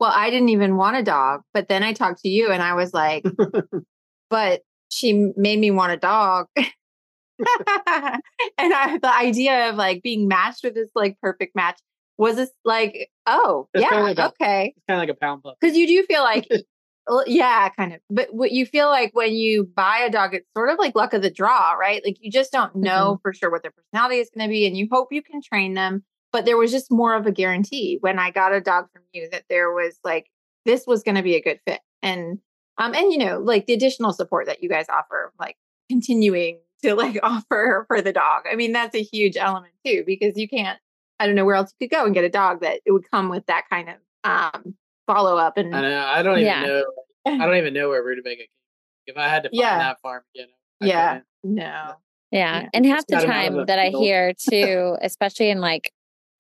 Well, 0.01 0.13
I 0.13 0.31
didn't 0.31 0.49
even 0.49 0.77
want 0.77 0.97
a 0.97 1.05
dog, 1.05 1.43
but 1.55 1.69
then 1.69 1.85
I 1.85 1.93
talked 1.93 2.23
to 2.23 2.29
you 2.29 2.51
and 2.51 2.63
I 2.63 2.75
was 2.75 2.93
like, 2.93 3.25
but 4.31 4.63
she 4.91 5.33
made 5.37 5.59
me 5.59 5.71
want 5.71 5.93
a 5.93 5.97
dog. 5.97 6.47
and 6.57 6.69
I, 8.59 8.99
the 9.03 9.13
idea 9.13 9.71
of 9.71 9.77
like 9.77 10.03
being 10.03 10.29
matched 10.29 10.63
with 10.65 10.75
this 10.75 10.91
like 10.95 11.19
perfect 11.21 11.57
match 11.57 11.81
was 12.17 12.37
this 12.37 12.51
like, 12.65 13.11
oh, 13.27 13.69
It's 13.75 13.83
yeah, 13.83 13.91
kinda 13.91 14.05
like 14.05 14.19
a- 14.19 14.29
okay. 14.29 14.75
It's 14.77 14.87
kind 14.89 15.01
of 15.01 15.09
like 15.09 15.17
a 15.17 15.19
pound 15.19 15.43
pup. 15.43 15.57
Because 15.61 15.77
you 15.77 15.87
do 15.87 16.05
feel 16.05 16.23
like, 16.23 16.49
yeah, 17.27 17.69
kind 17.71 17.95
of. 17.95 18.01
But 18.09 18.33
what 18.33 18.53
you 18.53 18.67
feel 18.67 18.89
like 18.89 19.11
when 19.15 19.35
you 19.35 19.65
buy 19.65 19.99
a 19.99 20.11
dog, 20.11 20.35
it's 20.35 20.49
sort 20.57 20.71
of 20.71 20.79
like 20.79 20.95
luck 20.95 21.13
of 21.13 21.23
the 21.23 21.31
draw, 21.31 21.73
right? 21.73 22.03
Like 22.05 22.17
you 22.21 22.31
just 22.31 22.53
don't 22.53 22.71
mm-hmm. 22.71 22.83
know 22.83 23.19
for 23.23 23.33
sure 23.33 23.51
what 23.51 23.63
their 23.63 23.73
personality 23.73 24.21
is 24.21 24.31
going 24.35 24.49
to 24.49 24.51
be, 24.51 24.67
and 24.67 24.77
you 24.77 24.89
hope 24.91 25.09
you 25.13 25.23
can 25.23 25.41
train 25.43 25.75
them. 25.75 26.05
But 26.33 26.47
there 26.47 26.57
was 26.57 26.73
just 26.73 26.91
more 26.91 27.15
of 27.15 27.27
a 27.27 27.33
guarantee 27.33 27.99
when 28.01 28.19
I 28.19 28.31
got 28.31 28.53
a 28.53 28.61
dog 28.61 28.87
from 28.93 29.03
you 29.13 29.29
that 29.31 29.45
there 29.49 29.73
was 29.73 29.99
like 30.03 30.27
this 30.65 30.85
was 30.87 31.03
going 31.03 31.15
to 31.15 31.23
be 31.23 31.37
a 31.37 31.43
good 31.43 31.61
fit, 31.67 31.81
and 32.03 32.39
um, 32.79 32.95
and 32.95 33.13
you 33.13 33.19
know, 33.19 33.39
like 33.39 33.67
the 33.67 33.73
additional 33.73 34.13
support 34.13 34.47
that 34.47 34.63
you 34.63 34.69
guys 34.69 34.87
offer, 34.89 35.33
like 35.39 35.57
continuing 35.91 36.59
to 36.83 36.95
like 36.95 37.19
offer 37.23 37.85
for 37.89 38.01
the 38.03 38.13
dog. 38.13 38.43
I 38.51 38.57
mean, 38.57 38.73
that's 38.73 38.95
a 38.95 39.03
huge 39.03 39.37
element 39.37 39.75
too, 39.87 40.03
because 40.07 40.37
you 40.37 40.49
can't, 40.49 40.79
I 41.21 41.27
don't 41.27 41.35
know 41.37 41.45
where 41.45 41.55
else 41.57 41.73
you 41.79 41.89
could 41.89 41.95
go 41.95 42.05
and 42.05 42.15
get 42.15 42.25
a 42.25 42.29
dog 42.29 42.61
that 42.63 42.81
it 42.85 42.93
would 42.93 43.09
come 43.11 43.29
with 43.29 43.47
that 43.47 43.65
kind 43.71 43.89
of 43.91 43.95
um 44.25 44.75
follow 45.07 45.37
up 45.37 45.57
and 45.59 45.75
I 45.77 45.81
know. 45.83 46.05
I 46.07 46.23
don't 46.23 46.39
even 46.39 46.47
Yeah. 46.47 46.63
know. 46.67 46.85
I 47.27 47.39
don't 47.47 47.57
even 47.57 47.75
know 47.75 47.89
where 47.91 48.03
Rutabaga 48.03 48.37
came. 48.37 48.47
If 49.07 49.17
I 49.19 49.29
had 49.29 49.43
to 49.45 49.51
find 49.51 49.59
Yeah. 49.61 49.79
that 49.79 50.01
farm 50.01 50.23
again, 50.35 50.49
yeah, 50.81 51.21
no. 51.43 51.63
Yeah. 51.63 51.93
Yeah. 52.31 52.69
And 52.73 52.87
half 52.87 53.07
the 53.07 53.17
got 53.17 53.25
'em 53.25 53.31
out 53.31 53.47
of 53.47 53.55
time 53.55 53.67
that 53.67 53.79
I 53.79 53.91
hear 53.91 54.33
too, 54.35 54.97
especially 55.03 55.51
in 55.51 55.61
like 55.61 55.93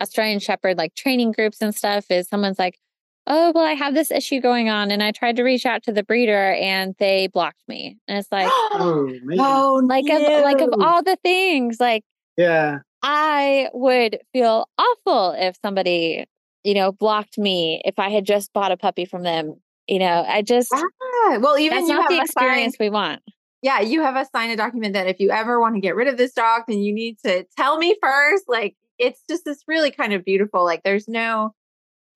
Australian 0.02 0.40
Shepherd, 0.40 0.76
like 0.78 0.94
training 0.94 1.32
groups 1.32 1.60
and 1.60 1.74
stuff, 1.74 2.10
is 2.10 2.26
someone's 2.28 2.58
like, 2.58 2.78
oh, 3.26 3.52
well, 3.54 3.64
I 3.64 3.72
have 3.72 3.94
this 3.94 4.10
issue 4.10 4.40
going 4.40 4.68
on. 4.68 4.90
And 4.90 5.02
I 5.02 5.10
tried 5.12 5.36
to 5.36 5.42
reach 5.42 5.64
out 5.66 5.82
to 5.84 5.92
the 5.92 6.02
breeder 6.02 6.52
and 6.54 6.94
they 6.98 7.28
blocked 7.28 7.62
me. 7.68 7.98
And 8.08 8.18
it's 8.18 8.30
like, 8.30 8.48
Oh 8.50 9.08
oh, 9.38 9.80
like 9.84 10.04
of 10.10 10.22
like 10.44 10.60
of 10.60 10.70
all 10.80 11.02
the 11.02 11.16
things, 11.22 11.78
like 11.80 12.02
Yeah. 12.36 12.78
I 13.02 13.68
would 13.74 14.18
feel 14.32 14.66
awful 14.78 15.32
if 15.38 15.56
somebody, 15.62 16.24
you 16.64 16.74
know, 16.74 16.92
blocked 16.92 17.36
me 17.38 17.82
if 17.84 17.98
I 17.98 18.08
had 18.10 18.24
just 18.24 18.52
bought 18.52 18.72
a 18.72 18.76
puppy 18.76 19.04
from 19.04 19.22
them. 19.22 19.54
You 19.86 19.98
know, 19.98 20.24
I 20.26 20.42
just 20.42 20.70
Yeah. 20.72 21.36
Well, 21.38 21.58
even 21.58 21.78
that's 21.78 21.88
you 21.88 21.94
not 21.94 22.02
have 22.02 22.10
the 22.10 22.14
a 22.16 22.18
sign- 22.18 22.24
experience 22.24 22.76
we 22.80 22.90
want. 22.90 23.22
yeah, 23.62 23.80
you 23.80 24.02
have 24.02 24.16
a 24.16 24.26
sign 24.34 24.50
a 24.50 24.56
document 24.56 24.92
that 24.94 25.06
if 25.06 25.20
you 25.20 25.30
ever 25.30 25.60
want 25.60 25.74
to 25.74 25.80
get 25.80 25.94
rid 25.96 26.08
of 26.08 26.16
this 26.18 26.32
dog, 26.34 26.62
then 26.68 26.78
you 26.78 26.92
need 26.94 27.18
to 27.24 27.44
tell 27.56 27.78
me 27.78 27.96
first. 28.02 28.44
Like 28.48 28.76
it's 28.98 29.20
just 29.28 29.44
this 29.44 29.62
really 29.68 29.90
kind 29.90 30.12
of 30.12 30.24
beautiful. 30.24 30.64
Like 30.64 30.82
there's 30.84 31.08
no, 31.08 31.54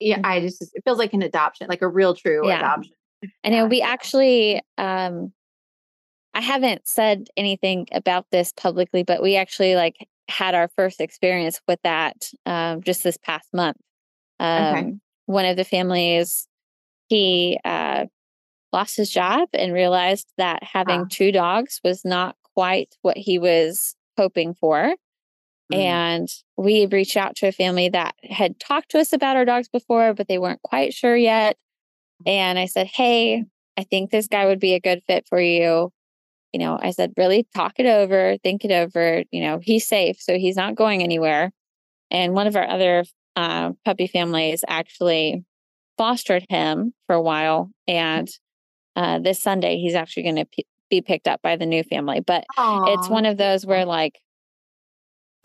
yeah, 0.01 0.20
I 0.24 0.40
just 0.40 0.62
it 0.62 0.82
feels 0.84 0.99
like 0.99 1.12
an 1.12 1.22
adoption, 1.22 1.66
like 1.68 1.82
a 1.82 1.88
real 1.88 2.14
true 2.14 2.46
Yeah. 2.46 2.59
adoption. 2.59 2.92
I 3.44 3.49
know 3.51 3.66
we 3.66 3.80
actually 3.82 4.62
um 4.76 5.32
I 6.34 6.40
haven't 6.40 6.86
said 6.86 7.28
anything 7.36 7.88
about 7.92 8.26
this 8.30 8.53
publicly, 8.57 9.03
but 9.03 9.22
we 9.22 9.36
actually 9.36 9.74
like 9.74 10.07
had 10.28 10.55
our 10.55 10.68
first 10.76 11.01
experience 11.01 11.61
with 11.66 11.80
that 11.82 12.30
um 12.46 12.82
just 12.82 13.03
this 13.03 13.16
past 13.16 13.49
month. 13.53 13.78
Um 14.40 14.76
Okay. 14.76 14.92
one 15.26 15.44
of 15.44 15.57
the 15.57 15.64
families 15.64 16.46
he 17.09 17.59
uh 17.64 18.07
lost 18.72 18.96
his 18.96 19.11
job 19.11 19.49
and 19.55 19.72
realized 19.72 20.28
that 20.36 20.62
having 20.62 21.03
Ah. 21.03 21.07
two 21.11 21.32
dogs 21.32 21.80
was 21.82 22.05
not 22.05 22.36
quite 22.55 22.94
what 23.03 23.16
he 23.16 23.38
was 23.38 23.96
hoping 24.16 24.55
for. 24.55 24.94
Mm. 25.73 25.77
And 25.77 26.29
we 26.57 26.87
reached 26.87 27.16
out 27.16 27.37
to 27.37 27.49
a 27.49 27.53
family 27.53 27.89
that 27.91 28.14
had 28.23 28.59
talked 28.59 28.91
to 28.93 28.99
us 28.99 29.12
about 29.12 29.37
our 29.37 29.45
dogs 29.45 29.69
before, 29.69 30.14
but 30.14 30.29
they 30.29 30.39
weren't 30.39 30.62
quite 30.62 30.95
sure 30.95 31.16
yet. 31.16 31.57
And 32.27 32.59
I 32.59 32.66
said, 32.66 32.87
Hey, 32.87 33.45
I 33.77 33.85
think 33.85 34.11
this 34.11 34.27
guy 34.27 34.47
would 34.47 34.61
be 34.61 34.75
a 34.75 34.81
good 34.81 35.03
fit 35.07 35.27
for 35.29 35.41
you. 35.41 35.93
You 36.53 36.61
know, 36.61 36.79
I 36.81 36.91
said, 36.91 37.12
really 37.16 37.47
talk 37.55 37.75
it 37.77 37.87
over, 37.87 38.37
think 38.43 38.64
it 38.64 38.73
over. 38.73 39.23
You 39.31 39.43
know, 39.43 39.61
he's 39.62 39.87
safe, 39.87 40.16
so 40.21 40.37
he's 40.37 40.57
not 40.57 40.75
going 40.75 41.03
anywhere. 41.03 41.53
And 42.11 42.33
one 42.33 42.47
of 42.47 42.57
our 42.57 42.66
other 42.66 43.05
uh, 43.37 43.73
puppy 43.85 44.07
families 44.07 44.64
actually 44.66 45.45
fostered 45.99 46.45
him 46.49 46.95
for 47.07 47.14
a 47.14 47.23
while. 47.23 47.71
And 47.87 48.29
uh, 48.97 49.19
this 49.19 49.41
Sunday, 49.43 49.77
he's 49.79 49.95
actually 49.95 50.23
going 50.25 50.37
to 50.37 50.45
p- 50.47 50.66
be 50.91 51.03
picked 51.03 51.29
up 51.29 51.43
by 51.43 51.57
the 51.57 51.66
new 51.66 51.83
family. 51.85 52.21
But 52.21 52.47
it's 52.89 53.09
one 53.09 53.27
of 53.27 53.37
those 53.37 53.66
where 53.66 53.85
like 53.85 54.19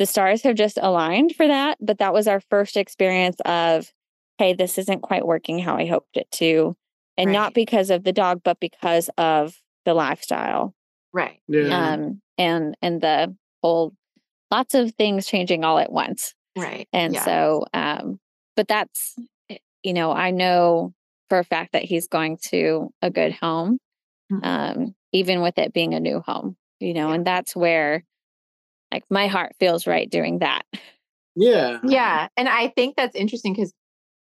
the 0.04 0.08
stars 0.12 0.42
have 0.44 0.56
just 0.56 0.78
aligned 0.82 1.34
for 1.36 1.48
that 1.48 1.78
but 1.80 1.98
that 2.00 2.14
was 2.14 2.28
our 2.28 2.42
first 2.42 2.76
experience 2.76 3.38
of 3.46 3.90
hey 4.38 4.54
this 4.54 4.78
isn't 4.78 5.02
quite 5.02 5.26
working 5.26 5.60
how 5.60 5.78
i 5.78 5.86
hoped 5.86 6.18
it 6.18 6.30
to 6.32 6.76
and 7.18 7.32
not 7.32 7.54
because 7.54 7.90
of 7.90 8.04
the 8.04 8.12
dog 8.12 8.42
but 8.44 8.60
because 8.60 9.10
of 9.18 9.56
the 9.86 9.94
lifestyle 9.94 10.74
right. 11.14 11.40
Yeah. 11.48 11.94
um 11.94 12.22
and 12.38 12.76
and 12.82 13.00
the 13.00 13.34
whole 13.62 13.94
lots 14.52 14.74
of 14.76 14.94
things 14.96 15.26
changing 15.26 15.64
all 15.64 15.80
at 15.80 15.92
once 15.92 16.34
Right. 16.58 16.88
and 16.92 17.14
yeah. 17.14 17.24
so 17.24 17.66
um 17.74 18.20
but 18.58 18.68
that's 18.68 19.16
eh, 19.50 19.58
you 19.84 19.94
know 19.94 20.12
i 20.12 20.32
know 20.32 20.94
for 21.30 21.40
a 21.40 21.44
fact 21.46 21.72
that 21.74 21.84
he's 21.84 22.08
going 22.10 22.38
to 22.50 22.90
a 23.02 23.10
good 23.10 23.32
home 23.34 23.78
Mhm. 24.32 24.40
um 24.46 24.96
even 25.14 25.42
with 25.42 25.58
it 25.58 25.72
being 25.74 25.94
a 25.94 26.00
new 26.00 26.20
home 26.20 26.58
you 26.82 26.94
know 26.94 27.08
Yeah. 27.10 27.16
and 27.16 27.26
that's 27.26 27.56
where 27.56 28.04
like 28.94 29.04
my 29.10 29.28
heart 29.28 29.54
feels 29.60 29.86
right 29.88 30.10
doing 30.10 30.40
that 30.40 30.64
yeah. 31.36 31.80
Yeah. 31.84 32.28
And 32.38 32.48
I 32.48 32.68
think 32.68 32.96
that's 32.96 33.16
interesting 33.16 33.54
because 33.54 33.74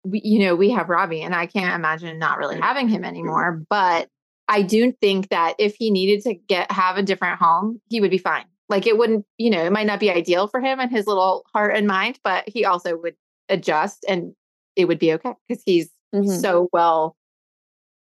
you 0.06 0.40
know, 0.40 0.56
we 0.56 0.70
have 0.70 0.88
Robbie 0.88 1.24
and 1.24 1.34
I 1.36 1.46
can't 1.48 1.74
imagine 1.74 2.18
not 2.20 2.38
really 2.38 2.60
having 2.60 2.88
him 2.88 3.04
anymore. 3.04 3.64
But 3.70 4.08
I 4.48 4.62
do 4.62 4.94
think 5.02 5.30
that 5.30 5.56
if 5.60 5.76
he 5.78 5.90
needed 5.92 6.22
to 6.24 6.36
get 6.36 6.72
have 6.72 6.98
a 6.98 7.04
different 7.04 7.40
home, 7.40 7.82
he 7.90 8.00
would 8.00 8.12
be 8.12 8.18
fine. 8.18 8.46
Like 8.70 8.88
it 8.88 8.98
wouldn't, 8.98 9.26
you 9.38 9.50
know, 9.50 9.66
it 9.66 9.72
might 9.72 9.88
not 9.88 10.00
be 10.00 10.10
ideal 10.12 10.48
for 10.48 10.62
him 10.62 10.80
and 10.80 10.90
his 10.92 11.06
little 11.08 11.44
heart 11.54 11.76
and 11.76 11.86
mind, 11.88 12.18
but 12.24 12.48
he 12.48 12.64
also 12.66 12.96
would 12.98 13.16
adjust 13.50 14.06
and 14.08 14.34
it 14.78 14.86
would 14.86 15.00
be 15.00 15.12
okay 15.14 15.34
because 15.48 15.64
he's 15.66 15.90
Mhm. 16.14 16.40
so 16.42 16.70
well, 16.72 17.18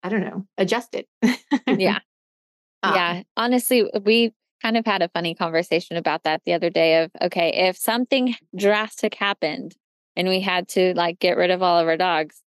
I 0.02 0.08
don't 0.08 0.22
know, 0.22 0.46
adjusted. 0.56 1.04
yeah 1.66 1.98
Um, 2.82 2.94
yeah 2.94 3.22
honestly 3.36 3.90
we 4.06 4.32
kind 4.62 4.76
of 4.76 4.84
had 4.86 5.02
a 5.02 5.08
funny 5.08 5.34
conversation 5.34 5.96
about 5.96 6.22
that 6.24 6.42
the 6.44 6.52
other 6.52 6.70
day 6.70 7.02
of 7.02 7.10
okay 7.22 7.50
if 7.68 7.76
something 7.76 8.34
drastic 8.56 9.14
happened 9.14 9.74
and 10.16 10.28
we 10.28 10.40
had 10.40 10.68
to 10.68 10.92
like 10.94 11.18
get 11.18 11.36
rid 11.36 11.50
of 11.50 11.62
all 11.62 11.78
of 11.78 11.86
our 11.88 11.96
dogs 11.96 12.42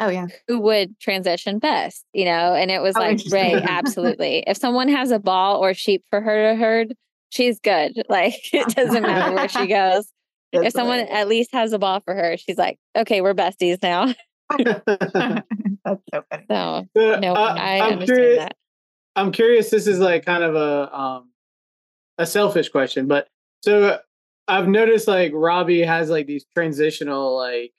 Oh 0.00 0.08
yeah. 0.08 0.26
who 0.48 0.58
would 0.60 0.98
transition 0.98 1.58
best 1.58 2.04
you 2.12 2.24
know 2.24 2.54
and 2.54 2.70
it 2.70 2.82
was 2.82 2.96
Oh, 2.96 3.00
like 3.00 3.20
ray 3.30 3.62
absolutely 3.62 4.42
if 4.46 4.56
someone 4.56 4.88
has 4.88 5.10
a 5.10 5.18
ball 5.18 5.62
or 5.62 5.74
sheep 5.74 6.02
for 6.10 6.20
her 6.20 6.50
to 6.52 6.56
herd 6.58 6.94
she's 7.30 7.60
good 7.60 8.02
like 8.08 8.34
it 8.52 8.68
doesn't 8.74 9.02
matter 9.02 9.34
where 9.34 9.48
she 9.48 9.66
goes 9.66 10.10
if 10.52 10.72
someone 10.72 10.98
hilarious. 10.98 11.18
at 11.18 11.28
least 11.28 11.52
has 11.52 11.72
a 11.72 11.78
ball 11.78 12.00
for 12.00 12.14
her 12.14 12.36
she's 12.36 12.58
like 12.58 12.78
okay 12.96 13.20
we're 13.20 13.34
besties 13.34 13.78
now 13.82 14.12
that's 15.84 16.02
so 16.12 16.22
funny. 16.30 16.44
so 16.50 16.86
So, 16.96 17.20
no 17.20 17.34
uh, 17.34 17.54
i 17.56 17.80
I'm 17.80 17.92
understand 17.92 18.06
curious, 18.06 18.38
that 18.38 18.56
I'm 19.14 19.30
curious. 19.32 19.70
This 19.70 19.86
is 19.86 19.98
like 19.98 20.24
kind 20.24 20.42
of 20.42 20.54
a 20.56 20.94
um 20.96 21.31
a 22.22 22.26
selfish 22.26 22.68
question, 22.68 23.06
but 23.06 23.28
so 23.62 23.98
I've 24.48 24.68
noticed 24.68 25.08
like 25.08 25.32
Robbie 25.34 25.82
has 25.82 26.10
like 26.10 26.26
these 26.26 26.46
transitional 26.54 27.36
like 27.36 27.72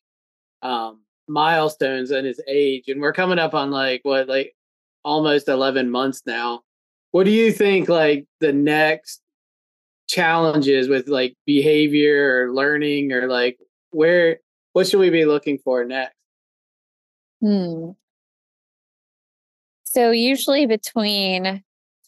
um 0.61 1.01
milestones 1.27 2.11
in 2.11 2.25
his 2.25 2.41
age, 2.47 2.87
and 2.87 3.01
we're 3.01 3.13
coming 3.13 3.39
up 3.39 3.53
on 3.53 3.71
like 3.71 4.01
what 4.03 4.27
like 4.27 4.55
almost 5.03 5.47
11 5.47 5.89
months 5.89 6.23
now. 6.25 6.61
What 7.11 7.25
do 7.25 7.31
you 7.31 7.51
think 7.51 7.89
like 7.89 8.25
the 8.39 8.53
next 8.53 9.21
challenges 10.07 10.87
with 10.87 11.07
like 11.07 11.35
behavior 11.45 12.45
or 12.45 12.53
learning 12.53 13.11
or 13.11 13.27
like 13.27 13.57
where 13.91 14.39
what 14.73 14.87
should 14.87 14.99
we 14.99 15.09
be 15.09 15.25
looking 15.25 15.57
for 15.59 15.85
next? 15.85 16.15
Hmm. 17.41 17.91
So 19.83 20.11
usually 20.11 20.65
between 20.65 21.63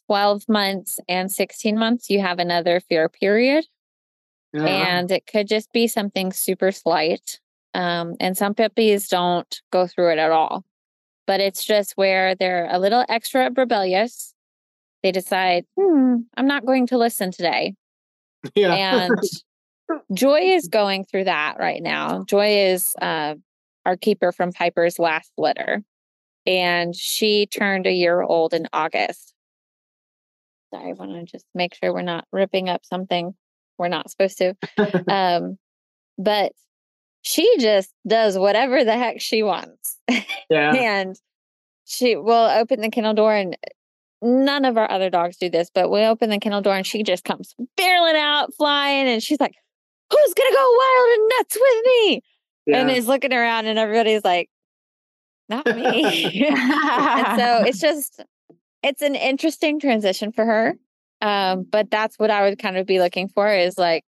12 0.08 0.47
months 0.47 0.99
and 1.08 1.32
16 1.32 1.78
months, 1.78 2.10
you 2.10 2.20
have 2.22 2.39
another 2.39 2.80
fear 2.80 3.10
period. 3.10 3.66
Uh, 4.56 4.64
And 4.66 5.12
it 5.12 5.26
could 5.28 5.47
just 5.47 5.72
be 5.74 5.88
something 5.88 6.32
super 6.32 6.72
slight. 6.72 7.39
Um, 7.74 8.16
and 8.20 8.38
some 8.38 8.56
puppies 8.56 9.10
don't 9.10 9.62
go 9.72 9.86
through 9.86 10.14
it 10.14 10.18
at 10.20 10.32
all. 10.32 10.64
But 11.28 11.41
it's 11.41 11.66
just 11.66 11.93
where 11.97 12.36
they're 12.36 12.68
a 12.72 12.80
little 12.80 13.03
extra 13.10 13.51
rebellious. 13.56 14.34
They 15.03 15.12
decide, 15.12 15.66
hmm, 15.78 16.18
I'm 16.38 16.47
not 16.47 16.66
going 16.66 16.88
to 16.88 16.97
listen 16.97 17.32
today. 17.32 17.76
yeah. 18.56 19.08
And 19.10 19.20
Joy 20.14 20.39
is 20.41 20.68
going 20.68 21.06
through 21.06 21.26
that 21.26 21.58
right 21.60 21.82
now. 21.82 22.24
Joy 22.24 22.70
is 22.70 22.95
uh, 23.01 23.36
our 23.86 23.97
keeper 23.97 24.32
from 24.32 24.51
Piper's 24.51 24.97
last 24.97 25.32
litter, 25.38 25.84
and 26.47 26.95
she 26.95 27.45
turned 27.45 27.86
a 27.86 27.91
year 27.91 28.22
old 28.22 28.53
in 28.56 28.68
August. 28.74 29.35
I 30.76 30.93
want 30.93 31.11
to 31.11 31.23
just 31.23 31.45
make 31.53 31.73
sure 31.76 31.93
we're 31.93 32.01
not 32.01 32.26
ripping 32.32 32.69
up 32.69 32.86
something 32.86 33.34
we're 33.78 33.88
not 33.88 34.09
supposed 34.09 34.38
to. 34.39 34.55
Um, 35.07 35.57
but 36.17 36.53
she 37.21 37.57
just 37.59 37.91
does 38.07 38.38
whatever 38.38 38.84
the 38.84 38.97
heck 38.97 39.19
she 39.19 39.43
wants. 39.43 39.97
yeah. 40.49 40.73
and 40.73 41.15
she 41.86 42.15
will 42.15 42.34
open 42.34 42.82
the 42.82 42.89
kennel 42.89 43.13
door 43.13 43.34
and 43.34 43.57
none 44.21 44.65
of 44.65 44.78
our 44.78 44.89
other 44.89 45.09
dogs 45.09 45.38
do 45.38 45.49
this 45.49 45.69
but 45.73 45.91
we 45.91 46.01
open 46.01 46.30
the 46.30 46.39
kennel 46.39 46.61
door 46.61 46.76
and 46.76 46.88
she 46.88 47.03
just 47.03 47.23
comes 47.23 47.53
barreling 47.80 48.15
out 48.15 48.53
flying 48.55 49.07
and 49.07 49.21
she's 49.21 49.39
like 49.39 49.53
who's 50.09 50.34
gonna 50.34 50.55
go 50.55 50.78
wild 50.78 51.19
and 51.19 51.32
nuts 51.38 51.57
with 51.59 51.86
me 51.86 52.23
and 52.73 52.89
is 52.89 53.07
looking 53.07 53.34
around 53.34 53.67
and 53.67 53.78
everybody's 53.78 54.23
like 54.23 54.49
not 55.47 55.65
me 55.65 56.03
and 56.47 57.39
so 57.39 57.63
it's 57.65 57.80
just 57.80 58.23
it's 58.86 59.02
an 59.02 59.16
interesting 59.16 59.80
transition 59.80 60.32
for 60.32 60.46
her 60.46 60.76
um 61.22 61.66
but 61.70 61.90
that's 61.92 62.18
what 62.18 62.32
i 62.32 62.48
would 62.48 62.60
kind 62.60 62.78
of 62.78 62.86
be 62.86 63.00
looking 63.00 63.28
for 63.28 63.54
is 63.54 63.78
like 63.78 64.04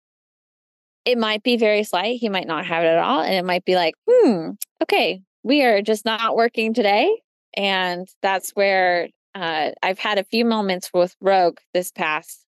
it 1.05 1.19
might 1.19 1.43
be 1.43 1.57
very 1.57 1.85
slight 1.85 2.19
he 2.19 2.29
might 2.29 2.47
not 2.47 2.67
have 2.67 2.83
it 2.85 2.89
at 2.89 2.99
all 2.99 3.21
and 3.21 3.35
it 3.35 3.45
might 3.45 3.65
be 3.65 3.75
like 3.75 3.95
hmm 4.09 4.51
okay 4.83 5.21
we 5.43 5.63
are 5.63 5.83
just 5.83 6.05
not 6.05 6.37
working 6.37 6.75
today 6.75 7.21
and 7.57 8.09
that's 8.23 8.51
where 8.51 9.09
uh, 9.35 9.71
i've 9.83 9.99
had 9.99 10.19
a 10.19 10.25
few 10.25 10.45
moments 10.45 10.91
with 10.93 11.15
rogue 11.21 11.59
this 11.75 11.91
past 11.91 12.45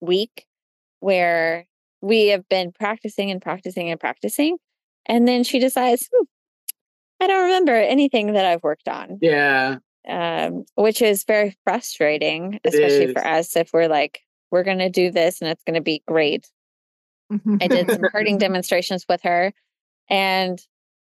week 0.00 0.46
where 1.00 1.66
we 2.00 2.28
have 2.28 2.48
been 2.48 2.72
practicing 2.72 3.30
and 3.30 3.42
practicing 3.42 3.90
and 3.90 3.98
practicing. 3.98 4.58
And 5.06 5.26
then 5.26 5.44
she 5.44 5.58
decides, 5.58 6.08
hmm, 6.12 6.24
I 7.20 7.26
don't 7.26 7.44
remember 7.44 7.74
anything 7.74 8.32
that 8.34 8.44
I've 8.44 8.62
worked 8.62 8.88
on. 8.88 9.18
Yeah. 9.20 9.76
Um, 10.08 10.64
which 10.74 11.02
is 11.02 11.24
very 11.24 11.56
frustrating, 11.64 12.60
especially 12.64 13.12
for 13.12 13.26
us 13.26 13.56
if 13.56 13.72
we're 13.72 13.88
like, 13.88 14.20
we're 14.50 14.64
going 14.64 14.78
to 14.78 14.88
do 14.88 15.10
this 15.10 15.40
and 15.40 15.50
it's 15.50 15.62
going 15.64 15.74
to 15.74 15.82
be 15.82 16.02
great. 16.06 16.50
I 17.60 17.68
did 17.68 17.90
some 17.90 18.04
herding 18.10 18.38
demonstrations 18.38 19.04
with 19.06 19.22
her. 19.22 19.52
And 20.08 20.58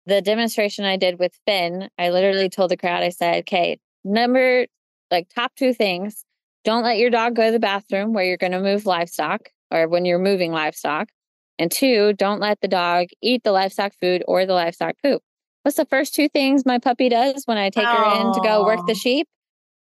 the 0.07 0.23
demonstration 0.23 0.85
I 0.85 0.97
did 0.97 1.19
with 1.19 1.33
Finn, 1.47 1.89
I 1.99 2.11
literally 2.11 2.49
told 2.49 2.71
the 2.71 2.77
crowd, 2.77 3.03
I 3.03 3.09
said, 3.09 3.41
okay, 3.41 3.81
number 4.05 4.67
like 5.11 5.29
top 5.35 5.53
two 5.57 5.73
things 5.73 6.25
don't 6.65 6.83
let 6.83 6.99
your 6.99 7.11
dog 7.11 7.37
go 7.37 7.47
to 7.47 7.53
the 7.53 7.59
bathroom 7.59 8.15
where 8.15 8.25
you're 8.25 8.39
going 8.39 8.53
to 8.53 8.61
move 8.61 8.87
livestock 8.87 9.51
or 9.71 9.87
when 9.87 10.05
you're 10.05 10.19
moving 10.19 10.51
livestock. 10.51 11.11
And 11.59 11.71
two, 11.71 12.15
don't 12.15 12.41
let 12.41 12.61
the 12.61 12.69
dog 12.69 13.09
eat 13.23 13.45
the 13.45 13.53
livestock 13.53 13.93
food 14.01 14.25
or 14.27 14.45
the 14.47 14.55
livestock 14.55 14.97
poop. 15.03 15.23
What's 15.65 15.79
the 15.79 15.87
first 15.87 16.15
two 16.15 16.29
things 16.29 16.67
my 16.67 16.79
puppy 16.79 17.09
does 17.09 17.47
when 17.47 17.57
I 17.57 17.71
take 17.71 17.87
her 17.87 18.21
in 18.21 18.35
to 18.35 18.41
go 18.43 18.65
work 18.67 18.87
the 18.87 18.95
sheep? 18.95 19.27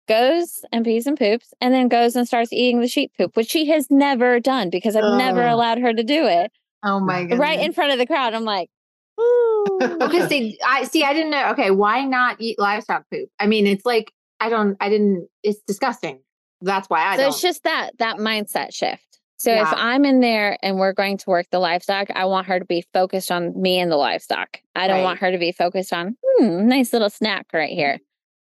Goes 0.08 0.64
and 0.72 0.84
pees 0.84 1.06
and 1.06 1.16
poops, 1.16 1.54
and 1.60 1.72
then 1.72 1.86
goes 1.86 2.16
and 2.16 2.26
starts 2.26 2.52
eating 2.52 2.80
the 2.80 2.88
sheep 2.88 3.12
poop, 3.16 3.36
which 3.36 3.48
she 3.48 3.66
has 3.68 3.88
never 3.90 4.40
done 4.40 4.70
because 4.70 4.96
I've 4.96 5.18
never 5.18 5.46
allowed 5.46 5.78
her 5.78 5.92
to 5.92 6.02
do 6.02 6.26
it. 6.26 6.50
Oh 6.82 6.98
my 6.98 7.26
god! 7.26 7.38
Right 7.38 7.60
in 7.60 7.72
front 7.72 7.92
of 7.92 7.98
the 7.98 8.06
crowd, 8.06 8.34
I'm 8.34 8.44
like, 8.44 8.70
okay, 9.82 10.26
see, 10.26 10.58
I 10.66 10.84
see. 10.84 11.04
I 11.04 11.12
didn't 11.12 11.30
know. 11.30 11.50
Okay, 11.50 11.70
why 11.70 12.04
not 12.04 12.40
eat 12.40 12.58
livestock 12.58 13.04
poop? 13.12 13.28
I 13.38 13.46
mean, 13.46 13.66
it's 13.66 13.84
like 13.84 14.12
I 14.40 14.48
don't. 14.48 14.76
I 14.80 14.88
didn't. 14.88 15.28
It's 15.44 15.60
disgusting. 15.66 16.20
That's 16.60 16.88
why 16.88 17.02
I. 17.04 17.16
So 17.16 17.22
don't. 17.22 17.28
it's 17.28 17.40
just 17.40 17.62
that 17.64 17.90
that 17.98 18.16
mindset 18.16 18.74
shift. 18.74 19.07
So 19.38 19.52
yeah. 19.52 19.62
if 19.62 19.74
I'm 19.76 20.04
in 20.04 20.20
there 20.20 20.58
and 20.62 20.78
we're 20.78 20.92
going 20.92 21.16
to 21.18 21.30
work 21.30 21.46
the 21.50 21.60
livestock, 21.60 22.08
I 22.10 22.24
want 22.24 22.48
her 22.48 22.58
to 22.58 22.64
be 22.64 22.84
focused 22.92 23.30
on 23.30 23.60
me 23.60 23.78
and 23.78 23.90
the 23.90 23.96
livestock. 23.96 24.60
I 24.74 24.88
don't 24.88 24.98
right. 24.98 25.04
want 25.04 25.20
her 25.20 25.30
to 25.30 25.38
be 25.38 25.52
focused 25.52 25.92
on 25.92 26.16
hmm, 26.24 26.66
nice 26.66 26.92
little 26.92 27.10
snack 27.10 27.46
right 27.52 27.70
here. 27.70 28.00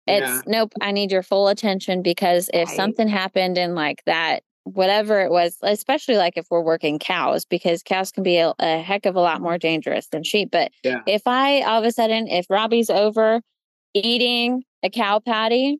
It's 0.05 0.25
yeah. 0.25 0.41
nope. 0.47 0.73
I 0.81 0.91
need 0.91 1.11
your 1.11 1.23
full 1.23 1.47
attention 1.47 2.01
because 2.01 2.49
if 2.53 2.67
right. 2.67 2.75
something 2.75 3.07
happened 3.07 3.57
in 3.57 3.73
like 3.73 4.03
that 4.05 4.43
whatever 4.63 5.21
it 5.21 5.31
was, 5.31 5.57
especially 5.63 6.17
like 6.17 6.37
if 6.37 6.45
we're 6.51 6.61
working 6.61 6.99
cows, 6.99 7.45
because 7.45 7.81
cows 7.81 8.11
can 8.11 8.23
be 8.23 8.37
a, 8.37 8.53
a 8.59 8.79
heck 8.81 9.05
of 9.05 9.15
a 9.15 9.19
lot 9.19 9.41
more 9.41 9.57
dangerous 9.57 10.07
than 10.07 10.23
sheep. 10.23 10.49
But 10.51 10.71
yeah. 10.83 11.01
if 11.07 11.23
I 11.25 11.61
all 11.61 11.79
of 11.79 11.85
a 11.85 11.91
sudden, 11.91 12.27
if 12.27 12.45
Robbie's 12.49 12.89
over 12.89 13.41
eating 13.93 14.63
a 14.83 14.89
cow 14.89 15.19
patty 15.19 15.79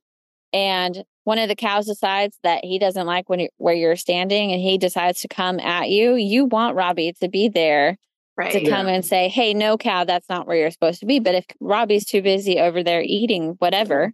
and 0.53 1.03
one 1.23 1.37
of 1.37 1.47
the 1.47 1.55
cows 1.55 1.85
decides 1.85 2.37
that 2.43 2.63
he 2.63 2.79
doesn't 2.79 3.05
like 3.05 3.29
when 3.29 3.39
you, 3.41 3.49
where 3.57 3.75
you're 3.75 3.95
standing 3.95 4.51
and 4.51 4.61
he 4.61 4.77
decides 4.77 5.21
to 5.21 5.27
come 5.27 5.59
at 5.59 5.89
you, 5.89 6.15
you 6.15 6.45
want 6.45 6.75
Robbie 6.75 7.13
to 7.21 7.29
be 7.29 7.47
there 7.47 7.97
right. 8.37 8.51
to 8.51 8.69
come 8.69 8.87
yeah. 8.87 8.93
and 8.93 9.05
say, 9.05 9.29
Hey, 9.29 9.53
no 9.53 9.77
cow, 9.77 10.03
that's 10.03 10.29
not 10.29 10.47
where 10.47 10.57
you're 10.57 10.71
supposed 10.71 10.99
to 11.01 11.05
be. 11.05 11.19
But 11.19 11.35
if 11.35 11.45
Robbie's 11.59 12.05
too 12.05 12.21
busy 12.21 12.59
over 12.59 12.83
there 12.83 13.03
eating 13.03 13.55
whatever, 13.59 14.13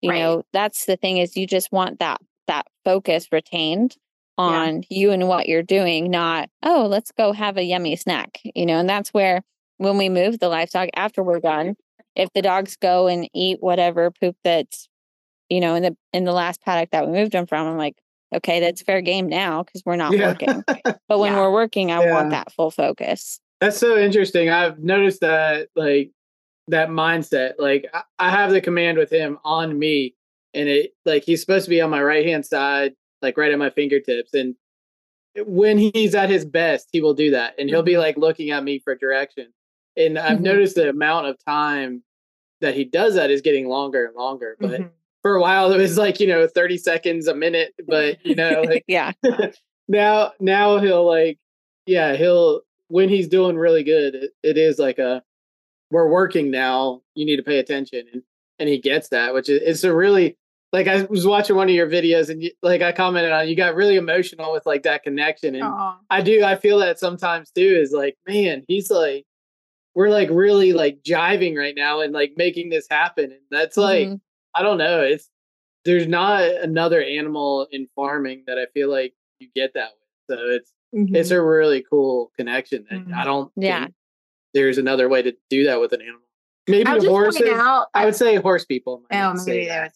you 0.00 0.10
right. 0.10 0.18
know, 0.18 0.42
that's 0.52 0.86
the 0.86 0.96
thing 0.96 1.18
is 1.18 1.36
you 1.36 1.46
just 1.46 1.70
want 1.72 1.98
that 2.00 2.20
that 2.46 2.66
focus 2.84 3.28
retained 3.30 3.96
on 4.38 4.76
yeah. 4.76 4.82
you 4.88 5.10
and 5.10 5.28
what 5.28 5.48
you're 5.48 5.62
doing, 5.62 6.10
not, 6.10 6.48
oh, 6.62 6.86
let's 6.88 7.12
go 7.12 7.32
have 7.32 7.56
a 7.56 7.62
yummy 7.62 7.96
snack, 7.96 8.40
you 8.42 8.64
know, 8.64 8.78
and 8.78 8.88
that's 8.88 9.10
where 9.10 9.42
when 9.76 9.98
we 9.98 10.08
move 10.08 10.38
the 10.38 10.48
livestock 10.48 10.88
after 10.94 11.22
we're 11.22 11.40
done, 11.40 11.76
if 12.14 12.32
the 12.32 12.42
dogs 12.42 12.76
go 12.76 13.08
and 13.08 13.28
eat 13.34 13.58
whatever 13.60 14.10
poop 14.10 14.36
that's, 14.44 14.88
you 15.48 15.60
know, 15.60 15.74
in 15.74 15.82
the 15.82 15.96
in 16.12 16.24
the 16.24 16.32
last 16.32 16.60
paddock 16.62 16.90
that 16.90 17.06
we 17.06 17.12
moved 17.12 17.32
them 17.32 17.46
from, 17.46 17.66
I'm 17.66 17.78
like, 17.78 17.96
okay, 18.34 18.60
that's 18.60 18.82
fair 18.82 19.00
game 19.00 19.28
now 19.28 19.62
because 19.62 19.82
we're 19.84 19.96
not 19.96 20.12
yeah. 20.12 20.28
working. 20.28 20.64
But 21.08 21.20
when 21.20 21.32
yeah. 21.32 21.40
we're 21.40 21.52
working, 21.52 21.90
I 21.90 22.10
want 22.10 22.30
that 22.30 22.52
full 22.52 22.70
focus. 22.70 23.40
That's 23.60 23.78
so 23.78 23.96
interesting. 23.96 24.50
I've 24.50 24.78
noticed 24.78 25.22
that 25.22 25.68
like 25.74 26.10
that 26.68 26.90
mindset. 26.90 27.54
Like 27.58 27.90
I 28.18 28.30
have 28.30 28.50
the 28.50 28.60
command 28.60 28.98
with 28.98 29.10
him 29.10 29.38
on 29.42 29.78
me 29.78 30.14
and 30.52 30.68
it 30.68 30.92
like 31.06 31.24
he's 31.24 31.40
supposed 31.40 31.64
to 31.64 31.70
be 31.70 31.80
on 31.80 31.88
my 31.88 32.02
right 32.02 32.26
hand 32.26 32.44
side 32.44 32.92
like 33.22 33.36
right 33.36 33.52
at 33.52 33.58
my 33.58 33.70
fingertips. 33.70 34.34
And 34.34 34.54
when 35.46 35.78
he's 35.78 36.14
at 36.14 36.30
his 36.30 36.44
best, 36.44 36.88
he 36.92 37.00
will 37.00 37.14
do 37.14 37.30
that. 37.30 37.54
And 37.58 37.68
he'll 37.68 37.82
be 37.82 37.92
mm-hmm. 37.92 38.00
like 38.00 38.16
looking 38.16 38.50
at 38.50 38.64
me 38.64 38.78
for 38.78 38.94
direction. 38.94 39.52
And 39.96 40.18
I've 40.18 40.34
mm-hmm. 40.34 40.44
noticed 40.44 40.76
the 40.76 40.88
amount 40.88 41.26
of 41.26 41.42
time 41.44 42.02
that 42.60 42.74
he 42.74 42.84
does 42.84 43.14
that 43.14 43.30
is 43.30 43.40
getting 43.40 43.68
longer 43.68 44.06
and 44.06 44.16
longer. 44.16 44.56
But 44.60 44.70
mm-hmm. 44.70 44.88
For 45.22 45.34
a 45.34 45.40
while 45.40 45.72
it 45.72 45.78
was 45.78 45.98
like, 45.98 46.20
you 46.20 46.26
know, 46.26 46.46
30 46.46 46.78
seconds 46.78 47.26
a 47.26 47.34
minute. 47.34 47.74
But 47.86 48.24
you 48.24 48.34
know, 48.34 48.62
like 48.66 48.84
yeah. 48.86 49.12
now 49.88 50.32
now 50.40 50.78
he'll 50.78 51.06
like 51.06 51.38
yeah, 51.86 52.16
he'll 52.16 52.62
when 52.88 53.08
he's 53.08 53.28
doing 53.28 53.56
really 53.56 53.82
good, 53.84 54.14
it, 54.14 54.30
it 54.42 54.58
is 54.58 54.78
like 54.78 54.98
a 54.98 55.22
we're 55.90 56.08
working 56.08 56.50
now, 56.50 57.00
you 57.14 57.24
need 57.24 57.36
to 57.36 57.42
pay 57.42 57.58
attention. 57.58 58.06
And 58.12 58.22
and 58.58 58.68
he 58.68 58.78
gets 58.78 59.08
that, 59.10 59.34
which 59.34 59.48
is 59.48 59.60
it's 59.62 59.84
a 59.84 59.94
really 59.94 60.36
like 60.72 60.86
I 60.86 61.02
was 61.04 61.26
watching 61.26 61.56
one 61.56 61.68
of 61.68 61.74
your 61.74 61.88
videos 61.88 62.28
and 62.28 62.42
you, 62.42 62.50
like 62.62 62.82
I 62.82 62.92
commented 62.92 63.32
on 63.32 63.48
you 63.48 63.56
got 63.56 63.74
really 63.74 63.96
emotional 63.96 64.52
with 64.52 64.66
like 64.66 64.82
that 64.82 65.02
connection 65.02 65.54
and 65.54 65.64
Aww. 65.64 65.96
I 66.10 66.20
do 66.20 66.44
I 66.44 66.56
feel 66.56 66.78
that 66.78 66.98
sometimes 66.98 67.50
too 67.50 67.62
is 67.62 67.92
like 67.92 68.16
man 68.26 68.64
he's 68.68 68.90
like 68.90 69.24
we're 69.94 70.10
like 70.10 70.28
really 70.30 70.72
like 70.72 71.02
jiving 71.02 71.56
right 71.56 71.74
now 71.76 72.00
and 72.00 72.12
like 72.12 72.32
making 72.36 72.68
this 72.70 72.86
happen 72.90 73.24
and 73.24 73.40
that's 73.50 73.76
like 73.76 74.08
mm-hmm. 74.08 74.16
I 74.58 74.62
don't 74.62 74.78
know 74.78 75.00
it's 75.00 75.28
there's 75.84 76.06
not 76.06 76.42
another 76.42 77.02
animal 77.02 77.66
in 77.70 77.88
farming 77.94 78.44
that 78.46 78.58
I 78.58 78.66
feel 78.74 78.90
like 78.90 79.14
you 79.38 79.48
get 79.54 79.74
that 79.74 79.90
with 80.28 80.38
so 80.38 80.44
it's 80.46 80.72
mm-hmm. 80.94 81.14
it's 81.14 81.30
a 81.30 81.40
really 81.40 81.84
cool 81.88 82.32
connection 82.36 82.86
mm-hmm. 82.90 83.14
I 83.14 83.24
don't 83.24 83.50
yeah 83.56 83.88
there's 84.54 84.78
another 84.78 85.08
way 85.08 85.22
to 85.22 85.34
do 85.50 85.64
that 85.64 85.80
with 85.80 85.92
an 85.92 86.02
animal 86.02 86.20
maybe 86.66 87.06
horses 87.06 87.48
out, 87.54 87.86
I 87.94 88.04
would 88.04 88.16
say 88.16 88.36
horse 88.36 88.64
people 88.64 89.02
oh 89.10 89.34
maybe 89.46 89.70
I, 89.70 89.90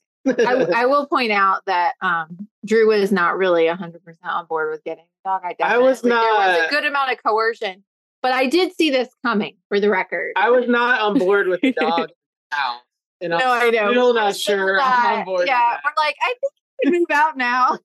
I, 0.75 0.87
will 0.87 1.07
point 1.07 1.33
out 1.33 1.65
that 1.67 1.95
um, 2.01 2.47
Drew 2.65 2.87
was 2.87 3.11
not 3.11 3.37
really 3.37 3.65
100% 3.65 3.99
on 4.23 4.47
board 4.47 4.71
with 4.71 4.85
getting 4.85 5.05
the 5.25 5.29
dog. 5.29 5.43
I, 5.45 5.57
I 5.61 5.79
was 5.79 6.05
not. 6.05 6.23
There 6.23 6.33
was 6.33 6.69
a 6.69 6.71
good 6.71 6.85
amount 6.85 7.11
of 7.11 7.19
coercion, 7.21 7.83
but 8.23 8.33
I 8.33 8.47
did 8.47 8.73
see 8.75 8.91
this 8.91 9.09
coming 9.25 9.57
for 9.69 9.81
the 9.81 9.91
record. 9.91 10.33
I 10.37 10.51
was 10.51 10.69
not 10.69 11.01
on 11.01 11.19
board 11.19 11.49
with 11.49 11.61
the 11.61 11.73
dog. 11.73 12.11
And 13.23 13.31
no, 13.31 13.37
I'm 13.37 13.69
I 13.69 13.71
know. 13.71 13.91
still 13.93 14.15
not 14.15 14.37
sure 14.37 14.81
I'm 14.81 15.21
on 15.21 15.25
board. 15.25 15.47
Yeah, 15.47 15.79
we're 15.85 15.93
like, 15.97 16.17
I 16.21 16.35
think 16.41 16.53
we 16.85 16.91
can 16.91 17.01
move 17.01 17.11
out 17.11 17.37
now. 17.37 17.79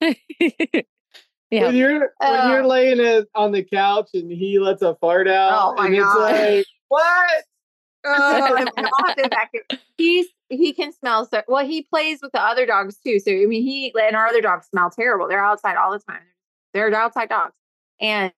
yeah. 1.50 1.66
When 1.66 1.76
you're 1.76 2.10
when 2.18 2.50
you're 2.50 2.66
laying 2.66 2.98
it 2.98 3.28
on 3.34 3.52
the 3.52 3.62
couch 3.62 4.08
and 4.14 4.32
he 4.32 4.58
lets 4.58 4.80
a 4.80 4.96
fart 4.96 5.28
out, 5.28 5.74
oh 5.78 5.84
and 5.84 5.94
God. 5.94 6.32
it's 6.34 6.40
like, 6.56 6.66
what? 6.88 7.44
Oh, 8.04 8.66
he's 9.98 10.26
he 10.48 10.72
can 10.72 10.92
smell 10.92 11.26
so 11.26 11.42
well. 11.46 11.64
He 11.64 11.82
plays 11.82 12.20
with 12.22 12.32
the 12.32 12.40
other 12.40 12.64
dogs 12.64 12.96
too. 12.96 13.20
So 13.20 13.30
I 13.30 13.44
mean, 13.44 13.62
he 13.62 13.94
and 14.02 14.16
our 14.16 14.26
other 14.26 14.40
dogs 14.40 14.66
smell 14.68 14.90
terrible. 14.90 15.28
They're 15.28 15.44
outside 15.44 15.76
all 15.76 15.92
the 15.92 16.00
time. 16.00 16.22
They're 16.72 16.92
outside 16.94 17.28
dogs, 17.28 17.54
and 18.00 18.32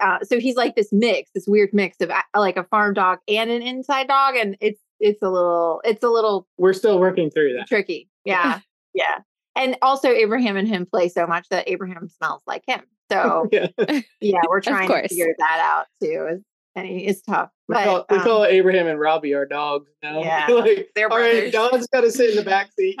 uh, 0.00 0.18
so 0.22 0.38
he's 0.38 0.56
like 0.56 0.76
this 0.76 0.92
mix, 0.92 1.30
this 1.34 1.46
weird 1.48 1.70
mix 1.72 2.00
of 2.00 2.10
uh, 2.10 2.20
like 2.36 2.56
a 2.56 2.64
farm 2.64 2.94
dog 2.94 3.18
and 3.26 3.50
an 3.50 3.62
inside 3.62 4.08
dog, 4.08 4.36
and 4.36 4.56
it's 4.60 4.80
it's 5.00 5.22
a 5.22 5.30
little 5.30 5.80
it's 5.84 6.02
a 6.02 6.08
little. 6.08 6.46
We're 6.58 6.72
still 6.72 6.98
working 6.98 7.30
through 7.30 7.54
that. 7.54 7.68
Tricky, 7.68 8.08
yeah, 8.24 8.60
yeah. 8.94 9.18
And 9.56 9.76
also, 9.82 10.08
Abraham 10.08 10.56
and 10.56 10.68
him 10.68 10.86
play 10.86 11.08
so 11.08 11.26
much 11.26 11.48
that 11.48 11.68
Abraham 11.68 12.08
smells 12.08 12.42
like 12.46 12.62
him. 12.66 12.82
So 13.10 13.48
yeah, 13.52 13.68
yeah 14.20 14.40
we're 14.48 14.60
trying 14.60 14.88
to 14.88 15.08
figure 15.08 15.34
that 15.38 15.60
out 15.60 15.86
too 16.00 16.42
and 16.76 16.86
it's 16.86 17.22
tough. 17.22 17.50
We, 17.66 17.74
but, 17.74 17.84
call, 17.84 18.06
we 18.10 18.16
um, 18.18 18.22
call 18.22 18.44
Abraham 18.44 18.86
and 18.86 19.00
Robbie 19.00 19.34
our 19.34 19.46
dogs 19.46 19.90
now. 20.02 20.22
Yeah, 20.22 20.46
like, 20.48 20.90
they're 20.94 21.10
all 21.10 21.18
right, 21.18 21.52
dogs 21.52 21.86
got 21.88 22.02
to 22.02 22.10
sit 22.10 22.30
in 22.30 22.36
the 22.36 22.44
back 22.44 22.70
seat. 22.72 22.96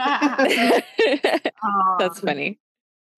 That's 1.98 2.20
funny. 2.20 2.58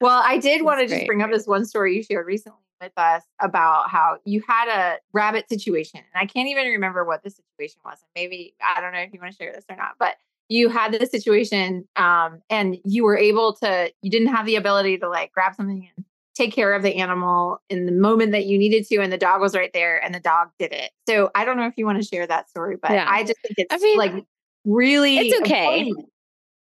Well, 0.01 0.23
I 0.25 0.39
did 0.39 0.63
want 0.63 0.81
to 0.81 0.87
just 0.87 1.07
bring 1.07 1.23
up 1.23 1.31
this 1.31 1.47
one 1.47 1.65
story 1.65 1.97
you 1.97 2.03
shared 2.03 2.27
recently 2.27 2.59
with 2.81 2.93
us 2.97 3.23
about 3.41 3.91
how 3.91 4.19
you 4.25 4.43
had 4.47 4.69
a 4.69 4.99
rabbit 5.13 5.49
situation, 5.49 6.01
and 6.01 6.21
I 6.21 6.27
can't 6.27 6.49
even 6.49 6.67
remember 6.67 7.05
what 7.05 7.23
the 7.23 7.31
situation 7.31 7.81
was. 7.85 7.99
And 8.03 8.11
maybe 8.15 8.55
I 8.63 8.81
don't 8.81 8.93
know 8.93 9.01
if 9.01 9.13
you 9.13 9.21
want 9.21 9.33
to 9.33 9.37
share 9.37 9.53
this 9.53 9.65
or 9.69 9.77
not, 9.77 9.93
but 9.99 10.17
you 10.49 10.69
had 10.69 10.93
this 10.93 11.11
situation, 11.11 11.87
um, 11.97 12.41
and 12.51 12.79
you 12.85 13.05
were 13.05 13.17
able 13.17 13.55
to. 13.57 13.93
You 14.03 14.11
didn't 14.11 14.29
have 14.29 14.47
the 14.47 14.57
ability 14.57 14.99
to 14.99 15.09
like 15.09 15.33
grab 15.33 15.55
something 15.55 15.89
and 15.97 16.05
take 16.35 16.53
care 16.53 16.73
of 16.73 16.83
the 16.83 16.95
animal 16.97 17.61
in 17.69 17.87
the 17.87 17.93
moment 17.93 18.33
that 18.33 18.47
you 18.47 18.57
needed 18.57 18.87
to 18.87 18.97
and 18.99 19.13
the 19.13 19.19
dog 19.19 19.41
was 19.41 19.55
right 19.55 19.73
there 19.75 20.03
and 20.03 20.15
the 20.15 20.21
dog 20.21 20.49
did 20.59 20.73
it 20.73 20.91
so 21.07 21.31
i 21.35 21.45
don't 21.45 21.57
know 21.57 21.67
if 21.67 21.75
you 21.77 21.85
want 21.85 22.01
to 22.01 22.07
share 22.07 22.27
that 22.27 22.49
story 22.49 22.77
but 22.81 22.93
yeah. 22.93 23.05
i 23.09 23.23
just 23.23 23.39
think 23.43 23.57
it's 23.59 23.75
I 23.75 23.79
mean, 23.79 23.99
like 23.99 24.25
really 24.65 25.19
it's 25.19 25.41
okay 25.43 25.81
important. 25.81 26.09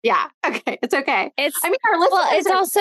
yeah 0.03 0.27
okay 0.45 0.77
it's 0.81 0.93
okay 0.93 1.31
it's 1.37 1.59
i 1.63 1.69
mean 1.69 1.77
our 1.91 1.99
well 1.99 2.27
it's 2.31 2.49
also 2.49 2.79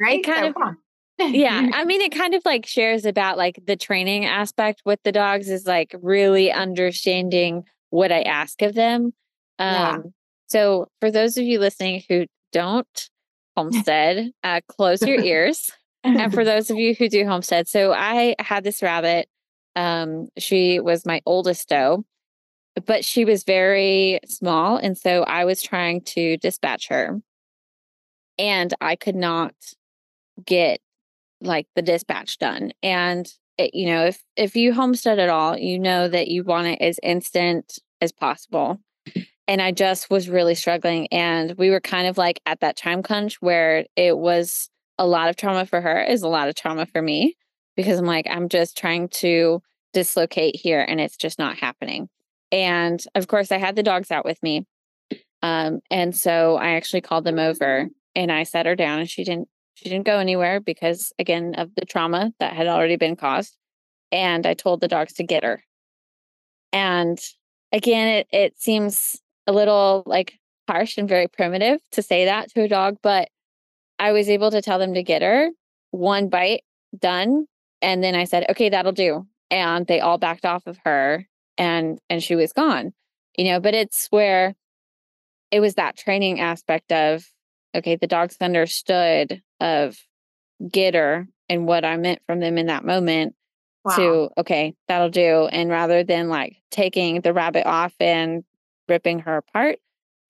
right 0.00 0.20
it 0.20 0.22
kind 0.24 0.54
so, 0.56 0.62
of 0.62 0.74
yeah 1.18 1.70
i 1.74 1.84
mean 1.84 2.00
it 2.00 2.12
kind 2.12 2.34
of 2.34 2.42
like 2.44 2.66
shares 2.66 3.04
about 3.04 3.36
like 3.36 3.58
the 3.66 3.76
training 3.76 4.24
aspect 4.24 4.82
with 4.84 5.00
the 5.04 5.12
dogs 5.12 5.48
is 5.48 5.66
like 5.66 5.94
really 6.02 6.52
understanding 6.52 7.64
what 7.90 8.12
i 8.12 8.22
ask 8.22 8.62
of 8.62 8.74
them 8.74 9.04
um 9.04 9.12
yeah. 9.58 9.98
so 10.46 10.88
for 11.00 11.10
those 11.10 11.36
of 11.36 11.44
you 11.44 11.58
listening 11.58 12.02
who 12.08 12.26
don't 12.52 13.10
homestead 13.56 14.30
uh 14.44 14.60
close 14.68 15.02
your 15.02 15.20
ears 15.20 15.72
and 16.04 16.32
for 16.32 16.44
those 16.44 16.70
of 16.70 16.76
you 16.78 16.94
who 16.94 17.08
do 17.08 17.26
homestead, 17.26 17.66
so 17.66 17.92
I 17.92 18.36
had 18.38 18.62
this 18.62 18.82
rabbit. 18.82 19.28
Um, 19.74 20.28
she 20.38 20.78
was 20.78 21.06
my 21.06 21.20
oldest 21.26 21.68
doe, 21.68 22.04
but 22.86 23.04
she 23.04 23.24
was 23.24 23.42
very 23.42 24.20
small. 24.26 24.76
And 24.76 24.96
so 24.96 25.24
I 25.24 25.46
was 25.46 25.62
trying 25.62 26.02
to 26.02 26.36
dispatch 26.36 26.88
her. 26.88 27.20
And 28.38 28.74
I 28.80 28.96
could 28.96 29.16
not 29.16 29.54
get 30.44 30.80
like 31.46 31.66
the 31.74 31.82
dispatch 31.82 32.38
done. 32.38 32.72
And 32.82 33.30
it, 33.58 33.74
you 33.74 33.86
know, 33.86 34.06
if 34.06 34.22
if 34.36 34.56
you 34.56 34.72
homestead 34.72 35.18
at 35.18 35.28
all, 35.28 35.56
you 35.56 35.78
know 35.78 36.08
that 36.08 36.28
you 36.28 36.42
want 36.42 36.66
it 36.66 36.80
as 36.80 36.98
instant 37.02 37.78
as 38.00 38.12
possible. 38.12 38.80
And 39.46 39.60
I 39.60 39.72
just 39.72 40.10
was 40.10 40.28
really 40.28 40.54
struggling. 40.54 41.06
And 41.08 41.54
we 41.58 41.70
were 41.70 41.80
kind 41.80 42.06
of 42.06 42.16
like 42.16 42.40
at 42.46 42.60
that 42.60 42.76
time 42.76 43.02
crunch 43.02 43.40
where 43.42 43.84
it 43.94 44.16
was 44.16 44.70
a 44.98 45.06
lot 45.06 45.28
of 45.28 45.36
trauma 45.36 45.66
for 45.66 45.80
her, 45.80 46.02
is 46.02 46.22
a 46.22 46.28
lot 46.28 46.48
of 46.48 46.54
trauma 46.54 46.86
for 46.86 47.02
me 47.02 47.36
because 47.76 47.98
I'm 47.98 48.06
like, 48.06 48.26
I'm 48.28 48.48
just 48.48 48.76
trying 48.76 49.08
to 49.08 49.60
dislocate 49.92 50.56
here 50.56 50.80
and 50.80 51.00
it's 51.00 51.16
just 51.16 51.38
not 51.38 51.58
happening. 51.58 52.08
And 52.52 53.02
of 53.14 53.26
course, 53.26 53.52
I 53.52 53.58
had 53.58 53.76
the 53.76 53.82
dogs 53.82 54.10
out 54.10 54.24
with 54.24 54.42
me. 54.42 54.66
Um, 55.42 55.80
and 55.90 56.16
so 56.16 56.56
I 56.56 56.70
actually 56.70 57.02
called 57.02 57.24
them 57.24 57.38
over 57.38 57.88
and 58.14 58.32
I 58.32 58.44
set 58.44 58.66
her 58.66 58.76
down 58.76 59.00
and 59.00 59.10
she 59.10 59.24
didn't 59.24 59.48
she 59.84 59.90
didn't 59.90 60.06
go 60.06 60.18
anywhere 60.18 60.60
because 60.60 61.12
again 61.18 61.54
of 61.56 61.74
the 61.74 61.84
trauma 61.84 62.32
that 62.40 62.54
had 62.54 62.66
already 62.66 62.96
been 62.96 63.16
caused. 63.16 63.56
And 64.10 64.46
I 64.46 64.54
told 64.54 64.80
the 64.80 64.88
dogs 64.88 65.14
to 65.14 65.24
get 65.24 65.44
her. 65.44 65.62
And 66.72 67.18
again, 67.72 68.08
it 68.08 68.26
it 68.32 68.60
seems 68.60 69.20
a 69.46 69.52
little 69.52 70.02
like 70.06 70.38
harsh 70.68 70.96
and 70.96 71.08
very 71.08 71.28
primitive 71.28 71.80
to 71.92 72.02
say 72.02 72.24
that 72.24 72.50
to 72.52 72.62
a 72.62 72.68
dog, 72.68 72.96
but 73.02 73.28
I 73.98 74.12
was 74.12 74.28
able 74.28 74.50
to 74.50 74.62
tell 74.62 74.78
them 74.78 74.94
to 74.94 75.02
get 75.02 75.22
her 75.22 75.50
one 75.90 76.28
bite 76.28 76.64
done. 76.98 77.46
And 77.82 78.02
then 78.02 78.14
I 78.14 78.24
said, 78.24 78.46
okay, 78.50 78.70
that'll 78.70 78.92
do. 78.92 79.26
And 79.50 79.86
they 79.86 80.00
all 80.00 80.18
backed 80.18 80.46
off 80.46 80.66
of 80.66 80.78
her 80.84 81.26
and 81.58 81.98
and 82.08 82.22
she 82.22 82.34
was 82.34 82.52
gone 82.52 82.92
you 83.36 83.44
know 83.44 83.60
but 83.60 83.74
it's 83.74 84.06
where 84.08 84.54
it 85.50 85.60
was 85.60 85.74
that 85.74 85.96
training 85.96 86.40
aspect 86.40 86.90
of 86.92 87.26
okay 87.74 87.96
the 87.96 88.06
dogs 88.06 88.36
understood 88.40 89.42
of 89.64 89.96
get 90.70 90.94
her 90.94 91.26
and 91.48 91.66
what 91.66 91.84
i 91.84 91.96
meant 91.96 92.20
from 92.26 92.40
them 92.40 92.58
in 92.58 92.66
that 92.66 92.84
moment 92.84 93.34
wow. 93.84 93.96
to 93.96 94.30
okay 94.38 94.74
that'll 94.88 95.10
do 95.10 95.46
and 95.50 95.70
rather 95.70 96.04
than 96.04 96.28
like 96.28 96.56
taking 96.70 97.20
the 97.22 97.32
rabbit 97.32 97.66
off 97.66 97.92
and 97.98 98.44
ripping 98.88 99.18
her 99.20 99.38
apart 99.38 99.78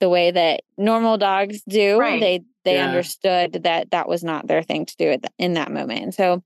the 0.00 0.08
way 0.08 0.30
that 0.30 0.62
normal 0.76 1.18
dogs 1.18 1.62
do 1.68 1.98
right. 1.98 2.20
they 2.20 2.40
they 2.64 2.76
yeah. 2.76 2.86
understood 2.86 3.64
that 3.64 3.90
that 3.90 4.08
was 4.08 4.24
not 4.24 4.46
their 4.46 4.62
thing 4.62 4.86
to 4.86 4.96
do 4.96 5.18
in 5.38 5.54
that 5.54 5.70
moment 5.70 6.02
and 6.02 6.14
so 6.14 6.42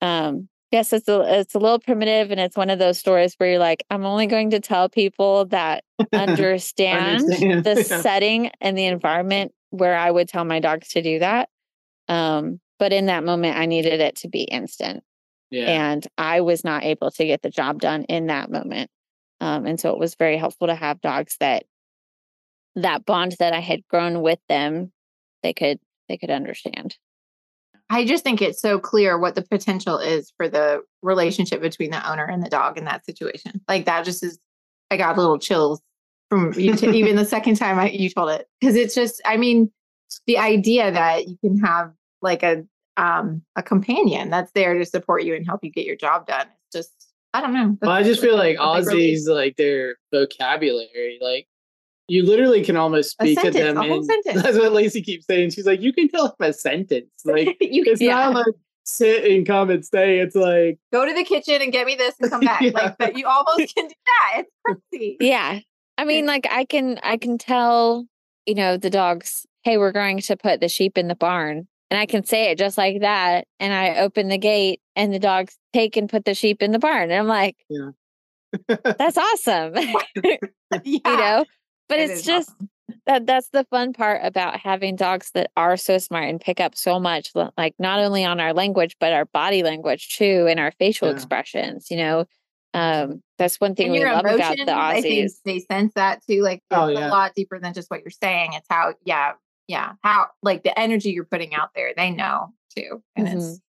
um 0.00 0.48
yes, 0.74 0.92
it's 0.92 1.08
a 1.08 1.40
it's 1.40 1.54
a 1.54 1.58
little 1.58 1.78
primitive, 1.78 2.30
and 2.32 2.40
it's 2.40 2.56
one 2.56 2.68
of 2.68 2.80
those 2.80 2.98
stories 2.98 3.34
where 3.38 3.50
you're 3.50 3.58
like, 3.60 3.84
I'm 3.90 4.04
only 4.04 4.26
going 4.26 4.50
to 4.50 4.60
tell 4.60 4.88
people 4.88 5.46
that 5.46 5.84
understand, 6.12 7.22
understand. 7.22 7.64
the 7.64 7.74
yeah. 7.88 8.00
setting 8.00 8.50
and 8.60 8.76
the 8.76 8.86
environment 8.86 9.52
where 9.70 9.96
I 9.96 10.10
would 10.10 10.28
tell 10.28 10.44
my 10.44 10.58
dogs 10.58 10.88
to 10.90 11.02
do 11.02 11.20
that. 11.20 11.48
Um, 12.08 12.60
but 12.78 12.92
in 12.92 13.06
that 13.06 13.24
moment, 13.24 13.56
I 13.56 13.66
needed 13.66 14.00
it 14.00 14.16
to 14.16 14.28
be 14.28 14.42
instant, 14.42 15.02
yeah. 15.50 15.92
and 15.92 16.06
I 16.18 16.40
was 16.40 16.64
not 16.64 16.84
able 16.84 17.10
to 17.12 17.24
get 17.24 17.42
the 17.42 17.50
job 17.50 17.80
done 17.80 18.04
in 18.04 18.26
that 18.26 18.50
moment. 18.50 18.90
Um, 19.40 19.66
and 19.66 19.78
so 19.78 19.90
it 19.90 19.98
was 19.98 20.14
very 20.14 20.36
helpful 20.36 20.66
to 20.66 20.74
have 20.74 21.00
dogs 21.00 21.36
that 21.40 21.64
that 22.76 23.04
bond 23.04 23.36
that 23.38 23.52
I 23.52 23.60
had 23.60 23.86
grown 23.88 24.22
with 24.22 24.40
them, 24.48 24.92
they 25.42 25.52
could 25.52 25.78
they 26.08 26.16
could 26.16 26.30
understand. 26.30 26.96
I 27.90 28.04
just 28.04 28.24
think 28.24 28.40
it's 28.40 28.60
so 28.60 28.78
clear 28.78 29.18
what 29.18 29.34
the 29.34 29.42
potential 29.42 29.98
is 29.98 30.32
for 30.36 30.48
the 30.48 30.82
relationship 31.02 31.60
between 31.60 31.90
the 31.90 32.10
owner 32.10 32.24
and 32.24 32.42
the 32.42 32.48
dog 32.48 32.78
in 32.78 32.84
that 32.84 33.04
situation. 33.04 33.60
Like 33.68 33.84
that 33.84 34.04
just 34.04 34.22
is, 34.22 34.38
I 34.90 34.96
got 34.96 35.16
a 35.16 35.20
little 35.20 35.38
chills 35.38 35.80
from 36.30 36.52
you 36.54 36.74
t- 36.74 36.88
even 36.98 37.16
the 37.16 37.24
second 37.24 37.56
time 37.56 37.78
I, 37.78 37.90
you 37.90 38.08
told 38.08 38.30
it. 38.30 38.48
Cause 38.62 38.74
it's 38.74 38.94
just, 38.94 39.20
I 39.26 39.36
mean, 39.36 39.70
the 40.26 40.38
idea 40.38 40.90
that 40.90 41.28
you 41.28 41.36
can 41.38 41.58
have 41.58 41.92
like 42.22 42.42
a, 42.42 42.64
um, 42.96 43.42
a 43.56 43.62
companion 43.62 44.30
that's 44.30 44.52
there 44.52 44.78
to 44.78 44.84
support 44.84 45.24
you 45.24 45.34
and 45.34 45.46
help 45.46 45.62
you 45.62 45.70
get 45.70 45.84
your 45.84 45.96
job 45.96 46.26
done. 46.26 46.46
It's 46.46 46.72
just, 46.72 47.08
I 47.32 47.40
don't 47.40 47.52
know. 47.52 47.76
Well, 47.82 47.90
I 47.90 48.02
just 48.02 48.20
feel 48.20 48.36
like 48.36 48.56
Aussies, 48.58 49.26
like 49.26 49.56
their 49.56 49.96
vocabulary, 50.12 51.18
like 51.20 51.48
you 52.08 52.24
literally 52.24 52.62
can 52.62 52.76
almost 52.76 53.12
speak 53.12 53.40
to 53.40 53.50
them. 53.50 53.78
In, 53.78 54.06
that's 54.34 54.58
what 54.58 54.72
Lacy 54.72 55.02
keeps 55.02 55.26
saying. 55.26 55.50
She's 55.50 55.66
like, 55.66 55.80
you 55.80 55.92
can 55.92 56.08
tell 56.08 56.34
them 56.38 56.48
a 56.48 56.52
sentence. 56.52 57.10
Like 57.24 57.56
it's 57.60 58.00
yeah. 58.02 58.16
not 58.16 58.34
like 58.34 58.54
sit 58.84 59.24
and 59.24 59.46
come 59.46 59.70
and 59.70 59.84
stay. 59.84 60.20
It's 60.20 60.36
like 60.36 60.78
go 60.92 61.06
to 61.06 61.14
the 61.14 61.24
kitchen 61.24 61.62
and 61.62 61.72
get 61.72 61.86
me 61.86 61.94
this 61.94 62.14
and 62.20 62.30
come 62.30 62.40
back. 62.42 62.60
yeah. 62.60 62.70
Like 62.72 62.98
that 62.98 63.16
you 63.16 63.26
almost 63.26 63.74
can 63.74 63.88
do 63.88 63.94
that. 64.06 64.42
It's 64.42 64.50
crazy. 64.90 65.16
Yeah. 65.20 65.60
I 65.96 66.04
mean, 66.04 66.26
like 66.26 66.46
I 66.50 66.64
can 66.66 66.98
I 67.02 67.16
can 67.16 67.38
tell, 67.38 68.06
you 68.46 68.54
know, 68.54 68.76
the 68.76 68.90
dogs, 68.90 69.46
hey, 69.64 69.78
we're 69.78 69.92
going 69.92 70.20
to 70.20 70.36
put 70.36 70.60
the 70.60 70.68
sheep 70.68 70.96
in 70.98 71.08
the 71.08 71.14
barn. 71.14 71.66
And 71.90 72.00
I 72.00 72.06
can 72.06 72.24
say 72.24 72.50
it 72.50 72.58
just 72.58 72.78
like 72.78 73.00
that. 73.00 73.46
And 73.60 73.72
I 73.72 73.98
open 73.98 74.28
the 74.28 74.38
gate 74.38 74.80
and 74.96 75.12
the 75.12 75.18
dogs 75.18 75.56
take 75.72 75.96
and 75.96 76.08
put 76.08 76.24
the 76.24 76.34
sheep 76.34 76.62
in 76.62 76.72
the 76.72 76.78
barn. 76.78 77.10
And 77.10 77.14
I'm 77.14 77.26
like, 77.26 77.56
yeah. 77.68 77.90
that's 78.98 79.18
awesome. 79.18 79.74
yeah. 80.24 80.36
You 80.84 81.00
know? 81.04 81.44
but 81.88 81.98
it 81.98 82.10
it's 82.10 82.22
just 82.22 82.50
awesome. 82.50 82.70
that 83.06 83.26
that's 83.26 83.48
the 83.50 83.64
fun 83.64 83.92
part 83.92 84.20
about 84.24 84.58
having 84.58 84.96
dogs 84.96 85.30
that 85.34 85.50
are 85.56 85.76
so 85.76 85.98
smart 85.98 86.28
and 86.28 86.40
pick 86.40 86.60
up 86.60 86.74
so 86.74 86.98
much 86.98 87.30
like 87.56 87.74
not 87.78 88.00
only 88.00 88.24
on 88.24 88.40
our 88.40 88.52
language 88.52 88.96
but 89.00 89.12
our 89.12 89.26
body 89.26 89.62
language 89.62 90.16
too 90.16 90.46
and 90.48 90.58
our 90.58 90.72
facial 90.72 91.08
yeah. 91.08 91.14
expressions 91.14 91.90
you 91.90 91.96
know 91.96 92.24
um 92.72 93.22
that's 93.38 93.60
one 93.60 93.74
thing 93.74 93.86
and 93.86 93.94
we 93.94 94.04
love 94.04 94.24
about 94.24 94.56
the 94.56 94.64
aussies 94.64 95.32
they 95.44 95.60
sense 95.60 95.92
that 95.94 96.20
too 96.28 96.42
like 96.42 96.62
oh, 96.70 96.88
yeah. 96.88 97.08
a 97.08 97.10
lot 97.10 97.32
deeper 97.34 97.58
than 97.58 97.72
just 97.72 97.90
what 97.90 98.00
you're 98.00 98.10
saying 98.10 98.52
it's 98.54 98.66
how 98.68 98.94
yeah 99.04 99.32
yeah 99.68 99.92
how 100.02 100.26
like 100.42 100.62
the 100.62 100.78
energy 100.78 101.10
you're 101.10 101.24
putting 101.24 101.54
out 101.54 101.70
there 101.74 101.92
they 101.96 102.10
know 102.10 102.52
too 102.76 103.02
and 103.16 103.26
mm-hmm. 103.26 103.38
it's 103.38 103.60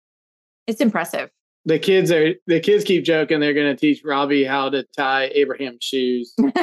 it's 0.67 0.81
impressive 0.81 1.29
the 1.65 1.79
kids 1.79 2.11
are 2.11 2.35
the 2.45 2.59
kids 2.59 2.83
keep 2.83 3.03
joking 3.03 3.39
they're 3.39 3.53
going 3.53 3.75
to 3.75 3.79
teach 3.79 4.03
Robbie 4.03 4.43
how 4.43 4.69
to 4.69 4.85
tie 4.95 5.31
Abraham's 5.33 5.83
shoes. 5.83 6.33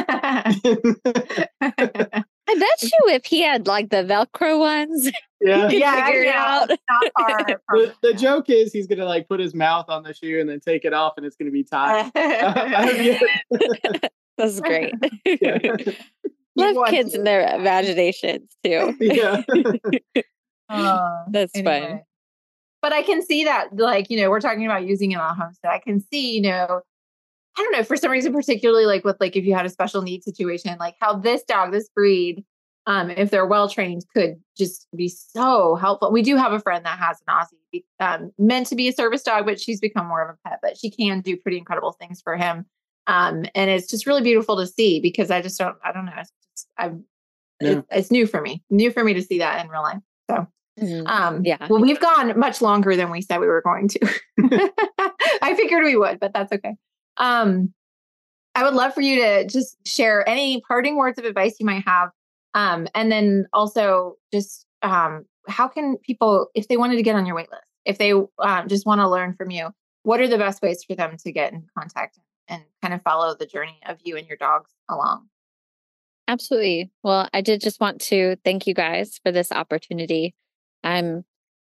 I 2.49 2.55
bet 2.55 2.83
you 2.83 2.91
if 3.09 3.25
he 3.25 3.43
had 3.43 3.67
like 3.67 3.91
the 3.91 4.05
Velcro 4.05 4.59
ones, 4.59 5.11
yeah, 5.41 5.69
yeah, 5.71 6.07
figure 6.07 6.23
it 6.23 6.35
out. 6.35 6.69
the, 7.69 7.95
the, 8.03 8.15
joke 8.15 8.49
is 8.49 8.73
he's 8.73 8.87
going 8.87 8.99
to 8.99 9.05
like 9.05 9.29
put 9.29 9.41
his 9.41 9.55
mouth 9.55 9.87
on 9.89 10.03
the 10.03 10.15
shoe 10.15 10.41
and 10.41 10.49
then 10.49 10.61
take 10.61 10.85
it 10.85 10.93
off, 10.93 11.15
and 11.17 11.27
it's 11.27 11.37
going 11.37 11.47
to 11.47 11.53
be 11.53 11.65
tied. 11.65 12.11
That's 14.39 14.61
great. 14.61 14.95
Yeah. 15.25 15.59
Love 16.57 16.89
kids 16.89 17.13
to. 17.13 17.19
and 17.19 17.27
their 17.27 17.55
imaginations 17.55 18.57
too. 18.65 18.97
Yeah, 19.01 19.43
uh, 20.69 21.25
that's 21.31 21.55
anyway. 21.55 21.81
fun 21.81 22.01
but 22.83 22.93
I 22.93 23.03
can 23.03 23.23
see 23.25 23.45
that, 23.45 23.69
like, 23.77 24.11
you 24.11 24.21
know, 24.21 24.29
we're 24.29 24.41
talking 24.41 24.67
about 24.67 24.85
using 24.85 25.13
it 25.13 25.21
on 25.21 25.37
homestead. 25.37 25.71
I 25.71 25.79
can 25.79 26.01
see, 26.01 26.35
you 26.35 26.43
know, 26.43 26.83
I 27.57 27.63
don't 27.63 27.73
know, 27.73 27.85
for 27.85 27.97
some 27.97 28.11
reason, 28.11 28.33
particularly 28.33 28.87
like 28.87 29.05
with 29.05 29.17
like 29.21 29.37
if 29.37 29.45
you 29.45 29.55
had 29.55 29.65
a 29.65 29.71
special 29.71 30.03
needs 30.03 30.25
situation, 30.25 30.77
like 30.81 30.97
how 31.01 31.15
this 31.15 31.45
dog, 31.45 31.71
this 31.71 31.89
breed, 31.95 32.45
um, 32.87 33.11
if 33.11 33.31
they're 33.31 33.47
well 33.47 33.69
trained, 33.69 34.05
could 34.15 34.43
just 34.57 34.89
be 34.97 35.09
so 35.09 35.77
helpful. 35.77 36.11
We 36.11 36.23
do 36.23 36.37
have 36.37 36.53
a 36.53 36.59
friend 36.59 36.85
that 36.85 36.99
has 36.99 37.21
an 37.27 37.35
Aussie, 37.35 37.85
um, 38.01 38.33
meant 38.39 38.67
to 38.69 38.75
be 38.75 38.89
a 38.89 38.93
service 38.93 39.23
dog, 39.23 39.47
but 39.47 39.61
she's 39.61 39.81
become 39.81 40.09
more 40.09 40.27
of 40.27 40.35
a 40.35 40.49
pet, 40.49 40.59
but 40.61 40.77
she 40.77 40.91
can 40.91 41.21
do 41.21 41.37
pretty 41.37 41.59
incredible 41.59 41.93
things 41.93 42.21
for 42.21 42.37
him. 42.37 42.67
Um, 43.07 43.45
and 43.55 43.71
it's 43.71 43.89
just 43.89 44.07
really 44.07 44.23
beautiful 44.23 44.57
to 44.57 44.67
see 44.67 45.01
because 45.01 45.31
I 45.31 45.43
just 45.43 45.59
don't, 45.59 45.77
I 45.85 45.93
don't 45.93 46.07
know, 46.07 46.13
it's 46.17 46.33
just, 46.55 46.69
I've, 46.79 46.99
yeah. 47.61 47.71
it, 47.71 47.85
it's 47.91 48.11
new 48.11 48.27
for 48.27 48.41
me, 48.41 48.63
new 48.71 48.91
for 48.91 49.03
me 49.03 49.15
to 49.15 49.23
see 49.23 49.39
that 49.39 49.65
in 49.65 49.71
real 49.71 49.83
life. 49.83 50.01
So 50.31 50.47
Mm-hmm. 50.81 51.07
Um, 51.07 51.45
yeah. 51.45 51.67
Well, 51.69 51.81
we've 51.81 52.01
gone 52.01 52.39
much 52.39 52.63
longer 52.63 52.97
than 52.97 53.11
we 53.11 53.21
said 53.21 53.41
we 53.41 53.47
were 53.47 53.63
going 53.63 53.89
to. 53.89 54.01
I 55.43 55.55
figured 55.55 55.85
we 55.85 55.97
would, 55.97 56.19
but 56.19 56.33
that's 56.33 56.53
okay. 56.53 56.77
Um, 57.19 57.73
I 58.55 58.65
would 58.65 58.75
love 58.75 58.95
for 58.95 59.01
you 59.01 59.23
to 59.23 59.47
just 59.47 59.77
share 59.87 60.29
any 60.29 60.61
parting 60.63 60.97
words 60.97 61.19
of 61.19 61.25
advice 61.25 61.57
you 61.59 61.67
might 61.67 61.85
have. 61.87 62.11
Um, 62.55 62.87
and 62.95 63.11
then 63.11 63.47
also 63.53 64.17
just 64.33 64.67
um, 64.83 65.25
how 65.49 65.69
can 65.69 65.97
people, 65.99 66.49
if 66.55 66.69
they 66.69 66.77
wanted 66.77 66.97
to 66.97 67.03
get 67.03 67.17
on 67.17 67.27
your 67.27 67.37
wait 67.37 67.51
list, 67.51 67.65
if 67.85 67.99
they 67.99 68.13
um, 68.13 68.69
just 68.69 68.87
want 68.87 69.01
to 69.01 69.09
learn 69.09 69.35
from 69.35 69.51
you, 69.51 69.71
what 70.03 70.21
are 70.21 70.29
the 70.29 70.39
best 70.39 70.63
ways 70.63 70.85
for 70.85 70.95
them 70.95 71.17
to 71.19 71.33
get 71.33 71.53
in 71.53 71.67
contact 71.77 72.19
and 72.49 72.63
kind 72.81 72.95
of 72.95 73.03
follow 73.03 73.35
the 73.35 73.47
journey 73.47 73.79
of 73.87 73.99
you 74.03 74.17
and 74.17 74.27
your 74.27 74.37
dogs 74.37 74.71
along? 74.89 75.29
Absolutely. 76.29 76.91
Well, 77.03 77.29
I 77.33 77.41
did 77.41 77.61
just 77.61 77.81
want 77.81 78.01
to 78.03 78.37
thank 78.45 78.67
you 78.67 78.75
guys 78.75 79.19
for 79.23 79.33
this 79.33 79.53
opportunity. 79.53 80.35
I'm 80.85 81.25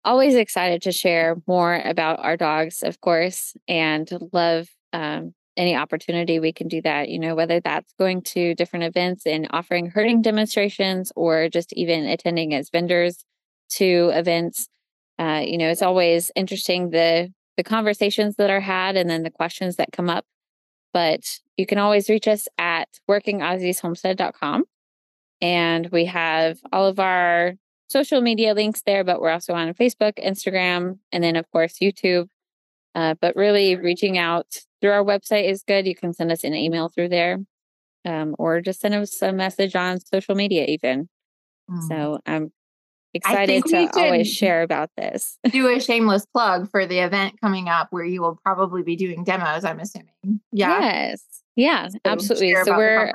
always 0.03 0.35
excited 0.35 0.81
to 0.83 0.91
share 0.91 1.35
more 1.47 1.81
about 1.83 2.19
our 2.23 2.37
dogs, 2.37 2.81
of 2.81 3.01
course, 3.01 3.55
and 3.67 4.09
love 4.31 4.69
um, 4.93 5.33
any 5.57 5.75
opportunity 5.75 6.39
we 6.39 6.53
can 6.53 6.67
do 6.67 6.81
that, 6.83 7.09
you 7.09 7.19
know, 7.19 7.35
whether 7.35 7.59
that's 7.59 7.91
going 7.99 8.21
to 8.21 8.55
different 8.55 8.85
events 8.85 9.25
and 9.25 9.47
offering 9.51 9.87
herding 9.89 10.21
demonstrations 10.21 11.11
or 11.15 11.49
just 11.49 11.73
even 11.73 12.05
attending 12.05 12.53
as 12.53 12.69
vendors 12.69 13.25
to 13.69 14.11
events. 14.13 14.69
uh, 15.19 15.41
you 15.43 15.57
know, 15.57 15.67
it's 15.67 15.81
always 15.81 16.31
interesting 16.35 16.91
the 16.91 17.33
the 17.57 17.63
conversations 17.63 18.35
that 18.35 18.51
are 18.51 18.59
had 18.59 18.95
and 18.95 19.09
then 19.09 19.23
the 19.23 19.31
questions 19.31 19.77
that 19.77 19.91
come 19.91 20.09
up. 20.11 20.25
But 20.93 21.39
you 21.57 21.65
can 21.65 21.77
always 21.77 22.09
reach 22.09 22.27
us 22.27 22.47
at 22.57 22.87
workingaussieshomestead.com. 23.09 24.63
And 25.41 25.89
we 25.91 26.05
have 26.05 26.59
all 26.71 26.87
of 26.87 26.99
our 26.99 27.53
social 27.89 28.21
media 28.21 28.53
links 28.53 28.81
there, 28.85 29.03
but 29.03 29.21
we're 29.21 29.31
also 29.31 29.53
on 29.53 29.73
Facebook, 29.73 30.13
Instagram, 30.17 30.99
and 31.11 31.23
then, 31.23 31.35
of 31.35 31.49
course, 31.51 31.75
YouTube. 31.81 32.27
Uh, 32.95 33.13
but 33.21 33.35
really, 33.35 33.75
reaching 33.75 34.17
out 34.17 34.47
through 34.81 34.91
our 34.91 35.03
website 35.03 35.47
is 35.47 35.63
good. 35.63 35.85
You 35.85 35.95
can 35.95 36.13
send 36.13 36.31
us 36.31 36.43
an 36.43 36.55
email 36.55 36.89
through 36.89 37.09
there 37.09 37.39
um, 38.05 38.35
or 38.39 38.61
just 38.61 38.79
send 38.79 38.95
us 38.95 39.21
a 39.21 39.31
message 39.31 39.75
on 39.75 39.99
social 39.99 40.33
media, 40.33 40.65
even. 40.65 41.09
Mm. 41.69 41.87
So 41.87 42.19
I'm 42.25 42.51
excited 43.17 43.65
to 43.65 43.89
always 43.95 44.31
share 44.31 44.63
about 44.63 44.89
this. 44.97 45.37
do 45.51 45.67
a 45.67 45.79
shameless 45.79 46.25
plug 46.25 46.69
for 46.69 46.85
the 46.85 46.99
event 46.99 47.39
coming 47.41 47.69
up 47.69 47.87
where 47.91 48.05
you 48.05 48.21
will 48.21 48.39
probably 48.43 48.83
be 48.83 48.95
doing 48.95 49.23
demos, 49.23 49.63
I'm 49.63 49.79
assuming. 49.79 50.41
Yeah. 50.51 50.79
Yes. 50.79 51.23
Yeah, 51.55 51.87
so 51.89 51.97
absolutely. 52.05 52.55
So 52.63 52.77
we're 52.77 53.13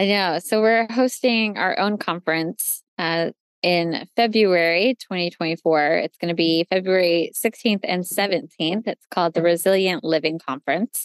I 0.00 0.06
know. 0.06 0.38
So 0.38 0.62
we're 0.62 0.86
hosting 0.90 1.58
our 1.58 1.78
own 1.78 1.98
conference 1.98 2.82
uh, 2.96 3.32
in 3.62 4.08
February 4.16 4.96
2024. 4.98 5.96
It's 5.96 6.16
going 6.16 6.30
to 6.30 6.34
be 6.34 6.66
February 6.70 7.32
16th 7.34 7.80
and 7.84 8.02
17th. 8.02 8.86
It's 8.86 9.06
called 9.10 9.34
the 9.34 9.42
Resilient 9.42 10.02
Living 10.02 10.38
Conference. 10.38 11.04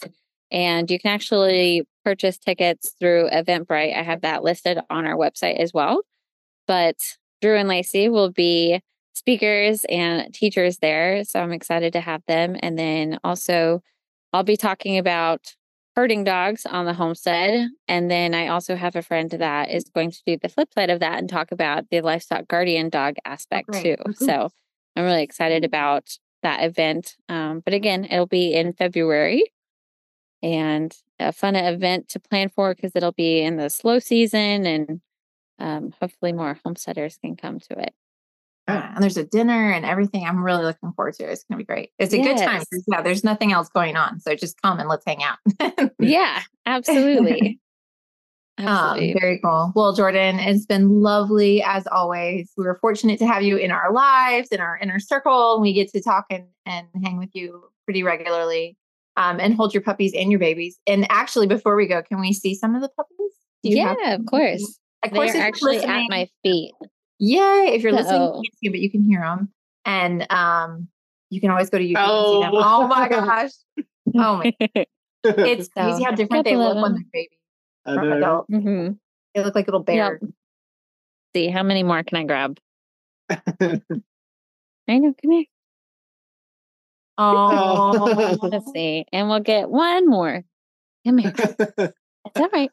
And 0.50 0.90
you 0.90 0.98
can 0.98 1.12
actually 1.12 1.86
purchase 2.04 2.38
tickets 2.38 2.94
through 2.98 3.28
Eventbrite. 3.30 3.94
I 3.94 4.02
have 4.02 4.22
that 4.22 4.42
listed 4.42 4.78
on 4.88 5.04
our 5.04 5.16
website 5.16 5.58
as 5.58 5.74
well. 5.74 6.00
But 6.66 7.16
Drew 7.40 7.56
and 7.56 7.68
Lacy 7.68 8.08
will 8.08 8.30
be 8.30 8.80
speakers 9.14 9.84
and 9.88 10.32
teachers 10.32 10.78
there. 10.78 11.24
So 11.24 11.40
I'm 11.40 11.52
excited 11.52 11.92
to 11.94 12.00
have 12.00 12.22
them. 12.26 12.56
And 12.60 12.78
then 12.78 13.18
also, 13.24 13.82
I'll 14.32 14.42
be 14.42 14.56
talking 14.56 14.98
about 14.98 15.54
herding 15.94 16.24
dogs 16.24 16.66
on 16.66 16.84
the 16.84 16.92
homestead. 16.92 17.70
And 17.88 18.10
then 18.10 18.34
I 18.34 18.48
also 18.48 18.76
have 18.76 18.96
a 18.96 19.02
friend 19.02 19.30
that 19.30 19.70
is 19.70 19.84
going 19.84 20.10
to 20.10 20.22
do 20.26 20.36
the 20.40 20.50
flip 20.50 20.72
side 20.74 20.90
of 20.90 21.00
that 21.00 21.18
and 21.18 21.28
talk 21.28 21.50
about 21.50 21.88
the 21.90 22.02
livestock 22.02 22.46
guardian 22.46 22.90
dog 22.90 23.16
aspect 23.24 23.70
oh, 23.74 23.82
too. 23.82 23.96
So 24.14 24.50
I'm 24.94 25.04
really 25.04 25.22
excited 25.22 25.64
about 25.64 26.18
that 26.42 26.62
event. 26.62 27.16
Um, 27.28 27.60
but 27.60 27.72
again, 27.72 28.04
it'll 28.04 28.26
be 28.26 28.54
in 28.54 28.74
February 28.74 29.50
and 30.42 30.94
a 31.18 31.32
fun 31.32 31.56
event 31.56 32.08
to 32.10 32.20
plan 32.20 32.50
for 32.50 32.74
because 32.74 32.92
it'll 32.94 33.12
be 33.12 33.40
in 33.40 33.56
the 33.56 33.70
slow 33.70 33.98
season 33.98 34.66
and 34.66 35.00
um, 35.58 35.92
hopefully 36.00 36.32
more 36.32 36.58
homesteaders 36.64 37.16
can 37.18 37.36
come 37.36 37.60
to 37.60 37.78
it. 37.78 37.94
Yeah, 38.68 38.94
and 38.94 39.02
there's 39.02 39.16
a 39.16 39.24
dinner 39.24 39.70
and 39.70 39.84
everything. 39.84 40.24
I'm 40.24 40.42
really 40.42 40.64
looking 40.64 40.92
forward 40.92 41.14
to 41.14 41.24
it. 41.24 41.30
It's 41.30 41.44
going 41.44 41.58
to 41.58 41.62
be 41.62 41.66
great. 41.66 41.92
It's 41.98 42.12
a 42.12 42.18
yes. 42.18 42.40
good 42.40 42.44
time. 42.44 42.62
Yeah, 42.88 43.02
there's 43.02 43.22
nothing 43.22 43.52
else 43.52 43.68
going 43.68 43.96
on. 43.96 44.18
So 44.18 44.34
just 44.34 44.60
come 44.60 44.80
and 44.80 44.88
let's 44.88 45.04
hang 45.06 45.22
out. 45.22 45.38
yeah, 46.00 46.42
absolutely. 46.66 47.60
Um, 48.58 48.66
absolutely. 48.66 49.12
Um, 49.14 49.20
very 49.20 49.38
cool. 49.38 49.72
Well, 49.76 49.96
Jordyn, 49.96 50.44
it's 50.44 50.66
been 50.66 51.00
lovely 51.00 51.62
as 51.62 51.86
always. 51.86 52.50
We 52.56 52.64
were 52.64 52.78
fortunate 52.80 53.20
to 53.20 53.26
have 53.26 53.44
you 53.44 53.56
in 53.56 53.70
our 53.70 53.92
lives, 53.92 54.48
in 54.48 54.58
our 54.58 54.76
inner 54.78 54.98
circle, 54.98 55.60
we 55.60 55.72
get 55.72 55.92
to 55.92 56.02
talk 56.02 56.26
and, 56.30 56.46
and 56.64 56.88
hang 57.04 57.18
with 57.18 57.30
you 57.34 57.70
pretty 57.84 58.02
regularly 58.02 58.76
um, 59.16 59.38
and 59.38 59.54
hold 59.54 59.74
your 59.74 59.82
puppies 59.82 60.12
and 60.14 60.30
your 60.30 60.40
babies. 60.40 60.78
And 60.86 61.06
actually, 61.10 61.46
before 61.46 61.76
we 61.76 61.86
go, 61.86 62.02
can 62.02 62.20
we 62.20 62.32
see 62.32 62.54
some 62.54 62.74
of 62.74 62.82
the 62.82 62.88
puppies? 62.88 63.16
yeah, 63.62 64.14
of 64.14 64.26
course. 64.26 64.78
Of 65.06 65.12
course, 65.12 65.32
they're 65.32 65.46
actually 65.46 65.78
at 65.78 66.04
my 66.08 66.28
feet. 66.42 66.72
Yay! 67.18 67.72
If 67.74 67.82
you're 67.82 67.92
listening, 67.92 68.22
you 68.22 68.32
can't 68.32 68.58
see, 68.58 68.68
but 68.68 68.80
you 68.80 68.90
can 68.90 69.02
hear 69.02 69.20
them, 69.20 69.50
and 69.84 70.30
um, 70.30 70.88
you 71.30 71.40
can 71.40 71.50
always 71.50 71.70
go 71.70 71.78
to 71.78 71.84
YouTube 71.84 71.94
oh. 71.98 72.42
and 72.42 72.50
see 72.50 72.56
them. 72.56 72.64
Oh, 72.64 72.82
oh 72.82 72.88
my 72.88 73.08
gosh! 73.08 73.50
Oh 74.14 74.36
my! 74.36 74.52
It's 75.24 75.66
so, 75.66 75.82
crazy 75.82 76.04
how 76.04 76.10
different 76.12 76.44
they 76.44 76.56
look 76.56 76.76
when 76.76 76.94
they're 76.94 77.04
babies 77.12 77.38
from 77.84 78.12
adult. 78.12 78.50
Mm-hmm. 78.50 78.92
They 79.34 79.44
look 79.44 79.54
like 79.54 79.66
little 79.66 79.82
bears. 79.82 80.18
Yep. 80.20 80.30
See 81.34 81.48
how 81.48 81.62
many 81.62 81.82
more 81.82 82.02
can 82.02 82.18
I 82.18 82.24
grab? 82.24 82.58
I 83.30 84.98
know. 84.98 85.14
Come 85.22 85.30
here. 85.30 85.44
Oh, 87.18 88.38
let's 88.42 88.70
see, 88.72 89.06
and 89.12 89.28
we'll 89.28 89.40
get 89.40 89.70
one 89.70 90.06
more. 90.06 90.44
Come 91.06 91.18
here. 91.18 91.32
It's 91.36 92.40
all 92.40 92.48
right 92.52 92.70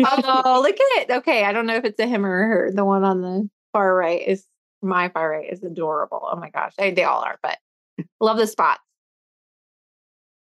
oh, 0.00 0.60
look 0.62 0.76
at 0.76 1.02
it. 1.02 1.10
Okay, 1.18 1.44
I 1.44 1.52
don't 1.52 1.66
know 1.66 1.76
if 1.76 1.84
it's 1.84 1.98
a 1.98 2.06
him 2.06 2.24
or 2.24 2.48
her. 2.48 2.70
The 2.72 2.84
one 2.84 3.04
on 3.04 3.22
the 3.22 3.48
far 3.72 3.94
right 3.94 4.26
is 4.26 4.46
my 4.82 5.08
far 5.08 5.30
right 5.30 5.50
is 5.50 5.62
adorable. 5.62 6.26
Oh 6.30 6.36
my 6.36 6.50
gosh, 6.50 6.74
I, 6.78 6.90
they 6.90 7.04
all 7.04 7.20
are, 7.22 7.38
but 7.42 7.58
love 8.20 8.38
the 8.38 8.46
spots. 8.46 8.80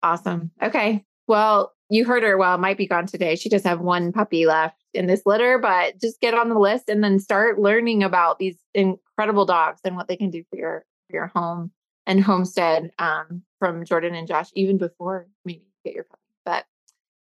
Awesome. 0.03 0.51
Okay. 0.61 1.03
Well, 1.27 1.73
you 1.89 2.05
heard 2.05 2.23
her. 2.23 2.37
Well, 2.37 2.57
might 2.57 2.77
be 2.77 2.87
gone 2.87 3.07
today. 3.07 3.35
She 3.35 3.49
just 3.49 3.65
have 3.65 3.79
one 3.79 4.11
puppy 4.11 4.45
left 4.45 4.77
in 4.93 5.07
this 5.07 5.23
litter, 5.25 5.57
but 5.59 5.99
just 5.99 6.19
get 6.19 6.33
on 6.33 6.49
the 6.49 6.59
list 6.59 6.89
and 6.89 7.03
then 7.03 7.19
start 7.19 7.59
learning 7.59 8.03
about 8.03 8.39
these 8.39 8.57
incredible 8.73 9.45
dogs 9.45 9.81
and 9.83 9.95
what 9.95 10.07
they 10.07 10.17
can 10.17 10.29
do 10.29 10.43
for 10.49 10.57
your 10.57 10.85
for 11.07 11.15
your 11.15 11.27
home 11.27 11.71
and 12.05 12.23
homestead 12.23 12.91
um, 12.99 13.43
from 13.59 13.83
Jordyn 13.83 14.13
and 14.13 14.27
Josh, 14.27 14.49
even 14.53 14.77
before 14.77 15.27
maybe 15.43 15.65
get 15.83 15.95
your 15.95 16.03
puppy. 16.03 16.21
But 16.45 16.65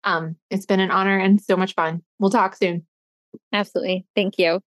um, 0.03 0.35
it's 0.49 0.65
been 0.65 0.79
an 0.79 0.91
honor 0.91 1.17
and 1.17 1.41
so 1.41 1.55
much 1.55 1.73
fun. 1.73 2.03
We'll 2.19 2.29
talk 2.29 2.55
soon. 2.55 2.85
Absolutely. 3.51 4.05
Thank 4.15 4.37
you. 4.37 4.63